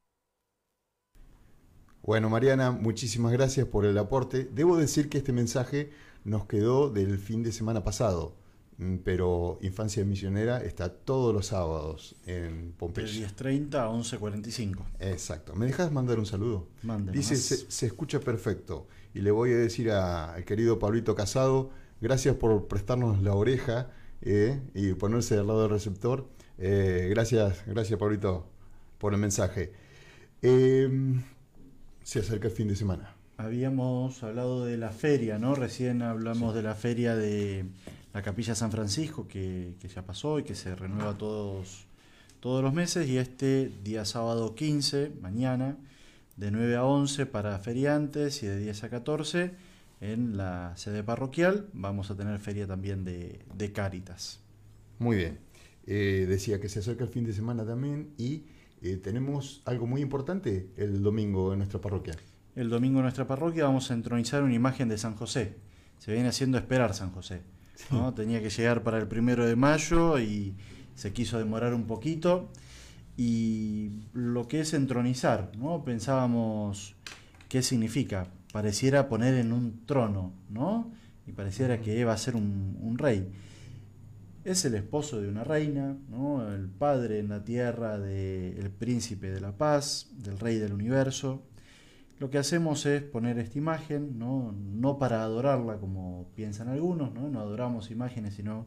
Bueno, 2.03 2.29
Mariana, 2.29 2.71
muchísimas 2.71 3.31
gracias 3.31 3.67
por 3.67 3.85
el 3.85 3.97
aporte. 3.97 4.45
Debo 4.45 4.77
decir 4.77 5.09
que 5.09 5.17
este 5.17 5.33
mensaje 5.33 5.91
nos 6.23 6.45
quedó 6.45 6.89
del 6.89 7.17
fin 7.19 7.43
de 7.43 7.51
semana 7.51 7.83
pasado, 7.83 8.35
pero 9.03 9.57
Infancia 9.61 10.05
Misionera 10.05 10.61
está 10.63 10.89
todos 10.89 11.33
los 11.33 11.47
sábados 11.47 12.15
en 12.27 12.73
Pompeya. 12.77 13.07
De 13.07 13.27
10.30 13.27 13.73
a 13.75 13.89
11.45. 13.89 14.75
Exacto. 14.99 15.55
¿Me 15.55 15.65
dejas 15.65 15.91
mandar 15.91 16.19
un 16.19 16.25
saludo? 16.25 16.67
Mande 16.83 17.11
Dice, 17.11 17.35
se, 17.35 17.69
se 17.71 17.85
escucha 17.87 18.19
perfecto. 18.19 18.87
Y 19.15 19.21
le 19.21 19.31
voy 19.31 19.51
a 19.51 19.57
decir 19.57 19.89
a- 19.91 20.33
al 20.35 20.45
querido 20.45 20.77
Pablito 20.77 21.15
Casado, 21.15 21.71
gracias 22.01 22.35
por 22.35 22.67
prestarnos 22.67 23.21
la 23.23 23.33
oreja 23.33 23.89
eh, 24.21 24.61
y 24.75 24.93
ponerse 24.93 25.37
al 25.37 25.47
lado 25.47 25.61
del 25.63 25.71
receptor. 25.71 26.27
Eh, 26.59 27.07
gracias, 27.09 27.63
gracias 27.65 27.97
Pablito 27.99 28.47
por 28.99 29.13
el 29.13 29.19
mensaje. 29.19 29.71
Eh, 30.43 31.15
se 32.03 32.19
acerca 32.19 32.47
el 32.47 32.53
fin 32.53 32.67
de 32.67 32.75
semana. 32.75 33.15
Habíamos 33.37 34.23
hablado 34.23 34.65
de 34.65 34.77
la 34.77 34.89
feria, 34.89 35.37
¿no? 35.37 35.53
Recién 35.55 36.01
hablamos 36.01 36.55
de 36.55 36.63
la 36.63 36.73
feria 36.75 37.15
de 37.15 37.65
la 38.17 38.23
Capilla 38.23 38.55
San 38.55 38.71
Francisco, 38.71 39.27
que, 39.27 39.75
que 39.79 39.87
ya 39.87 40.01
pasó 40.01 40.39
y 40.39 40.43
que 40.43 40.55
se 40.55 40.75
renueva 40.75 41.15
todos, 41.19 41.85
todos 42.39 42.63
los 42.63 42.73
meses. 42.73 43.07
Y 43.07 43.19
este 43.19 43.71
día 43.83 44.05
sábado 44.05 44.55
15, 44.55 45.11
mañana, 45.21 45.77
de 46.35 46.49
9 46.49 46.77
a 46.77 46.83
11 46.83 47.27
para 47.27 47.59
feriantes 47.59 48.41
y 48.41 48.47
de 48.47 48.57
10 48.57 48.85
a 48.85 48.89
14 48.89 49.51
en 50.01 50.35
la 50.35 50.75
sede 50.77 51.03
parroquial, 51.03 51.67
vamos 51.73 52.09
a 52.09 52.15
tener 52.15 52.39
feria 52.39 52.65
también 52.65 53.05
de, 53.05 53.45
de 53.53 53.71
Cáritas. 53.71 54.39
Muy 54.97 55.17
bien. 55.17 55.37
Eh, 55.85 56.25
decía 56.27 56.59
que 56.59 56.69
se 56.69 56.79
acerca 56.79 57.03
el 57.03 57.11
fin 57.11 57.23
de 57.23 57.33
semana 57.33 57.67
también 57.67 58.15
y 58.17 58.45
eh, 58.81 58.97
tenemos 58.97 59.61
algo 59.65 59.85
muy 59.85 60.01
importante 60.01 60.71
el 60.75 61.03
domingo 61.03 61.53
en 61.53 61.59
nuestra 61.59 61.79
parroquia. 61.79 62.15
El 62.55 62.71
domingo 62.71 62.97
en 62.97 63.03
nuestra 63.03 63.27
parroquia 63.27 63.65
vamos 63.65 63.91
a 63.91 63.93
entronizar 63.93 64.41
una 64.41 64.55
imagen 64.55 64.89
de 64.89 64.97
San 64.97 65.13
José. 65.13 65.57
Se 65.99 66.11
viene 66.11 66.29
haciendo 66.29 66.57
esperar 66.57 66.95
San 66.95 67.11
José. 67.11 67.41
¿No? 67.91 68.13
Tenía 68.13 68.41
que 68.41 68.49
llegar 68.49 68.83
para 68.83 68.97
el 68.97 69.07
primero 69.07 69.45
de 69.45 69.55
mayo 69.55 70.19
y 70.19 70.55
se 70.95 71.13
quiso 71.13 71.37
demorar 71.37 71.73
un 71.73 71.85
poquito. 71.85 72.49
Y 73.15 74.03
lo 74.13 74.47
que 74.47 74.61
es 74.61 74.73
entronizar, 74.73 75.51
¿no? 75.57 75.83
Pensábamos 75.83 76.95
qué 77.49 77.61
significa. 77.61 78.27
Pareciera 78.51 79.09
poner 79.09 79.33
en 79.35 79.51
un 79.51 79.85
trono, 79.85 80.33
¿no? 80.49 80.91
Y 81.25 81.31
pareciera 81.31 81.81
que 81.81 82.05
va 82.05 82.13
a 82.13 82.17
ser 82.17 82.35
un, 82.35 82.77
un 82.81 82.97
rey. 82.97 83.27
Es 84.43 84.63
el 84.63 84.75
esposo 84.75 85.19
de 85.19 85.27
una 85.27 85.43
reina, 85.43 85.97
¿no? 86.09 86.47
el 86.53 86.69
padre 86.69 87.19
en 87.19 87.27
la 87.27 87.43
tierra 87.43 87.99
del 87.99 88.69
príncipe 88.69 89.29
de 89.29 89.41
la 89.41 89.51
paz, 89.51 90.07
del 90.13 90.39
rey 90.39 90.57
del 90.57 90.71
universo. 90.71 91.43
Lo 92.19 92.29
que 92.29 92.37
hacemos 92.39 92.85
es 92.85 93.03
poner 93.03 93.37
esta 93.37 93.57
imagen, 93.57 94.17
¿no? 94.17 94.51
no 94.51 94.97
para 94.97 95.21
adorarla 95.21 95.77
como 95.77 96.27
piensan 96.35 96.67
algunos, 96.67 97.13
¿no? 97.13 97.29
no 97.29 97.39
adoramos 97.39 97.91
imágenes, 97.91 98.33
sino 98.33 98.65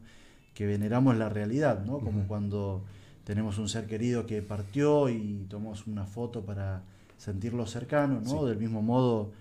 que 0.53 0.65
veneramos 0.65 1.17
la 1.17 1.27
realidad, 1.27 1.83
¿no? 1.83 1.99
como 1.99 2.27
cuando 2.27 2.85
tenemos 3.23 3.57
un 3.57 3.67
ser 3.67 3.87
querido 3.87 4.25
que 4.25 4.41
partió 4.41 5.09
y 5.09 5.45
tomamos 5.49 5.85
una 5.87 6.05
foto 6.05 6.45
para 6.45 6.83
sentirlo 7.17 7.65
cercano, 7.67 8.19
¿no? 8.21 8.41
Sí. 8.41 8.45
del 8.47 8.57
mismo 8.57 8.81
modo 8.81 9.31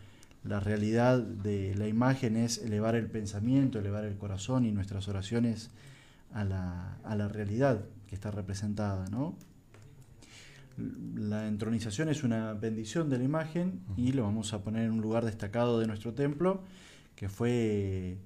la 0.45 0.61
realidad 0.61 1.19
de 1.19 1.75
la 1.77 1.87
imagen 1.87 2.37
es 2.37 2.59
elevar 2.59 2.95
el 2.95 3.07
pensamiento, 3.07 3.79
elevar 3.79 4.05
el 4.05 4.17
corazón 4.17 4.65
y 4.65 4.73
nuestras 4.73 5.09
oraciones 5.09 5.71
a 6.33 6.45
la, 6.45 6.99
a 7.05 7.15
la 7.17 7.29
realidad 7.29 7.85
que 8.07 8.15
está 8.15 8.31
representada, 8.31 9.07
¿no? 9.11 9.35
La 11.15 11.47
entronización 11.47 12.09
es 12.09 12.25
una 12.25 12.55
bendición 12.55 13.09
de 13.09 13.19
la 13.19 13.25
imagen 13.25 13.83
y 13.97 14.13
lo 14.13 14.23
vamos 14.23 14.53
a 14.53 14.63
poner 14.63 14.85
en 14.85 14.93
un 14.93 15.01
lugar 15.01 15.25
destacado 15.25 15.79
de 15.79 15.87
nuestro 15.87 16.15
templo 16.15 16.63
que 17.15 17.29
fue 17.29 18.19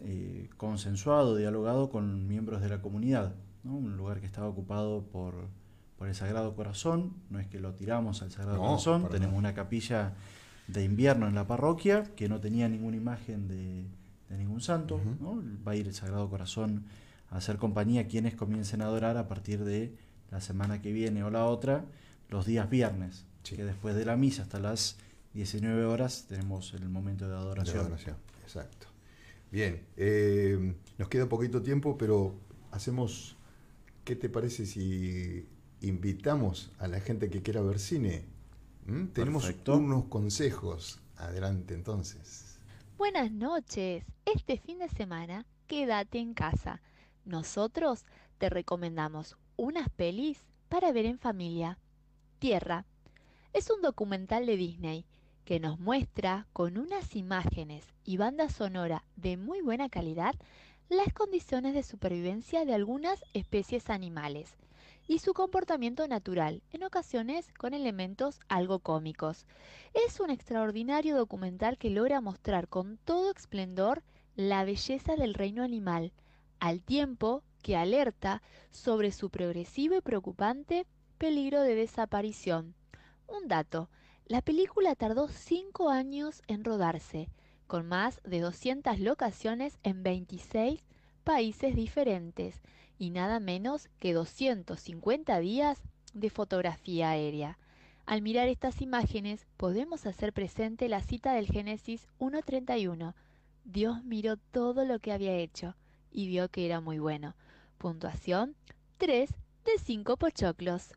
eh, 0.00 0.48
consensuado, 0.56 1.36
dialogado 1.36 1.90
con 1.90 2.26
miembros 2.26 2.60
de 2.60 2.68
la 2.68 2.82
comunidad, 2.82 3.34
¿no? 3.62 3.76
un 3.76 3.96
lugar 3.96 4.20
que 4.20 4.26
estaba 4.26 4.48
ocupado 4.48 5.04
por, 5.04 5.48
por 5.96 6.08
el 6.08 6.14
Sagrado 6.14 6.54
Corazón, 6.54 7.14
no 7.30 7.38
es 7.38 7.46
que 7.46 7.60
lo 7.60 7.74
tiramos 7.74 8.22
al 8.22 8.30
Sagrado 8.30 8.56
No, 8.56 8.62
Corazón, 8.62 9.08
tenemos 9.10 9.36
una 9.36 9.54
capilla 9.54 10.14
de 10.66 10.82
invierno 10.82 11.28
en 11.28 11.34
la 11.34 11.46
parroquia 11.46 12.04
que 12.16 12.28
no 12.28 12.40
tenía 12.40 12.68
ninguna 12.68 12.96
imagen 12.96 13.46
de, 13.46 13.86
de 14.28 14.38
ningún 14.38 14.60
santo, 14.60 15.00
va 15.66 15.72
a 15.72 15.76
ir 15.76 15.86
el 15.86 15.94
Sagrado 15.94 16.28
Corazón 16.28 16.84
a 17.30 17.36
hacer 17.36 17.56
compañía 17.56 18.02
a 18.02 18.06
quienes 18.06 18.34
comiencen 18.34 18.82
a 18.82 18.86
adorar 18.86 19.16
a 19.16 19.28
partir 19.28 19.64
de 19.64 19.94
la 20.34 20.40
semana 20.40 20.82
que 20.82 20.90
viene 20.92 21.22
o 21.22 21.30
la 21.30 21.46
otra, 21.46 21.84
los 22.28 22.44
días 22.44 22.68
viernes, 22.68 23.24
Sí. 23.44 23.54
que 23.54 23.64
después 23.64 23.94
de 23.94 24.04
la 24.04 24.16
misa 24.16 24.42
hasta 24.42 24.58
las 24.58 24.96
19 25.32 25.84
horas 25.84 26.26
tenemos 26.28 26.74
el 26.74 26.88
momento 26.88 27.28
de 27.28 27.36
adoración. 27.36 27.76
De 27.76 27.82
adoración, 27.82 28.16
exacto. 28.42 28.88
Bien, 29.52 29.86
eh, 29.96 30.74
nos 30.98 31.08
queda 31.08 31.28
poquito 31.28 31.62
tiempo, 31.62 31.96
pero 31.96 32.34
hacemos, 32.72 33.36
¿qué 34.02 34.16
te 34.16 34.28
parece 34.28 34.66
si 34.66 35.46
invitamos 35.82 36.72
a 36.80 36.88
la 36.88 36.98
gente 36.98 37.30
que 37.30 37.40
quiera 37.40 37.60
ver 37.60 37.78
cine? 37.78 38.24
¿Mm? 38.86 39.06
Tenemos 39.12 39.48
unos 39.68 40.06
consejos. 40.06 41.00
Adelante 41.16 41.74
entonces. 41.74 42.58
Buenas 42.98 43.30
noches. 43.30 44.04
Este 44.24 44.58
fin 44.58 44.80
de 44.80 44.88
semana, 44.88 45.46
quédate 45.68 46.18
en 46.18 46.34
casa. 46.34 46.82
Nosotros 47.24 48.04
te 48.38 48.50
recomendamos 48.50 49.36
unas 49.56 49.88
pelis 49.90 50.44
para 50.68 50.92
ver 50.92 51.06
en 51.06 51.18
familia. 51.18 51.78
Tierra. 52.38 52.84
Es 53.52 53.70
un 53.70 53.82
documental 53.82 54.46
de 54.46 54.56
Disney 54.56 55.04
que 55.44 55.60
nos 55.60 55.78
muestra 55.78 56.46
con 56.52 56.78
unas 56.78 57.14
imágenes 57.16 57.86
y 58.04 58.16
banda 58.16 58.48
sonora 58.48 59.04
de 59.16 59.36
muy 59.36 59.60
buena 59.60 59.88
calidad 59.88 60.34
las 60.88 61.12
condiciones 61.12 61.74
de 61.74 61.82
supervivencia 61.82 62.64
de 62.64 62.74
algunas 62.74 63.24
especies 63.32 63.90
animales 63.90 64.56
y 65.06 65.18
su 65.18 65.34
comportamiento 65.34 66.08
natural, 66.08 66.62
en 66.72 66.82
ocasiones 66.82 67.52
con 67.58 67.74
elementos 67.74 68.40
algo 68.48 68.78
cómicos. 68.78 69.46
Es 69.92 70.20
un 70.20 70.30
extraordinario 70.30 71.16
documental 71.16 71.78
que 71.78 71.90
logra 71.90 72.20
mostrar 72.20 72.68
con 72.68 72.98
todo 73.04 73.30
esplendor 73.30 74.02
la 74.34 74.64
belleza 74.64 75.14
del 75.16 75.34
reino 75.34 75.62
animal, 75.62 76.12
al 76.58 76.82
tiempo 76.82 77.42
que 77.64 77.76
alerta 77.76 78.42
sobre 78.70 79.10
su 79.10 79.30
progresivo 79.30 79.96
y 79.96 80.02
preocupante 80.02 80.86
peligro 81.16 81.62
de 81.62 81.74
desaparición. 81.74 82.74
Un 83.26 83.48
dato, 83.48 83.88
la 84.26 84.42
película 84.42 84.94
tardó 84.94 85.28
cinco 85.28 85.88
años 85.88 86.42
en 86.46 86.62
rodarse, 86.62 87.30
con 87.66 87.88
más 87.88 88.20
de 88.22 88.40
200 88.40 89.00
locaciones 89.00 89.78
en 89.82 90.02
26 90.02 90.84
países 91.24 91.74
diferentes 91.74 92.60
y 92.98 93.08
nada 93.08 93.40
menos 93.40 93.88
que 93.98 94.12
250 94.12 95.38
días 95.38 95.80
de 96.12 96.28
fotografía 96.28 97.08
aérea. 97.08 97.58
Al 98.04 98.20
mirar 98.20 98.48
estas 98.48 98.82
imágenes 98.82 99.46
podemos 99.56 100.04
hacer 100.04 100.34
presente 100.34 100.90
la 100.90 101.00
cita 101.00 101.32
del 101.32 101.46
Génesis 101.46 102.08
1.31. 102.18 103.14
Dios 103.64 104.04
miró 104.04 104.36
todo 104.36 104.84
lo 104.84 104.98
que 104.98 105.12
había 105.12 105.34
hecho 105.34 105.74
y 106.10 106.28
vio 106.28 106.50
que 106.50 106.66
era 106.66 106.82
muy 106.82 106.98
bueno. 106.98 107.34
Puntuación 107.78 108.56
3 108.98 109.30
de 109.64 109.78
5 109.78 110.16
pochoclos. 110.16 110.94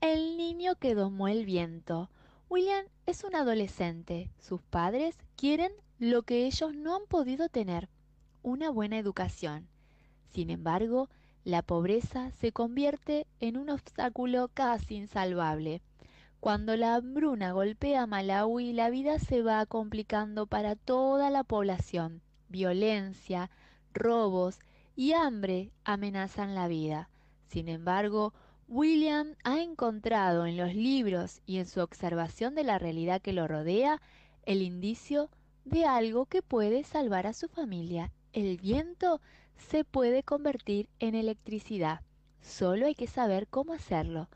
El 0.00 0.36
niño 0.36 0.76
que 0.76 0.94
domó 0.94 1.28
el 1.28 1.44
viento. 1.44 2.08
William 2.48 2.86
es 3.06 3.24
un 3.24 3.34
adolescente. 3.34 4.30
Sus 4.38 4.62
padres 4.62 5.16
quieren 5.36 5.72
lo 5.98 6.22
que 6.22 6.46
ellos 6.46 6.74
no 6.74 6.96
han 6.96 7.06
podido 7.08 7.48
tener, 7.48 7.88
una 8.42 8.70
buena 8.70 8.98
educación. 8.98 9.68
Sin 10.32 10.50
embargo, 10.50 11.08
la 11.44 11.62
pobreza 11.62 12.30
se 12.32 12.52
convierte 12.52 13.26
en 13.40 13.56
un 13.56 13.68
obstáculo 13.70 14.48
casi 14.54 14.96
insalvable. 14.96 15.82
Cuando 16.40 16.76
la 16.76 16.94
hambruna 16.94 17.52
golpea 17.52 18.02
a 18.02 18.06
Malawi, 18.06 18.72
la 18.72 18.90
vida 18.90 19.18
se 19.18 19.42
va 19.42 19.66
complicando 19.66 20.46
para 20.46 20.76
toda 20.76 21.30
la 21.30 21.42
población. 21.42 22.22
Violencia, 22.48 23.50
robos 23.92 24.60
y 24.98 25.12
hambre 25.12 25.70
amenazan 25.84 26.56
la 26.56 26.66
vida. 26.66 27.08
Sin 27.46 27.68
embargo, 27.68 28.34
William 28.66 29.36
ha 29.44 29.60
encontrado 29.60 30.44
en 30.44 30.56
los 30.56 30.74
libros 30.74 31.40
y 31.46 31.58
en 31.58 31.66
su 31.66 31.80
observación 31.80 32.56
de 32.56 32.64
la 32.64 32.80
realidad 32.80 33.22
que 33.22 33.32
lo 33.32 33.46
rodea 33.46 34.02
el 34.44 34.60
indicio 34.60 35.30
de 35.64 35.84
algo 35.84 36.26
que 36.26 36.42
puede 36.42 36.82
salvar 36.82 37.28
a 37.28 37.32
su 37.32 37.46
familia. 37.46 38.10
El 38.32 38.56
viento 38.56 39.20
se 39.56 39.84
puede 39.84 40.24
convertir 40.24 40.88
en 40.98 41.14
electricidad. 41.14 42.00
Solo 42.40 42.86
hay 42.86 42.96
que 42.96 43.06
saber 43.06 43.46
cómo 43.46 43.74
hacerlo. 43.74 44.28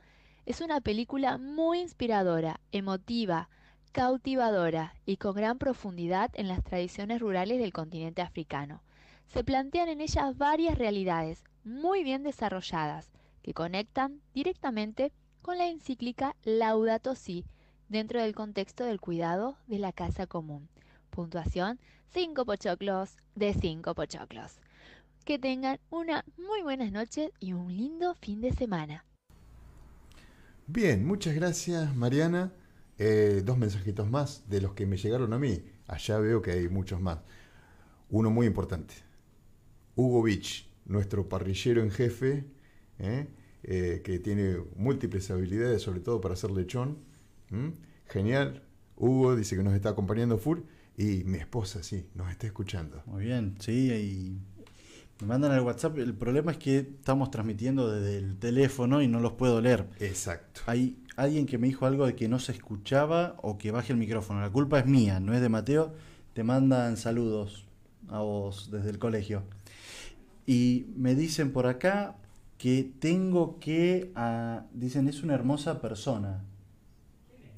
Es 0.46 0.60
una 0.60 0.80
película 0.80 1.38
muy 1.38 1.80
inspiradora, 1.80 2.60
emotiva, 2.70 3.48
cautivadora 3.90 4.94
y 5.06 5.16
con 5.16 5.34
gran 5.34 5.58
profundidad 5.58 6.30
en 6.34 6.46
las 6.46 6.62
tradiciones 6.62 7.20
rurales 7.20 7.58
del 7.58 7.72
continente 7.72 8.22
africano. 8.22 8.80
Se 9.28 9.44
plantean 9.44 9.88
en 9.88 10.00
ellas 10.00 10.36
varias 10.36 10.76
realidades 10.78 11.42
muy 11.64 12.04
bien 12.04 12.22
desarrolladas 12.22 13.10
que 13.42 13.54
conectan 13.54 14.20
directamente 14.34 15.12
con 15.42 15.58
la 15.58 15.68
encíclica 15.68 16.36
Laudato 16.44 17.14
Si 17.14 17.44
dentro 17.88 18.22
del 18.22 18.34
contexto 18.34 18.84
del 18.84 19.00
cuidado 19.00 19.56
de 19.66 19.78
la 19.78 19.92
casa 19.92 20.26
común. 20.26 20.68
Puntuación 21.10 21.78
5 22.12 22.44
pochoclos 22.44 23.16
de 23.34 23.54
5 23.54 23.94
pochoclos. 23.94 24.60
Que 25.24 25.38
tengan 25.38 25.78
una 25.90 26.24
muy 26.36 26.62
buenas 26.62 26.90
noches 26.90 27.30
y 27.38 27.52
un 27.52 27.76
lindo 27.76 28.14
fin 28.14 28.40
de 28.40 28.52
semana. 28.52 29.04
Bien, 30.66 31.06
muchas 31.06 31.34
gracias 31.34 31.94
Mariana. 31.94 32.52
Eh, 32.98 33.42
dos 33.44 33.58
mensajitos 33.58 34.08
más 34.08 34.48
de 34.48 34.60
los 34.60 34.72
que 34.74 34.86
me 34.86 34.96
llegaron 34.96 35.32
a 35.32 35.38
mí. 35.38 35.62
Allá 35.86 36.18
veo 36.18 36.40
que 36.40 36.52
hay 36.52 36.68
muchos 36.68 37.00
más. 37.00 37.18
Uno 38.10 38.30
muy 38.30 38.46
importante. 38.46 38.94
Hugo 39.96 40.22
Beach, 40.22 40.68
nuestro 40.86 41.28
parrillero 41.28 41.82
en 41.82 41.90
jefe, 41.90 42.44
¿eh? 42.98 43.26
Eh, 43.64 44.00
que 44.02 44.18
tiene 44.18 44.56
múltiples 44.76 45.30
habilidades, 45.30 45.82
sobre 45.82 46.00
todo 46.00 46.20
para 46.20 46.34
hacer 46.34 46.50
lechón. 46.50 46.98
Genial. 48.08 48.62
Hugo 48.96 49.36
dice 49.36 49.56
que 49.56 49.62
nos 49.62 49.74
está 49.74 49.90
acompañando 49.90 50.38
full. 50.38 50.60
Y 50.96 51.24
mi 51.24 51.38
esposa, 51.38 51.82
sí, 51.82 52.06
nos 52.14 52.30
está 52.30 52.46
escuchando. 52.46 53.02
Muy 53.06 53.24
bien, 53.24 53.56
sí, 53.60 53.90
y 53.90 54.38
me 55.20 55.28
mandan 55.28 55.52
al 55.52 55.60
WhatsApp. 55.60 55.98
El 55.98 56.14
problema 56.14 56.52
es 56.52 56.58
que 56.58 56.78
estamos 56.78 57.30
transmitiendo 57.30 57.90
desde 57.90 58.18
el 58.18 58.36
teléfono 58.38 59.00
y 59.00 59.08
no 59.08 59.20
los 59.20 59.32
puedo 59.32 59.60
leer. 59.60 59.88
Exacto. 60.00 60.62
Hay 60.66 60.98
alguien 61.16 61.46
que 61.46 61.58
me 61.58 61.68
dijo 61.68 61.86
algo 61.86 62.06
de 62.06 62.14
que 62.14 62.28
no 62.28 62.38
se 62.38 62.52
escuchaba 62.52 63.36
o 63.42 63.58
que 63.58 63.70
baje 63.70 63.92
el 63.92 63.98
micrófono. 63.98 64.40
La 64.40 64.50
culpa 64.50 64.80
es 64.80 64.86
mía, 64.86 65.20
no 65.20 65.34
es 65.34 65.40
de 65.40 65.48
Mateo. 65.48 65.94
Te 66.32 66.42
mandan 66.44 66.96
saludos 66.96 67.66
a 68.08 68.18
vos 68.18 68.70
desde 68.70 68.90
el 68.90 68.98
colegio. 68.98 69.44
Y 70.46 70.86
me 70.96 71.14
dicen 71.14 71.52
por 71.52 71.66
acá 71.66 72.16
que 72.58 72.90
tengo 72.98 73.58
que... 73.60 74.12
Ah, 74.14 74.64
dicen, 74.72 75.08
es 75.08 75.22
una 75.22 75.34
hermosa 75.34 75.80
persona. 75.80 76.44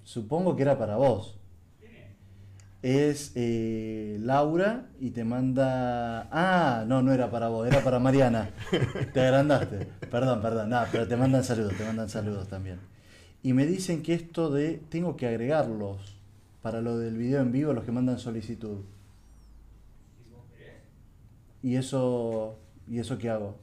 Supongo 0.05 0.57
que 0.57 0.62
era 0.62 0.78
para 0.78 0.97
vos 0.97 1.39
es 2.85 3.32
eh, 3.35 4.18
Laura 4.20 4.91
y 5.01 5.12
te 5.12 5.24
manda. 5.24 6.28
Ah, 6.30 6.85
no, 6.87 7.01
no 7.01 7.14
era 7.14 7.30
para 7.30 7.49
vos, 7.49 7.66
era 7.66 7.82
para 7.82 7.99
Mariana. 7.99 8.51
Te 9.14 9.20
agrandaste. 9.22 9.87
Perdón, 10.11 10.43
perdón. 10.43 10.70
Pero 10.93 11.09
te 11.09 11.16
mandan 11.16 11.45
saludos, 11.45 11.72
te 11.78 11.85
mandan 11.87 12.11
saludos 12.11 12.47
también. 12.47 12.80
Y 13.43 13.55
me 13.55 13.64
dicen 13.64 14.03
que 14.03 14.12
esto 14.12 14.51
de. 14.51 14.82
Tengo 14.91 15.16
que 15.16 15.26
agregarlos 15.26 16.18
para 16.61 16.82
lo 16.82 16.99
del 16.99 17.16
video 17.16 17.41
en 17.41 17.53
vivo, 17.53 17.72
los 17.72 17.85
que 17.85 17.93
mandan 17.93 18.18
solicitud. 18.18 18.82
¿Y 21.62 21.76
eso. 21.76 22.59
¿Y 22.89 22.99
eso 22.99 23.18
qué 23.18 23.30
hago? 23.30 23.59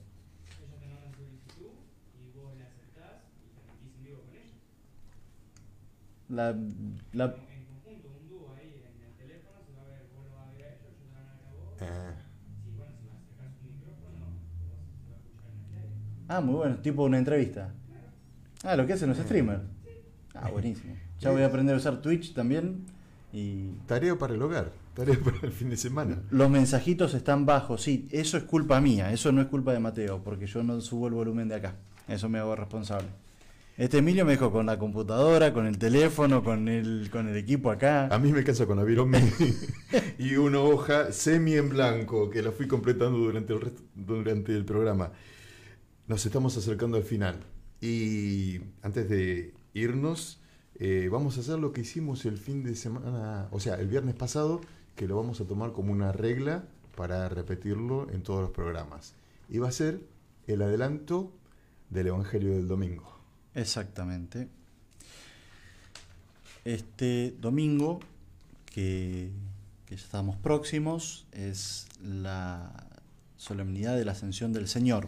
La, 6.29 6.55
la, 7.11 7.35
Ah, 16.31 16.39
muy 16.39 16.55
bueno, 16.55 16.77
tipo 16.77 17.03
una 17.03 17.17
entrevista. 17.17 17.73
Ah, 18.63 18.77
lo 18.77 18.87
que 18.87 18.93
hacen 18.93 19.09
los 19.09 19.17
streamers. 19.17 19.63
Ah, 20.33 20.49
buenísimo. 20.49 20.95
Ya 21.19 21.29
voy 21.29 21.43
a 21.43 21.47
aprender 21.47 21.75
a 21.75 21.77
usar 21.77 22.01
Twitch 22.01 22.33
también. 22.33 22.85
Y... 23.31 23.73
Tarea 23.85 24.17
para 24.17 24.33
el 24.33 24.41
hogar, 24.41 24.71
tarea 24.93 25.17
para 25.23 25.39
el 25.41 25.51
fin 25.51 25.69
de 25.69 25.77
semana. 25.77 26.21
Los 26.29 26.49
mensajitos 26.49 27.13
están 27.13 27.45
bajos, 27.45 27.81
sí, 27.81 28.07
eso 28.11 28.37
es 28.37 28.43
culpa 28.43 28.79
mía, 28.81 29.11
eso 29.11 29.31
no 29.31 29.41
es 29.41 29.47
culpa 29.47 29.73
de 29.73 29.79
Mateo, 29.79 30.23
porque 30.23 30.47
yo 30.47 30.63
no 30.63 30.79
subo 30.81 31.07
el 31.07 31.13
volumen 31.13 31.47
de 31.47 31.55
acá. 31.55 31.75
Eso 32.07 32.29
me 32.29 32.39
hago 32.39 32.55
responsable. 32.55 33.07
Este 33.77 33.99
Emilio 33.99 34.25
me 34.25 34.33
dejó 34.33 34.51
con 34.51 34.65
la 34.65 34.77
computadora, 34.77 35.53
con 35.53 35.65
el 35.65 35.77
teléfono, 35.77 36.43
con 36.43 36.67
el, 36.67 37.09
con 37.11 37.27
el 37.29 37.37
equipo 37.37 37.71
acá. 37.71 38.07
A 38.07 38.19
mí 38.19 38.31
me 38.31 38.43
cansa 38.43 38.65
con 38.65 38.77
Aviron 38.79 39.11
y 40.19 40.35
una 40.35 40.59
hoja 40.59 41.11
semi 41.11 41.53
en 41.53 41.69
blanco 41.69 42.29
que 42.29 42.41
la 42.43 42.51
fui 42.51 42.67
completando 42.67 43.17
durante 43.17 43.53
el, 43.53 43.73
durante 43.95 44.55
el 44.55 44.65
programa. 44.65 45.11
Nos 46.07 46.25
estamos 46.25 46.55
acercando 46.57 46.97
al 46.97 47.03
final. 47.03 47.37
Y 47.79 48.59
antes 48.83 49.09
de 49.09 49.53
irnos, 49.73 50.41
eh, 50.75 51.09
vamos 51.11 51.37
a 51.37 51.41
hacer 51.41 51.57
lo 51.57 51.73
que 51.73 51.81
hicimos 51.81 52.25
el 52.25 52.37
fin 52.37 52.63
de 52.63 52.75
semana, 52.75 53.47
o 53.51 53.59
sea, 53.59 53.75
el 53.75 53.87
viernes 53.87 54.15
pasado, 54.15 54.61
que 55.01 55.07
lo 55.07 55.15
vamos 55.15 55.41
a 55.41 55.45
tomar 55.45 55.71
como 55.71 55.91
una 55.91 56.11
regla 56.11 56.63
para 56.95 57.27
repetirlo 57.27 58.07
en 58.11 58.21
todos 58.21 58.39
los 58.41 58.51
programas. 58.51 59.15
Y 59.49 59.57
va 59.57 59.67
a 59.67 59.71
ser 59.71 59.99
el 60.45 60.61
adelanto 60.61 61.33
del 61.89 62.05
Evangelio 62.05 62.53
del 62.53 62.67
Domingo. 62.67 63.19
Exactamente. 63.55 64.47
Este 66.65 67.35
domingo, 67.41 67.99
que, 68.67 69.31
que 69.87 69.95
estamos 69.95 70.35
próximos, 70.35 71.25
es 71.31 71.87
la 71.99 72.71
solemnidad 73.37 73.97
de 73.97 74.05
la 74.05 74.11
Ascensión 74.11 74.53
del 74.53 74.67
Señor. 74.67 75.07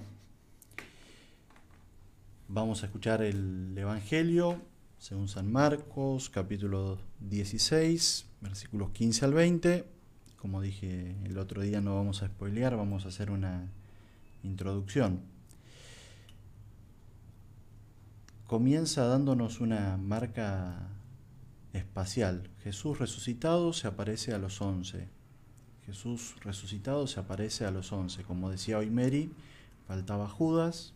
Vamos 2.47 2.81
a 2.81 2.87
escuchar 2.87 3.21
el 3.21 3.77
Evangelio 3.77 4.59
según 5.03 5.27
San 5.27 5.51
Marcos, 5.51 6.29
capítulo 6.29 6.97
16, 7.19 8.25
versículos 8.39 8.91
15 8.91 9.25
al 9.25 9.33
20. 9.33 9.85
Como 10.37 10.61
dije 10.61 11.17
el 11.25 11.37
otro 11.39 11.61
día, 11.61 11.81
no 11.81 11.95
vamos 11.95 12.23
a 12.23 12.27
spoilear, 12.27 12.77
vamos 12.77 13.03
a 13.03 13.09
hacer 13.09 13.29
una 13.29 13.67
introducción. 14.43 15.19
Comienza 18.47 19.03
dándonos 19.03 19.59
una 19.59 19.97
marca 19.97 20.87
espacial. 21.73 22.49
Jesús 22.63 22.97
resucitado 22.97 23.73
se 23.73 23.89
aparece 23.89 24.33
a 24.33 24.37
los 24.37 24.61
once. 24.61 25.09
Jesús 25.85 26.37
resucitado 26.45 27.07
se 27.07 27.19
aparece 27.19 27.65
a 27.65 27.71
los 27.71 27.91
once. 27.91 28.23
Como 28.23 28.49
decía 28.49 28.77
hoy 28.77 28.89
Mary, 28.89 29.33
faltaba 29.85 30.29
Judas, 30.29 30.93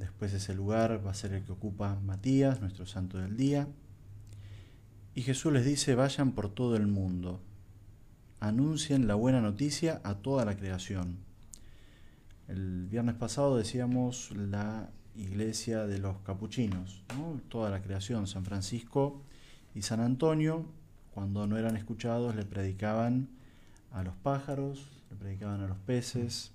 Después 0.00 0.32
ese 0.32 0.54
lugar 0.54 1.06
va 1.06 1.10
a 1.10 1.14
ser 1.14 1.34
el 1.34 1.44
que 1.44 1.52
ocupa 1.52 2.00
Matías, 2.00 2.62
nuestro 2.62 2.86
santo 2.86 3.18
del 3.18 3.36
día. 3.36 3.68
Y 5.14 5.20
Jesús 5.20 5.52
les 5.52 5.66
dice, 5.66 5.94
vayan 5.94 6.32
por 6.32 6.48
todo 6.48 6.74
el 6.76 6.86
mundo, 6.86 7.42
anuncien 8.40 9.06
la 9.06 9.14
buena 9.14 9.42
noticia 9.42 10.00
a 10.02 10.14
toda 10.14 10.46
la 10.46 10.56
creación. 10.56 11.18
El 12.48 12.86
viernes 12.86 13.14
pasado 13.16 13.58
decíamos 13.58 14.30
la 14.30 14.88
iglesia 15.14 15.86
de 15.86 15.98
los 15.98 16.16
capuchinos, 16.20 17.02
toda 17.50 17.68
la 17.68 17.82
creación, 17.82 18.26
San 18.26 18.46
Francisco 18.46 19.20
y 19.74 19.82
San 19.82 20.00
Antonio, 20.00 20.64
cuando 21.12 21.46
no 21.46 21.58
eran 21.58 21.76
escuchados, 21.76 22.34
le 22.34 22.46
predicaban 22.46 23.28
a 23.92 24.02
los 24.02 24.14
pájaros, 24.16 24.88
le 25.10 25.16
predicaban 25.16 25.60
a 25.60 25.66
los 25.66 25.78
peces, 25.78 26.52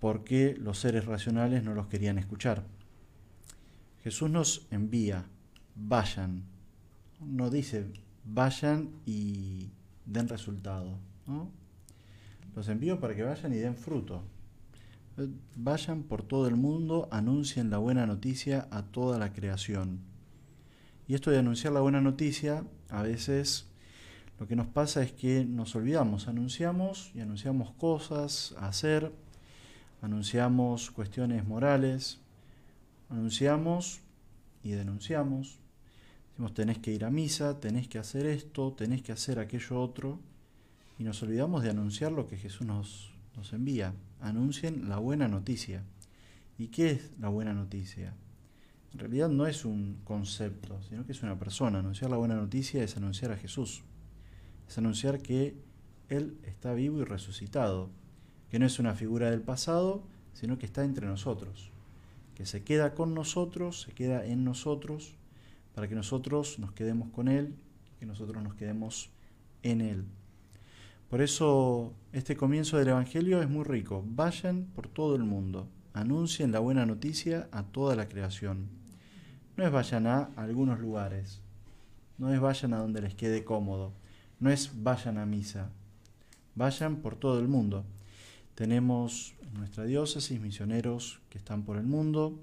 porque 0.00 0.54
los 0.58 0.78
seres 0.78 1.04
racionales 1.04 1.62
no 1.62 1.74
los 1.74 1.86
querían 1.86 2.18
escuchar. 2.18 2.64
Jesús 4.02 4.30
nos 4.30 4.66
envía, 4.70 5.26
vayan, 5.74 6.44
no 7.20 7.50
dice 7.50 7.86
vayan 8.26 8.90
y 9.06 9.70
den 10.04 10.28
resultado. 10.28 10.98
los 12.54 12.68
envío 12.68 13.00
para 13.00 13.14
que 13.14 13.22
vayan 13.22 13.52
y 13.52 13.56
den 13.56 13.76
fruto. 13.76 14.22
Vayan 15.56 16.02
por 16.02 16.22
todo 16.22 16.46
el 16.46 16.56
mundo, 16.56 17.08
anuncien 17.10 17.70
la 17.70 17.78
buena 17.78 18.06
noticia 18.06 18.68
a 18.70 18.82
toda 18.82 19.18
la 19.18 19.32
creación. 19.32 20.00
Y 21.08 21.14
esto 21.14 21.30
de 21.30 21.38
anunciar 21.38 21.72
la 21.72 21.80
buena 21.80 22.00
noticia, 22.00 22.64
a 22.90 23.02
veces 23.02 23.68
lo 24.38 24.46
que 24.46 24.56
nos 24.56 24.66
pasa 24.66 25.02
es 25.02 25.12
que 25.12 25.44
nos 25.44 25.74
olvidamos, 25.74 26.28
anunciamos 26.28 27.10
y 27.14 27.20
anunciamos 27.20 27.70
cosas 27.72 28.54
a 28.58 28.68
hacer, 28.68 29.12
anunciamos 30.06 30.92
cuestiones 30.92 31.44
morales, 31.44 32.20
anunciamos 33.08 34.00
y 34.62 34.70
denunciamos. 34.70 35.58
Decimos, 36.30 36.54
tenés 36.54 36.78
que 36.78 36.92
ir 36.92 37.04
a 37.04 37.10
misa, 37.10 37.58
tenés 37.58 37.88
que 37.88 37.98
hacer 37.98 38.24
esto, 38.26 38.72
tenés 38.72 39.02
que 39.02 39.10
hacer 39.10 39.40
aquello 39.40 39.80
otro, 39.80 40.20
y 40.96 41.02
nos 41.02 41.20
olvidamos 41.24 41.64
de 41.64 41.70
anunciar 41.70 42.12
lo 42.12 42.28
que 42.28 42.36
Jesús 42.36 42.64
nos, 42.66 43.14
nos 43.36 43.52
envía. 43.52 43.94
Anuncien 44.20 44.88
la 44.88 44.98
buena 44.98 45.26
noticia. 45.26 45.82
¿Y 46.56 46.68
qué 46.68 46.92
es 46.92 47.10
la 47.18 47.28
buena 47.28 47.52
noticia? 47.52 48.14
En 48.92 49.00
realidad 49.00 49.28
no 49.28 49.46
es 49.46 49.64
un 49.64 50.02
concepto, 50.04 50.80
sino 50.88 51.04
que 51.04 51.12
es 51.12 51.22
una 51.24 51.36
persona. 51.36 51.80
Anunciar 51.80 52.10
la 52.12 52.16
buena 52.16 52.36
noticia 52.36 52.82
es 52.84 52.96
anunciar 52.96 53.32
a 53.32 53.36
Jesús. 53.36 53.82
Es 54.68 54.78
anunciar 54.78 55.20
que 55.20 55.56
Él 56.08 56.38
está 56.44 56.74
vivo 56.74 57.00
y 57.00 57.04
resucitado, 57.04 57.90
que 58.50 58.58
no 58.58 58.66
es 58.66 58.78
una 58.78 58.94
figura 58.94 59.30
del 59.30 59.40
pasado, 59.40 60.02
sino 60.34 60.58
que 60.58 60.66
está 60.66 60.84
entre 60.84 61.06
nosotros, 61.06 61.70
que 62.34 62.46
se 62.46 62.62
queda 62.62 62.94
con 62.94 63.14
nosotros, 63.14 63.82
se 63.82 63.92
queda 63.92 64.24
en 64.24 64.44
nosotros, 64.44 65.14
para 65.74 65.88
que 65.88 65.94
nosotros 65.94 66.58
nos 66.58 66.72
quedemos 66.72 67.10
con 67.10 67.28
Él, 67.28 67.54
que 67.98 68.06
nosotros 68.06 68.42
nos 68.42 68.54
quedemos 68.54 69.10
en 69.62 69.80
Él. 69.80 70.04
Por 71.10 71.20
eso 71.20 71.92
este 72.12 72.36
comienzo 72.36 72.78
del 72.78 72.88
Evangelio 72.88 73.40
es 73.40 73.48
muy 73.48 73.62
rico. 73.62 74.02
Vayan 74.06 74.64
por 74.74 74.88
todo 74.88 75.14
el 75.14 75.22
mundo, 75.22 75.68
anuncien 75.92 76.50
la 76.50 76.58
buena 76.58 76.84
noticia 76.84 77.48
a 77.52 77.62
toda 77.62 77.94
la 77.94 78.08
creación. 78.08 78.68
No 79.56 79.64
es 79.64 79.70
vayan 79.70 80.06
a 80.06 80.30
algunos 80.36 80.80
lugares, 80.80 81.40
no 82.18 82.32
es 82.32 82.40
vayan 82.40 82.74
a 82.74 82.78
donde 82.78 83.02
les 83.02 83.14
quede 83.14 83.44
cómodo, 83.44 83.92
no 84.40 84.50
es 84.50 84.82
vayan 84.82 85.18
a 85.18 85.26
misa, 85.26 85.70
vayan 86.54 86.96
por 86.96 87.16
todo 87.16 87.38
el 87.38 87.48
mundo. 87.48 87.84
Tenemos 88.56 89.34
en 89.42 89.52
nuestra 89.52 89.84
diócesis 89.84 90.40
misioneros 90.40 91.20
que 91.28 91.36
están 91.36 91.62
por 91.64 91.76
el 91.76 91.84
mundo, 91.84 92.40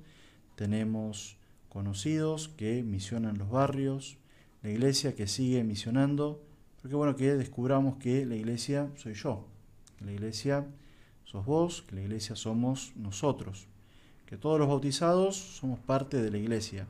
tenemos 0.55 1.37
conocidos 1.69 2.49
que 2.49 2.83
misionan 2.83 3.39
los 3.39 3.49
barrios, 3.49 4.17
la 4.61 4.69
iglesia 4.69 5.15
que 5.15 5.25
sigue 5.25 5.63
misionando, 5.63 6.39
porque 6.79 6.95
bueno 6.95 7.15
que 7.15 7.33
descubramos 7.33 7.97
que 7.97 8.27
la 8.27 8.35
iglesia 8.35 8.91
soy 8.95 9.15
yo, 9.15 9.47
que 9.97 10.05
la 10.05 10.11
iglesia 10.11 10.67
sos 11.23 11.47
vos, 11.47 11.81
que 11.81 11.95
la 11.95 12.01
iglesia 12.01 12.35
somos 12.35 12.93
nosotros, 12.95 13.65
que 14.27 14.37
todos 14.37 14.59
los 14.59 14.67
bautizados 14.67 15.35
somos 15.35 15.79
parte 15.79 16.21
de 16.21 16.29
la 16.29 16.37
iglesia. 16.37 16.85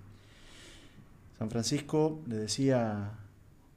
San 1.40 1.50
Francisco 1.50 2.22
le 2.28 2.36
decía 2.36 3.12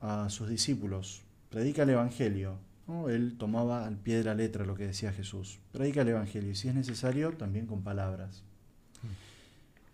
a 0.01 0.28
sus 0.28 0.49
discípulos, 0.49 1.22
predica 1.51 1.84
el 1.84 1.90
Evangelio. 1.90 2.65
Él 3.09 3.37
tomaba 3.37 3.87
al 3.87 3.97
pie 3.99 4.18
de 4.18 4.24
la 4.24 4.34
letra 4.34 4.64
lo 4.64 4.76
que 4.76 4.87
decía 4.87 5.12
Jesús. 5.12 5.59
Predica 5.72 6.03
el 6.03 6.09
Evangelio 6.09 6.51
y 6.51 6.55
si 6.55 6.68
es 6.68 6.74
necesario 6.74 7.32
también 7.32 7.66
con 7.66 7.82
palabras. 7.82 8.45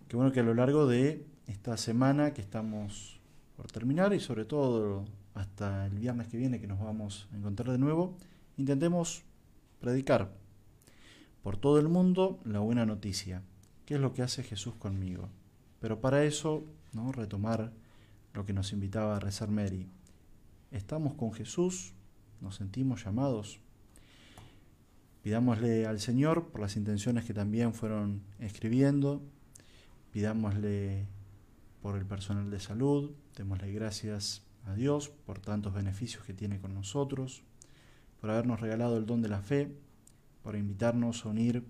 Qué 0.09 0.17
bueno 0.17 0.31
que 0.31 0.41
a 0.41 0.43
lo 0.45 0.55
largo 0.55 0.87
de 0.87 1.25
esta 1.47 1.77
semana 1.79 2.35
que 2.35 2.43
estamos 2.43 3.19
por 3.57 3.73
terminar 3.73 4.13
y 4.13 4.21
sobre 4.21 4.45
todo 4.45 5.07
hasta 5.35 5.87
el 5.87 5.99
viernes 5.99 6.29
que 6.29 6.37
viene 6.37 6.61
que 6.61 6.67
nos 6.67 6.81
vamos 6.81 7.29
a 7.33 7.37
encontrar 7.37 7.71
de 7.73 7.79
nuevo, 7.79 8.17
intentemos 8.59 9.23
predicar 9.81 10.31
por 11.43 11.57
todo 11.57 11.79
el 11.79 11.89
mundo 11.89 12.41
la 12.45 12.59
buena 12.59 12.85
noticia. 12.85 13.43
¿Qué 13.87 13.95
es 13.95 14.01
lo 14.01 14.13
que 14.13 14.23
hace 14.23 14.43
Jesús 14.43 14.75
conmigo? 14.75 15.31
Pero 15.81 16.01
para 16.01 16.25
eso, 16.25 16.65
¿no? 16.93 17.11
retomar 17.11 17.73
lo 18.35 18.45
que 18.45 18.53
nos 18.53 18.73
invitaba 18.73 19.17
a 19.17 19.21
rezar 19.21 19.51
Mary. 19.51 19.89
Estamos 20.71 21.15
con 21.15 21.33
Jesús, 21.33 21.95
nos 22.43 22.57
sentimos 22.57 23.05
llamados. 23.05 23.61
Pidámosle 25.23 25.87
al 25.87 26.01
Señor 26.01 26.49
por 26.49 26.61
las 26.61 26.77
intenciones 26.77 27.25
que 27.25 27.33
también 27.33 27.73
fueron 27.73 28.23
escribiendo. 28.41 29.23
Pidámosle 30.11 31.07
por 31.81 31.97
el 31.97 32.05
personal 32.05 32.51
de 32.51 32.61
salud. 32.61 33.13
Démosle 33.37 33.73
gracias 33.73 34.43
a 34.67 34.75
Dios 34.75 35.09
por 35.09 35.39
tantos 35.39 35.75
beneficios 35.75 36.25
que 36.25 36.35
tiene 36.35 36.61
con 36.61 36.75
nosotros, 36.75 37.43
por 38.21 38.31
habernos 38.31 38.61
regalado 38.61 38.97
el 38.97 39.07
don 39.07 39.23
de 39.23 39.29
la 39.29 39.43
fe, 39.43 39.75
por 40.43 40.57
invitarnos 40.57 41.25
a 41.25 41.29
unir 41.29 41.65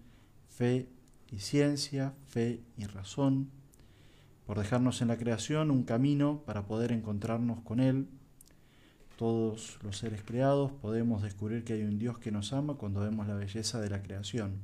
fe 0.48 0.88
y 1.30 1.38
ciencia, 1.38 2.14
fe 2.26 2.62
y 2.76 2.84
razón, 2.84 3.50
por 4.46 4.58
dejarnos 4.58 5.00
en 5.00 5.08
la 5.08 5.16
creación 5.16 5.70
un 5.70 5.84
camino 5.84 6.42
para 6.44 6.66
poder 6.66 6.92
encontrarnos 6.92 7.60
con 7.60 7.80
Él. 7.80 8.08
Todos 9.22 9.78
los 9.84 9.98
seres 9.98 10.20
creados 10.24 10.72
podemos 10.72 11.22
descubrir 11.22 11.62
que 11.62 11.74
hay 11.74 11.84
un 11.84 11.96
Dios 11.96 12.18
que 12.18 12.32
nos 12.32 12.52
ama 12.52 12.74
cuando 12.74 13.02
vemos 13.02 13.28
la 13.28 13.36
belleza 13.36 13.80
de 13.80 13.88
la 13.88 14.02
creación. 14.02 14.56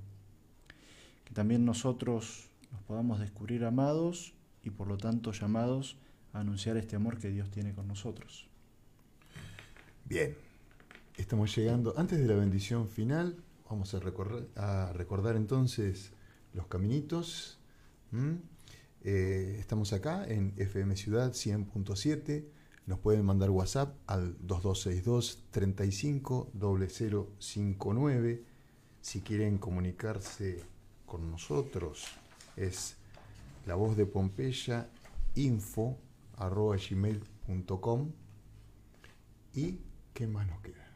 Que 1.25 1.33
también 1.33 1.65
nosotros 1.65 2.49
nos 2.73 2.83
podamos 2.83 3.21
descubrir 3.21 3.65
amados 3.65 4.35
y 4.65 4.71
por 4.71 4.89
lo 4.89 4.99
tanto 4.99 5.31
llamados 5.31 5.97
a 6.33 6.41
anunciar 6.41 6.77
este 6.77 6.97
amor 6.97 7.19
que 7.19 7.29
Dios 7.29 7.53
tiene 7.53 7.73
con 7.73 7.87
nosotros. 7.87 8.49
Bien, 10.07 10.35
estamos 11.17 11.55
llegando. 11.55 11.95
Antes 11.97 12.19
de 12.19 12.27
la 12.27 12.35
bendición 12.35 12.89
final, 12.89 13.37
vamos 13.71 13.95
a, 13.95 14.01
recorrer, 14.01 14.49
a 14.57 14.93
recordar 14.93 15.37
entonces 15.37 16.11
los 16.53 16.67
caminitos. 16.67 17.61
Eh, 19.05 19.57
estamos 19.61 19.93
acá 19.93 20.27
en 20.27 20.53
FM 20.57 20.97
Ciudad 20.97 21.31
100.7. 21.31 22.58
Nos 22.89 22.99
pueden 23.01 23.23
mandar 23.23 23.51
WhatsApp 23.51 23.95
al 24.07 24.35
2262 24.41 25.45
35 25.51 26.53
0059. 27.39 28.45
Si 29.03 29.21
quieren 29.21 29.59
comunicarse 29.59 30.65
con 31.05 31.31
nosotros, 31.31 32.07
es 32.57 32.97
la 33.67 33.75
voz 33.75 33.95
de 33.95 34.07
Pompeya 34.07 34.89
info 35.35 35.99
arroba 36.39 36.77
gmail.com 36.79 38.11
y 39.53 39.79
qué 40.15 40.27
más 40.27 40.47
nos 40.47 40.61
queda 40.63 40.89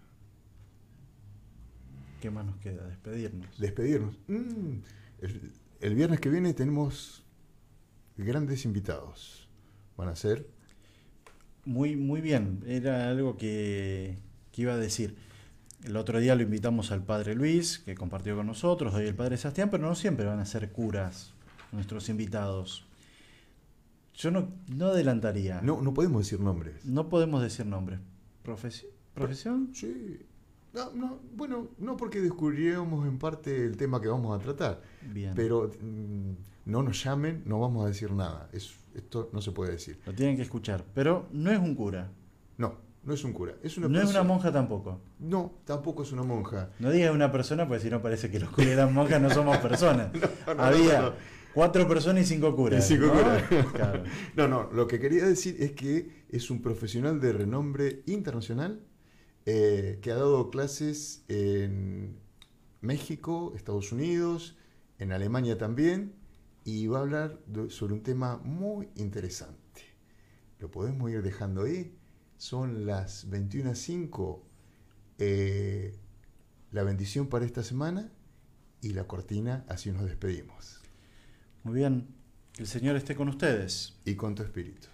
¿Qué 2.23 2.31
más 2.31 2.47
nos 2.47 2.57
queda? 2.57 2.87
Despedirnos. 2.87 3.59
despedirnos 3.59 4.15
Mm, 4.29 4.79
el, 5.21 5.53
el 5.81 5.95
viernes 5.95 6.21
que 6.21 6.31
viene 6.31 6.55
tenemos 6.55 7.23
grandes 8.17 8.65
invitados 8.65 9.47
van 9.99 10.09
a 10.09 10.17
ser 10.17 10.62
Muy, 11.65 11.97
muy 11.97 12.21
bien, 12.21 12.61
era 12.67 13.09
algo 13.09 13.37
que, 13.37 14.17
que 14.51 14.63
iba 14.63 14.73
a 14.75 14.79
decir. 14.79 15.17
El 15.85 15.97
otro 15.97 16.19
día 16.21 16.35
lo 16.35 16.43
invitamos 16.43 16.93
al 16.93 17.03
padre 17.03 17.35
Luis, 17.35 17.79
que 17.81 17.95
compartió 17.95 18.37
con 18.37 18.47
nosotros, 18.47 18.95
hoy 18.95 19.07
el 19.07 19.15
padre 19.15 19.37
Sebastián, 19.37 19.69
pero 19.71 19.85
no 19.87 19.95
siempre 19.95 20.27
van 20.27 20.39
a 20.39 20.45
ser 20.47 20.71
curas 20.71 21.33
nuestros 21.73 22.09
invitados. 22.09 22.87
Yo 24.15 24.31
no, 24.31 24.49
no 24.69 24.89
adelantaría. 24.89 25.61
no 25.63 25.81
no 25.81 25.95
podemos 25.95 26.23
decir 26.23 26.39
nombres 26.39 26.85
No 26.85 27.09
podemos 27.09 27.43
decir 27.43 27.65
nombres. 27.67 27.99
Profesi- 28.45 28.87
¿Profesión? 29.15 29.71
sí 29.75 30.21
no, 30.75 30.91
no, 30.93 31.19
bueno, 31.37 31.69
no 31.79 31.97
porque 31.99 32.21
descubriéramos 32.21 33.07
en 33.07 33.19
parte 33.19 33.65
el 33.65 33.77
tema 33.77 34.01
que 34.01 34.09
vamos 34.09 34.35
a 34.39 34.43
tratar, 34.43 34.81
Bien. 35.03 35.35
pero 35.35 35.71
mm, 35.83 36.33
no 36.65 36.83
nos 36.83 37.03
llamen, 37.03 37.43
no 37.47 37.61
vamos 37.61 37.85
a 37.85 37.89
decir 37.89 38.13
nada. 38.13 38.49
Es, 38.53 38.75
esto 38.95 39.31
no 39.33 39.41
se 39.41 39.53
puede 39.53 39.73
decir. 39.73 40.01
Lo 40.07 40.15
tienen 40.15 40.37
que 40.37 40.43
escuchar. 40.43 40.85
Pero 40.95 41.29
no 41.33 41.51
es 41.51 41.59
un 41.59 41.75
cura. 41.75 42.11
No, 42.59 42.77
no 43.05 43.15
es 43.15 43.25
un 43.25 43.33
cura. 43.33 43.55
Es 43.63 43.77
una 43.77 43.89
no 43.89 44.01
es 44.01 44.11
una 44.11 44.23
monja 44.23 44.53
tampoco. 44.53 45.01
No, 45.19 45.55
tampoco 45.65 46.03
es 46.03 46.13
una 46.13 46.23
monja. 46.23 46.71
No 46.79 46.91
digas 46.91 47.15
una 47.15 47.33
persona, 47.33 47.67
porque 47.67 47.83
si 47.83 47.91
no 47.91 48.01
parece 48.01 48.31
que 48.31 48.39
los 48.39 48.51
curas 48.51 48.71
y 48.71 48.75
las 48.75 48.91
monjas 48.91 49.21
no 49.21 49.31
somos 49.31 49.57
personas. 49.59 50.13
no, 50.47 50.55
no, 50.55 50.63
Había 50.63 51.03
no, 51.03 51.13
cuatro 51.55 51.89
personas 51.89 52.25
y 52.25 52.27
cinco 52.27 52.55
curas. 52.55 52.85
Y 52.89 52.95
cinco 52.95 53.07
¿no? 53.07 53.13
curas. 53.15 53.43
Claro. 53.73 54.05
No, 54.37 54.49
no, 54.49 54.71
lo 54.73 54.87
que 54.87 55.01
quería 55.01 55.25
decir 55.25 55.57
es 55.59 55.73
que 55.73 56.25
es 56.29 56.51
un 56.51 56.63
profesional 56.63 57.21
de 57.21 57.33
renombre 57.33 58.03
internacional 58.07 58.81
eh, 59.47 59.99
que 60.01 60.13
ha 60.13 60.17
dado 60.17 60.51
clases 60.51 61.25
en 61.27 62.21
México, 62.81 63.53
Estados 63.57 63.91
Unidos, 63.91 64.57
en 64.99 65.11
Alemania 65.13 65.59
también, 65.59 66.15
y 66.65 66.87
va 66.87 66.99
a 66.99 67.03
hablar 67.03 67.39
sobre 67.69 67.95
un 67.95 68.03
tema 68.03 68.39
muy 68.39 68.89
interesante. 68.97 69.83
Lo 70.59 70.71
podemos 70.71 71.11
ir 71.11 71.23
dejando 71.23 71.63
ahí. 71.63 71.97
Son 72.37 72.87
las 72.87 73.29
21.05. 73.29 74.43
eh, 75.19 75.97
la 76.71 76.83
bendición 76.83 77.29
para 77.29 77.45
esta 77.45 77.63
semana 77.63 78.11
y 78.81 78.95
la 78.95 79.07
cortina, 79.07 79.65
así 79.69 79.93
nos 79.93 80.05
despedimos. 80.05 80.81
Muy 81.65 81.75
bien. 81.75 82.09
Que 82.53 82.63
el 82.63 82.69
Señor 82.69 82.97
esté 82.97 83.15
con 83.15 83.29
ustedes. 83.29 83.95
Y 84.05 84.15
con 84.15 84.35
tu 84.35 84.43
espíritu. 84.43 84.89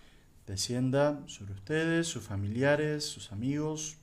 Descienda 0.47 1.23
sobre 1.27 1.53
ustedes, 1.55 2.07
sus 2.07 2.23
familiares, 2.23 3.05
sus 3.05 3.33
amigos, 3.33 3.99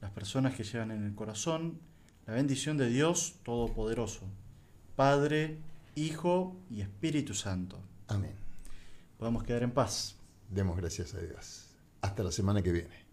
las 0.00 0.10
personas 0.10 0.54
que 0.54 0.64
llevan 0.64 0.90
en 0.90 1.04
el 1.04 1.14
corazón 1.14 1.78
La 2.26 2.34
bendición 2.34 2.76
de 2.76 2.88
Dios 2.88 3.36
Todopoderoso, 3.42 4.26
Padre, 4.96 5.58
Hijo 6.00 6.56
y 6.70 6.80
Espíritu 6.80 7.34
Santo. 7.34 7.78
Amén. 8.08 8.34
Podemos 9.18 9.44
quedar 9.44 9.62
en 9.62 9.72
paz. 9.72 10.16
Demos 10.48 10.78
gracias 10.78 11.12
a 11.12 11.20
Dios. 11.20 11.76
Hasta 12.00 12.22
la 12.22 12.32
semana 12.32 12.62
que 12.62 12.72
viene. 12.72 13.09